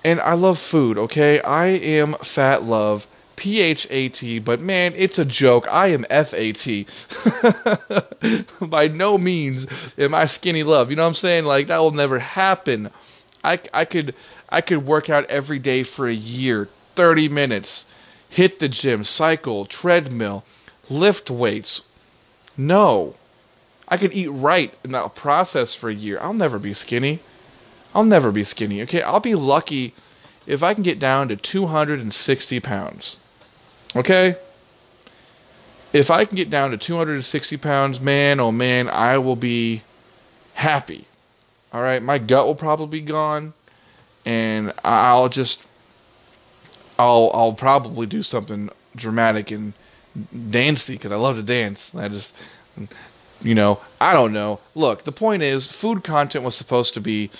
And 0.06 0.20
I 0.20 0.34
love 0.34 0.56
food, 0.56 0.98
okay? 0.98 1.40
I 1.40 1.66
am 1.66 2.12
fat 2.22 2.62
love. 2.62 3.08
P 3.34 3.60
H 3.60 3.88
A 3.90 4.08
T, 4.08 4.38
but 4.38 4.60
man, 4.60 4.94
it's 4.96 5.18
a 5.18 5.24
joke. 5.24 5.66
I 5.68 5.88
am 5.88 6.06
F 6.08 6.32
A 6.32 6.52
T. 6.52 6.86
By 8.60 8.86
no 8.86 9.18
means 9.18 9.66
am 9.98 10.14
I 10.14 10.26
skinny 10.26 10.62
love. 10.62 10.90
You 10.90 10.96
know 10.96 11.02
what 11.02 11.08
I'm 11.08 11.14
saying? 11.14 11.44
Like, 11.44 11.66
that 11.66 11.78
will 11.78 11.90
never 11.90 12.20
happen. 12.20 12.90
I, 13.42 13.58
I 13.74 13.84
could 13.84 14.14
I 14.48 14.60
could 14.60 14.86
work 14.86 15.10
out 15.10 15.26
every 15.26 15.58
day 15.58 15.82
for 15.82 16.06
a 16.06 16.14
year, 16.14 16.68
30 16.94 17.28
minutes, 17.28 17.84
hit 18.28 18.60
the 18.60 18.68
gym, 18.68 19.02
cycle, 19.02 19.66
treadmill, 19.66 20.44
lift 20.88 21.32
weights. 21.32 21.82
No. 22.56 23.16
I 23.88 23.96
could 23.96 24.14
eat 24.14 24.28
right 24.28 24.72
in 24.84 24.92
that 24.92 25.16
process 25.16 25.74
for 25.74 25.90
a 25.90 25.94
year. 25.94 26.18
I'll 26.20 26.32
never 26.32 26.60
be 26.60 26.74
skinny. 26.74 27.18
I'll 27.96 28.04
never 28.04 28.30
be 28.30 28.44
skinny. 28.44 28.82
Okay, 28.82 29.00
I'll 29.00 29.20
be 29.20 29.34
lucky 29.34 29.94
if 30.46 30.62
I 30.62 30.74
can 30.74 30.82
get 30.82 30.98
down 30.98 31.28
to 31.28 31.36
260 31.36 32.60
pounds. 32.60 33.18
Okay? 33.96 34.36
If 35.94 36.10
I 36.10 36.26
can 36.26 36.36
get 36.36 36.50
down 36.50 36.72
to 36.72 36.76
260 36.76 37.56
pounds, 37.56 37.98
man, 37.98 38.38
oh 38.38 38.52
man, 38.52 38.90
I 38.90 39.16
will 39.16 39.34
be 39.34 39.80
happy. 40.52 41.06
All 41.72 41.80
right, 41.80 42.02
my 42.02 42.18
gut 42.18 42.44
will 42.44 42.54
probably 42.54 43.00
be 43.00 43.06
gone 43.06 43.54
and 44.26 44.74
I'll 44.84 45.30
just 45.30 45.62
I'll 46.98 47.30
I'll 47.32 47.54
probably 47.54 48.06
do 48.06 48.20
something 48.20 48.68
dramatic 48.94 49.50
and 49.50 49.72
dancey 50.50 50.94
because 50.94 51.12
I 51.12 51.16
love 51.16 51.36
to 51.36 51.42
dance. 51.42 51.94
I 51.94 52.08
just 52.08 52.36
you 53.40 53.54
know 53.54 53.80
I 54.02 54.12
don't 54.12 54.34
know. 54.34 54.60
Look, 54.74 55.04
the 55.04 55.12
point 55.12 55.42
is, 55.42 55.72
food 55.72 56.04
content 56.04 56.44
was 56.44 56.54
supposed 56.54 56.92
to 56.92 57.00
be 57.00 57.30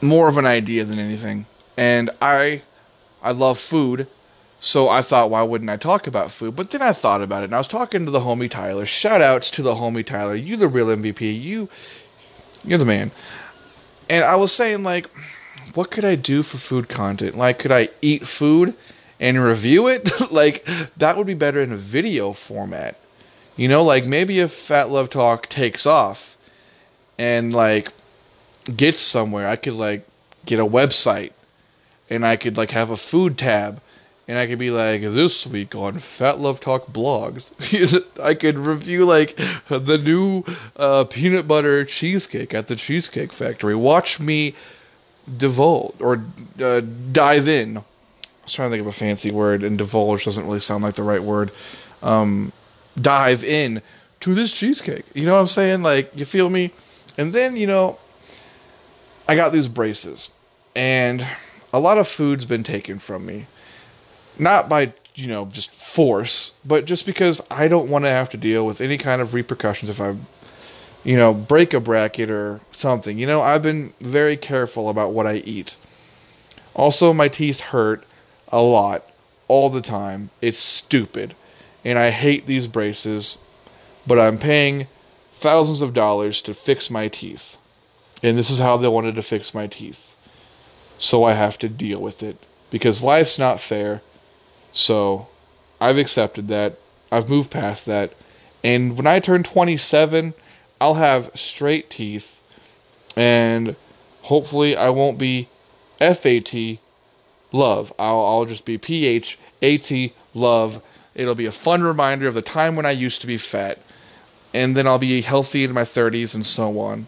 more 0.00 0.28
of 0.28 0.36
an 0.36 0.46
idea 0.46 0.84
than 0.84 0.98
anything, 0.98 1.46
and 1.76 2.10
I 2.20 2.62
I 3.22 3.32
love 3.32 3.58
food. 3.58 4.06
So 4.60 4.88
I 4.88 5.02
thought, 5.02 5.30
why 5.30 5.42
wouldn't 5.42 5.70
I 5.70 5.76
talk 5.76 6.08
about 6.08 6.32
food? 6.32 6.56
But 6.56 6.70
then 6.70 6.82
I 6.82 6.92
thought 6.92 7.22
about 7.22 7.42
it, 7.42 7.46
and 7.46 7.54
I 7.54 7.58
was 7.58 7.68
talking 7.68 8.04
to 8.04 8.10
the 8.10 8.20
homie 8.20 8.50
Tyler. 8.50 8.86
Shout 8.86 9.22
outs 9.22 9.52
to 9.52 9.62
the 9.62 9.74
homie 9.74 10.04
Tyler. 10.04 10.34
You 10.34 10.56
the 10.56 10.66
real 10.66 10.88
MVP. 10.88 11.40
You, 11.40 11.68
you're 12.64 12.78
the 12.78 12.84
man. 12.84 13.12
And 14.10 14.24
I 14.24 14.34
was 14.34 14.52
saying, 14.52 14.82
like, 14.82 15.06
what 15.74 15.92
could 15.92 16.04
I 16.04 16.16
do 16.16 16.42
for 16.42 16.56
food 16.56 16.88
content? 16.88 17.36
Like, 17.36 17.60
could 17.60 17.70
I 17.70 17.88
eat 18.02 18.26
food 18.26 18.74
and 19.20 19.40
review 19.40 19.86
it? 19.86 20.10
like, 20.32 20.66
that 20.96 21.16
would 21.16 21.26
be 21.28 21.34
better 21.34 21.62
in 21.62 21.70
a 21.70 21.76
video 21.76 22.32
format. 22.32 22.98
You 23.58 23.66
know, 23.66 23.82
like 23.82 24.06
maybe 24.06 24.38
if 24.38 24.52
Phat 24.52 24.88
Love 24.88 25.10
Talk 25.10 25.48
takes 25.48 25.84
off 25.84 26.38
and 27.18 27.52
like 27.52 27.92
gets 28.76 29.00
somewhere, 29.00 29.46
I 29.48 29.56
could 29.56 29.74
like 29.74 30.06
get 30.46 30.60
a 30.60 30.66
website 30.66 31.32
and 32.10 32.26
I 32.26 32.36
could 32.36 32.56
like 32.56 32.70
have 32.70 32.90
a 32.90 32.96
food 32.96 33.38
tab 33.38 33.80
and 34.28 34.36
I 34.36 34.46
could 34.46 34.58
be 34.58 34.70
like, 34.70 35.00
this 35.00 35.46
week 35.46 35.74
on 35.74 35.98
Phat 35.98 36.38
Love 36.38 36.60
Talk 36.60 36.88
blogs, 36.88 37.50
I 38.22 38.34
could 38.34 38.58
review 38.58 39.06
like 39.06 39.36
the 39.68 39.98
new 39.98 40.44
uh, 40.76 41.04
peanut 41.04 41.48
butter 41.48 41.86
cheesecake 41.86 42.52
at 42.52 42.66
the 42.66 42.76
Cheesecake 42.76 43.32
Factory. 43.32 43.74
Watch 43.74 44.20
me 44.20 44.54
divulge 45.38 45.94
or 46.00 46.22
uh, 46.60 46.82
dive 47.10 47.48
in. 47.48 47.78
I 47.78 47.82
was 48.44 48.52
trying 48.52 48.70
to 48.70 48.76
think 48.76 48.82
of 48.82 48.86
a 48.86 48.92
fancy 48.92 49.30
word, 49.30 49.62
and 49.62 49.78
divulge 49.78 50.24
doesn't 50.24 50.44
really 50.44 50.60
sound 50.60 50.84
like 50.84 50.94
the 50.94 51.02
right 51.02 51.22
word. 51.22 51.50
Um, 52.02 52.52
dive 53.00 53.44
in 53.44 53.80
to 54.20 54.34
this 54.34 54.52
cheesecake. 54.52 55.06
You 55.14 55.24
know 55.24 55.34
what 55.34 55.40
I'm 55.40 55.46
saying? 55.46 55.82
Like, 55.82 56.14
you 56.14 56.26
feel 56.26 56.50
me? 56.50 56.70
And 57.16 57.32
then, 57.32 57.56
you 57.56 57.66
know, 57.66 57.98
I 59.28 59.36
got 59.36 59.52
these 59.52 59.68
braces, 59.68 60.30
and 60.74 61.24
a 61.72 61.78
lot 61.78 61.98
of 61.98 62.08
food's 62.08 62.46
been 62.46 62.64
taken 62.64 62.98
from 62.98 63.26
me 63.26 63.46
not 64.38 64.68
by 64.68 64.92
you 65.18 65.26
know, 65.26 65.46
just 65.46 65.70
force, 65.70 66.52
but 66.64 66.84
just 66.84 67.04
because 67.04 67.42
I 67.50 67.66
don't 67.66 67.90
want 67.90 68.04
to 68.04 68.10
have 68.10 68.30
to 68.30 68.36
deal 68.36 68.64
with 68.64 68.80
any 68.80 68.96
kind 68.96 69.20
of 69.20 69.34
repercussions 69.34 69.90
if 69.90 70.00
I, 70.00 70.14
you 71.02 71.16
know, 71.16 71.34
break 71.34 71.74
a 71.74 71.80
bracket 71.80 72.30
or 72.30 72.60
something. 72.70 73.18
You 73.18 73.26
know, 73.26 73.42
I've 73.42 73.62
been 73.62 73.92
very 74.00 74.36
careful 74.36 74.88
about 74.88 75.12
what 75.12 75.26
I 75.26 75.36
eat. 75.38 75.76
Also, 76.74 77.12
my 77.12 77.26
teeth 77.26 77.58
hurt 77.60 78.04
a 78.52 78.62
lot 78.62 79.10
all 79.48 79.70
the 79.70 79.80
time. 79.80 80.30
It's 80.40 80.60
stupid. 80.60 81.34
And 81.84 81.98
I 81.98 82.10
hate 82.10 82.46
these 82.46 82.68
braces, 82.68 83.38
but 84.06 84.20
I'm 84.20 84.38
paying 84.38 84.86
thousands 85.32 85.82
of 85.82 85.94
dollars 85.94 86.40
to 86.42 86.54
fix 86.54 86.90
my 86.90 87.08
teeth. 87.08 87.56
And 88.22 88.36
this 88.36 88.50
is 88.50 88.58
how 88.58 88.76
they 88.76 88.88
wanted 88.88 89.14
to 89.14 89.22
fix 89.22 89.54
my 89.54 89.66
teeth. 89.66 90.16
So 90.98 91.24
I 91.24 91.34
have 91.34 91.58
to 91.58 91.68
deal 91.68 92.00
with 92.00 92.22
it 92.22 92.36
because 92.70 93.04
life's 93.04 93.38
not 93.38 93.60
fair 93.60 94.02
so 94.72 95.26
I've 95.80 95.98
accepted 95.98 96.48
that. 96.48 96.78
I've 97.10 97.28
moved 97.28 97.50
past 97.50 97.86
that. 97.86 98.12
And 98.62 98.96
when 98.96 99.06
I 99.06 99.20
turn 99.20 99.42
27, 99.42 100.34
I'll 100.80 100.94
have 100.94 101.30
straight 101.34 101.90
teeth. 101.90 102.40
And 103.16 103.76
hopefully 104.22 104.76
I 104.76 104.90
won't 104.90 105.18
be 105.18 105.48
FAT 105.98 106.78
love. 107.52 107.92
I'll, 107.98 108.24
I'll 108.24 108.44
just 108.44 108.64
be 108.64 108.78
PHAT 108.78 110.12
love. 110.34 110.82
It'll 111.14 111.34
be 111.34 111.46
a 111.46 111.52
fun 111.52 111.82
reminder 111.82 112.28
of 112.28 112.34
the 112.34 112.42
time 112.42 112.76
when 112.76 112.86
I 112.86 112.92
used 112.92 113.20
to 113.22 113.26
be 113.26 113.36
fat. 113.36 113.78
And 114.54 114.76
then 114.76 114.86
I'll 114.86 114.98
be 114.98 115.20
healthy 115.22 115.64
in 115.64 115.72
my 115.72 115.82
30s 115.82 116.34
and 116.34 116.44
so 116.46 116.78
on. 116.78 117.06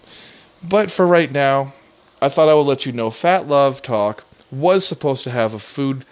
But 0.63 0.91
for 0.91 1.07
right 1.07 1.31
now, 1.31 1.73
I 2.21 2.29
thought 2.29 2.49
I 2.49 2.55
would 2.55 2.67
let 2.67 2.85
you 2.85 2.93
know 2.93 3.11
Phat 3.11 3.49
Love 3.49 3.81
Talk 3.81 4.25
was 4.51 4.87
supposed 4.87 5.25
to 5.25 5.31
have 5.31 5.55
a 5.55 5.59
food 5.59 6.05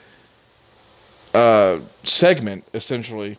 uh, 1.35 1.81
segment 2.05 2.65
essentially, 2.73 3.37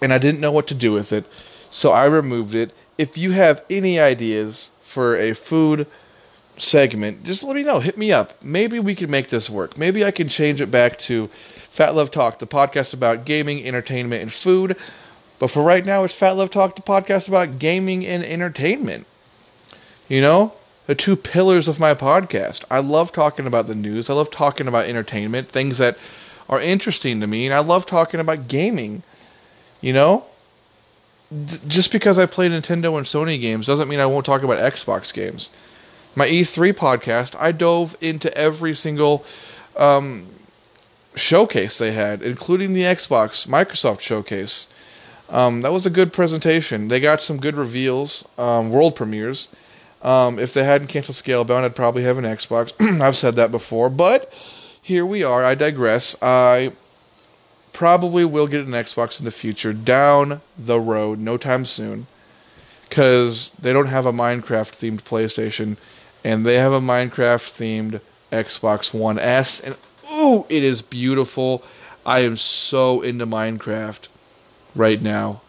and 0.00 0.12
I 0.12 0.18
didn't 0.18 0.40
know 0.40 0.52
what 0.52 0.68
to 0.68 0.74
do 0.74 0.92
with 0.92 1.12
it, 1.12 1.24
so 1.70 1.90
I 1.90 2.04
removed 2.04 2.54
it. 2.54 2.72
If 2.98 3.18
you 3.18 3.32
have 3.32 3.64
any 3.68 3.98
ideas 3.98 4.70
for 4.80 5.16
a 5.16 5.34
food 5.34 5.86
segment, 6.58 7.24
just 7.24 7.42
let 7.42 7.56
me 7.56 7.62
know. 7.62 7.80
Hit 7.80 7.98
me 7.98 8.12
up. 8.12 8.42
Maybe 8.44 8.78
we 8.78 8.94
can 8.94 9.10
make 9.10 9.28
this 9.28 9.50
work. 9.50 9.76
Maybe 9.76 10.04
I 10.04 10.10
can 10.10 10.28
change 10.28 10.60
it 10.60 10.70
back 10.70 10.98
to 11.00 11.26
Phat 11.26 11.94
Love 11.94 12.10
Talk, 12.10 12.38
the 12.38 12.46
podcast 12.46 12.94
about 12.94 13.24
gaming, 13.24 13.66
entertainment, 13.66 14.22
and 14.22 14.32
food. 14.32 14.76
But 15.38 15.50
for 15.50 15.62
right 15.62 15.84
now, 15.84 16.04
it's 16.04 16.14
Phat 16.14 16.36
Love 16.36 16.50
Talk, 16.50 16.76
the 16.76 16.82
podcast 16.82 17.26
about 17.26 17.58
gaming 17.58 18.06
and 18.06 18.22
entertainment. 18.22 19.06
You 20.10 20.20
know, 20.20 20.52
the 20.88 20.96
two 20.96 21.14
pillars 21.14 21.68
of 21.68 21.78
my 21.78 21.94
podcast. 21.94 22.64
I 22.68 22.80
love 22.80 23.12
talking 23.12 23.46
about 23.46 23.68
the 23.68 23.76
news. 23.76 24.10
I 24.10 24.14
love 24.14 24.28
talking 24.28 24.66
about 24.66 24.86
entertainment, 24.86 25.46
things 25.46 25.78
that 25.78 25.98
are 26.48 26.60
interesting 26.60 27.20
to 27.20 27.28
me, 27.28 27.46
and 27.46 27.54
I 27.54 27.60
love 27.60 27.86
talking 27.86 28.18
about 28.18 28.48
gaming. 28.48 29.04
You 29.80 29.92
know, 29.92 30.24
D- 31.30 31.58
just 31.68 31.92
because 31.92 32.18
I 32.18 32.26
play 32.26 32.48
Nintendo 32.48 32.96
and 32.96 33.06
Sony 33.06 33.40
games 33.40 33.68
doesn't 33.68 33.88
mean 33.88 34.00
I 34.00 34.06
won't 34.06 34.26
talk 34.26 34.42
about 34.42 34.58
Xbox 34.58 35.14
games. 35.14 35.52
My 36.16 36.26
E3 36.26 36.72
podcast, 36.72 37.36
I 37.38 37.52
dove 37.52 37.96
into 38.00 38.36
every 38.36 38.74
single 38.74 39.24
um, 39.76 40.26
showcase 41.14 41.78
they 41.78 41.92
had, 41.92 42.20
including 42.20 42.72
the 42.72 42.82
Xbox 42.82 43.46
Microsoft 43.46 44.00
showcase. 44.00 44.66
Um, 45.28 45.60
that 45.60 45.70
was 45.70 45.86
a 45.86 45.90
good 45.90 46.12
presentation. 46.12 46.88
They 46.88 46.98
got 46.98 47.20
some 47.20 47.38
good 47.38 47.56
reveals, 47.56 48.26
um, 48.36 48.70
world 48.70 48.96
premieres. 48.96 49.50
Um, 50.02 50.38
if 50.38 50.54
they 50.54 50.64
hadn't 50.64 50.88
canceled 50.88 51.16
Scalebound, 51.16 51.64
I'd 51.64 51.76
probably 51.76 52.02
have 52.04 52.18
an 52.18 52.24
Xbox. 52.24 52.72
I've 53.00 53.16
said 53.16 53.36
that 53.36 53.50
before, 53.50 53.90
but 53.90 54.32
here 54.80 55.04
we 55.04 55.22
are. 55.22 55.44
I 55.44 55.54
digress. 55.54 56.16
I 56.22 56.72
probably 57.72 58.24
will 58.24 58.46
get 58.46 58.66
an 58.66 58.72
Xbox 58.72 59.18
in 59.18 59.24
the 59.24 59.30
future 59.30 59.72
down 59.72 60.40
the 60.58 60.80
road, 60.80 61.18
no 61.18 61.36
time 61.36 61.64
soon, 61.64 62.06
because 62.88 63.50
they 63.60 63.72
don't 63.72 63.88
have 63.88 64.06
a 64.06 64.12
Minecraft 64.12 64.72
themed 64.72 65.02
PlayStation, 65.02 65.76
and 66.24 66.46
they 66.46 66.56
have 66.56 66.72
a 66.72 66.80
Minecraft 66.80 67.50
themed 67.52 68.00
Xbox 68.32 68.94
One 68.94 69.18
S, 69.18 69.60
and 69.60 69.76
ooh, 70.14 70.46
it 70.48 70.62
is 70.62 70.80
beautiful. 70.80 71.62
I 72.06 72.20
am 72.20 72.36
so 72.36 73.02
into 73.02 73.26
Minecraft 73.26 74.08
right 74.74 75.00
now. 75.00 75.42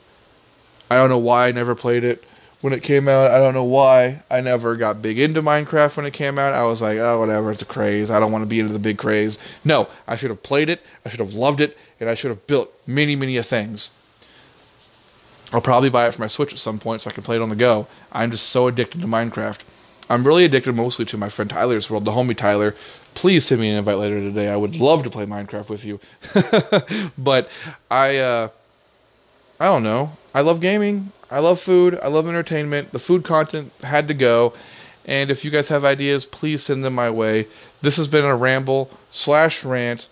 I 0.89 0.95
don't 0.95 1.09
know 1.09 1.17
why 1.17 1.47
I 1.47 1.51
never 1.53 1.73
played 1.73 2.03
it 2.03 2.25
when 2.61 2.73
it 2.73 2.83
came 2.83 3.07
out. 3.07 3.31
I 3.31 3.39
don't 3.39 3.53
know 3.53 3.63
why 3.63 4.23
I 4.29 4.41
never 4.41 4.75
got 4.75 5.01
big 5.01 5.19
into 5.19 5.41
Minecraft 5.41 5.97
when 5.97 6.05
it 6.05 6.13
came 6.13 6.39
out. 6.39 6.53
I 6.53 6.63
was 6.63 6.81
like, 6.81 6.97
oh, 6.97 7.19
whatever, 7.19 7.51
it's 7.51 7.61
a 7.61 7.65
craze. 7.65 8.09
I 8.09 8.19
don't 8.19 8.31
want 8.31 8.43
to 8.43 8.47
be 8.47 8.59
into 8.59 8.73
the 8.73 8.79
big 8.79 8.97
craze. 8.97 9.37
No, 9.65 9.87
I 10.07 10.15
should 10.15 10.29
have 10.29 10.43
played 10.43 10.69
it. 10.69 10.85
I 11.05 11.09
should 11.09 11.19
have 11.19 11.33
loved 11.33 11.61
it, 11.61 11.77
and 11.99 12.09
I 12.09 12.15
should 12.15 12.29
have 12.29 12.47
built 12.47 12.71
many, 12.87 13.15
many 13.15 13.37
a 13.37 13.43
things. 13.43 13.91
I'll 15.53 15.61
probably 15.61 15.89
buy 15.89 16.07
it 16.07 16.13
for 16.13 16.21
my 16.21 16.27
Switch 16.27 16.53
at 16.53 16.59
some 16.59 16.79
point 16.79 17.01
so 17.01 17.09
I 17.09 17.13
can 17.13 17.23
play 17.23 17.35
it 17.35 17.41
on 17.41 17.49
the 17.49 17.55
go. 17.55 17.87
I'm 18.11 18.31
just 18.31 18.49
so 18.49 18.67
addicted 18.67 19.01
to 19.01 19.07
Minecraft. 19.07 19.59
I'm 20.09 20.25
really 20.25 20.45
addicted 20.45 20.73
mostly 20.73 21.05
to 21.05 21.17
my 21.17 21.29
friend 21.29 21.49
Tyler's 21.49 21.89
World, 21.89 22.05
the 22.05 22.11
homie 22.11 22.35
Tyler. 22.35 22.75
Please 23.13 23.45
send 23.45 23.61
me 23.61 23.69
an 23.69 23.77
invite 23.77 23.97
later 23.97 24.19
today. 24.19 24.49
I 24.49 24.55
would 24.55 24.77
love 24.77 25.03
to 25.03 25.09
play 25.09 25.25
Minecraft 25.25 25.69
with 25.69 25.85
you. 25.85 25.99
but 27.17 27.49
I, 27.89 28.17
uh, 28.17 28.49
I 29.59 29.65
don't 29.65 29.83
know. 29.83 30.11
I 30.33 30.41
love 30.41 30.61
gaming. 30.61 31.11
I 31.31 31.39
love 31.39 31.61
food. 31.61 31.97
I 32.03 32.09
love 32.09 32.27
entertainment. 32.27 32.91
The 32.91 32.99
food 32.99 33.23
content 33.23 33.71
had 33.81 34.09
to 34.09 34.13
go. 34.13 34.53
And 35.05 35.31
if 35.31 35.45
you 35.45 35.49
guys 35.49 35.69
have 35.69 35.85
ideas, 35.85 36.25
please 36.25 36.61
send 36.61 36.83
them 36.83 36.93
my 36.93 37.09
way. 37.09 37.47
This 37.81 37.95
has 37.95 38.09
been 38.09 38.25
a 38.25 38.35
ramble 38.35 38.91
slash 39.09 39.63
rant 39.63 40.09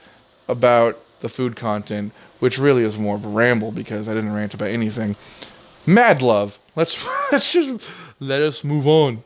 about 0.48 0.98
the 1.20 1.28
food 1.28 1.58
content, 1.58 2.14
which 2.40 2.58
really 2.58 2.84
is 2.84 2.98
more 2.98 3.16
of 3.16 3.26
a 3.26 3.30
ramble 3.30 3.72
because 3.72 4.08
I 4.08 4.14
didn't 4.14 4.34
rant 4.34 4.54
about 4.54 4.70
anything. 4.70 5.18
Mad 5.86 6.22
love. 6.22 6.58
Let's 6.76 7.06
let's 7.32 7.52
just 7.52 7.92
let 8.22 8.42
us 8.42 8.64
move 8.64 8.88
on. 8.88 9.24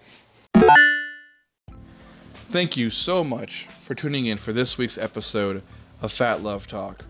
Thank 2.49 2.75
you 2.75 2.89
so 2.89 3.23
much 3.23 3.67
for 3.67 3.95
tuning 3.95 4.25
in 4.25 4.37
for 4.37 4.51
this 4.51 4.77
week's 4.77 4.97
episode 4.97 5.63
of 6.01 6.11
Phat 6.11 6.41
Love 6.41 6.67
Talk, 6.67 7.05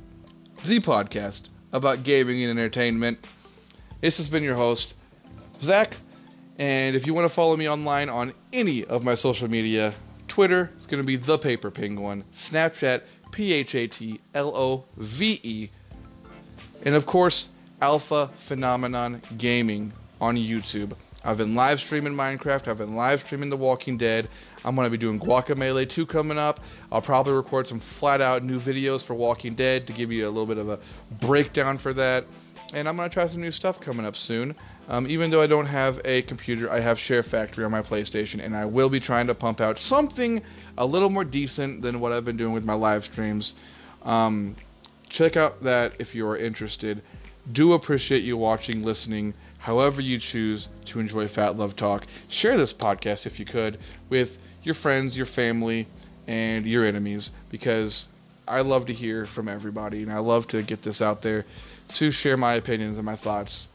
the 0.66 0.80
podcast 0.80 1.50
about 1.72 2.04
gaming 2.04 2.44
and 2.44 2.52
entertainment. 2.58 3.26
This 4.04 4.18
has 4.18 4.28
been 4.28 4.44
your 4.44 4.56
host, 4.56 4.96
Zach. 5.62 5.96
And 6.60 6.94
if 6.94 7.08
you 7.08 7.14
want 7.14 7.24
to 7.24 7.34
follow 7.34 7.56
me 7.56 7.70
online 7.70 8.10
on 8.10 8.34
any 8.52 8.84
of 8.84 9.06
my 9.06 9.16
social 9.16 9.50
media, 9.50 9.94
Twitter 10.28 10.70
is 10.78 10.86
going 10.86 11.02
to 11.02 11.08
be 11.08 11.16
The 11.16 11.38
Paper 11.38 11.72
Penguin, 11.72 12.26
Snapchat, 12.34 13.04
P 13.32 13.54
H 13.54 13.76
A 13.76 13.88
T 13.88 14.20
L 14.34 14.54
O 14.58 14.84
V 14.98 15.40
E, 15.42 15.70
and 16.84 16.96
of 16.96 17.06
course, 17.06 17.48
Alpha 17.82 18.30
Phenomenon 18.36 19.22
Gaming 19.38 19.94
on 20.20 20.36
YouTube. 20.36 20.92
I've 21.24 21.38
been 21.38 21.56
live 21.56 21.80
streaming 21.80 22.14
Minecraft. 22.14 22.68
I've 22.68 22.80
been 22.80 22.98
live 22.98 23.22
streaming 23.22 23.50
The 23.50 23.56
Walking 23.56 23.98
Dead. 23.98 24.28
I'm 24.66 24.76
going 24.76 24.86
to 24.86 24.92
be 24.92 24.98
doing 24.98 25.18
Guacamelee 25.18 25.88
2 25.88 26.06
coming 26.06 26.38
up. 26.38 26.60
I'll 26.92 27.02
probably 27.02 27.32
record 27.32 27.70
some 27.70 27.80
flat 27.80 28.20
out 28.20 28.44
new 28.44 28.60
videos 28.60 29.02
for 29.02 29.14
Walking 29.14 29.54
Dead 29.54 29.88
to 29.88 29.94
give 29.94 30.12
you 30.12 30.28
a 30.28 30.30
little 30.30 30.46
bit 30.46 30.58
of 30.58 30.68
a 30.68 30.80
breakdown 31.22 31.78
for 31.78 31.94
that. 31.94 32.26
And 32.74 32.90
I'm 32.90 32.96
going 32.96 33.10
to 33.10 33.14
try 33.14 33.28
some 33.28 33.42
new 33.42 33.52
stuff 33.52 33.80
coming 33.80 34.06
up 34.06 34.16
soon. 34.16 34.56
Um, 34.90 35.08
even 35.08 35.30
though 35.30 35.42
I 35.42 35.48
don't 35.48 35.66
have 35.66 36.02
a 36.06 36.24
computer, 36.24 36.70
I 36.72 36.80
have 36.80 37.00
Share 37.00 37.24
Factory 37.24 37.64
on 37.64 37.72
my 37.72 37.82
PlayStation, 37.82 38.44
and 38.44 38.56
I 38.56 38.66
will 38.66 38.90
be 38.90 39.00
trying 39.00 39.28
to 39.28 39.36
pump 39.36 39.62
out 39.62 39.80
something 39.80 40.42
a 40.78 40.86
little 40.86 41.10
more 41.10 41.24
decent 41.24 41.82
than 41.82 42.00
what 42.00 42.12
I've 42.12 42.26
been 42.26 42.38
doing 42.38 42.54
with 42.54 42.66
my 42.66 42.74
live 42.74 43.06
streams. 43.06 43.56
Um, 44.04 44.56
check 45.08 45.38
out 45.38 45.62
that 45.64 45.94
if 46.00 46.16
you 46.16 46.28
are 46.28 46.38
interested. 46.38 47.02
Do 47.52 47.74
appreciate 47.74 48.24
you 48.24 48.38
watching, 48.38 48.84
listening, 48.84 49.34
however 49.60 50.02
you 50.02 50.18
choose 50.18 50.68
to 50.86 51.00
enjoy 51.00 51.28
Phat 51.28 51.58
Love 51.58 51.76
Talk. 51.76 52.08
Share 52.28 52.58
this 52.58 52.74
podcast 52.74 53.26
if 53.26 53.40
you 53.40 53.46
could 53.46 53.78
with 54.10 54.38
your 54.64 54.76
friends, 54.76 55.16
your 55.16 55.26
family, 55.26 55.88
and 56.28 56.66
your 56.66 56.86
enemies 56.86 57.32
because 57.50 58.08
I 58.48 58.62
love 58.62 58.86
to 58.88 58.94
hear 58.94 59.26
from 59.26 59.48
everybody 59.48 60.04
and 60.04 60.12
I 60.12 60.20
love 60.20 60.48
to 60.48 60.62
get 60.62 60.82
this 60.82 61.02
out 61.02 61.22
there 61.22 61.46
to 61.90 62.12
share 62.12 62.38
my 62.38 62.54
opinions 62.54 62.98
and 62.98 63.06
my 63.06 63.16
thoughts. 63.16 63.68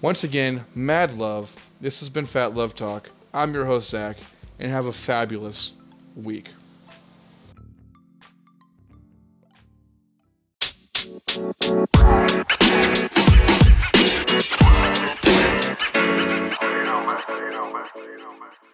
Once 0.00 0.24
again, 0.24 0.64
mad 0.74 1.14
love. 1.14 1.54
This 1.80 2.00
has 2.00 2.08
been 2.08 2.26
Phat 2.26 2.54
Love 2.54 2.74
Talk. 2.74 3.10
I'm 3.34 3.52
your 3.54 3.64
host, 3.64 3.90
Zach, 3.90 4.16
and 4.58 4.70
have 4.70 4.86
a 4.86 4.92
fabulous 4.92 5.76
week. 6.16 6.50
you 16.68 17.50
know, 17.50 17.72
man. 17.72 17.86
You 17.96 18.18
know, 18.18 18.32
man. 18.38 18.67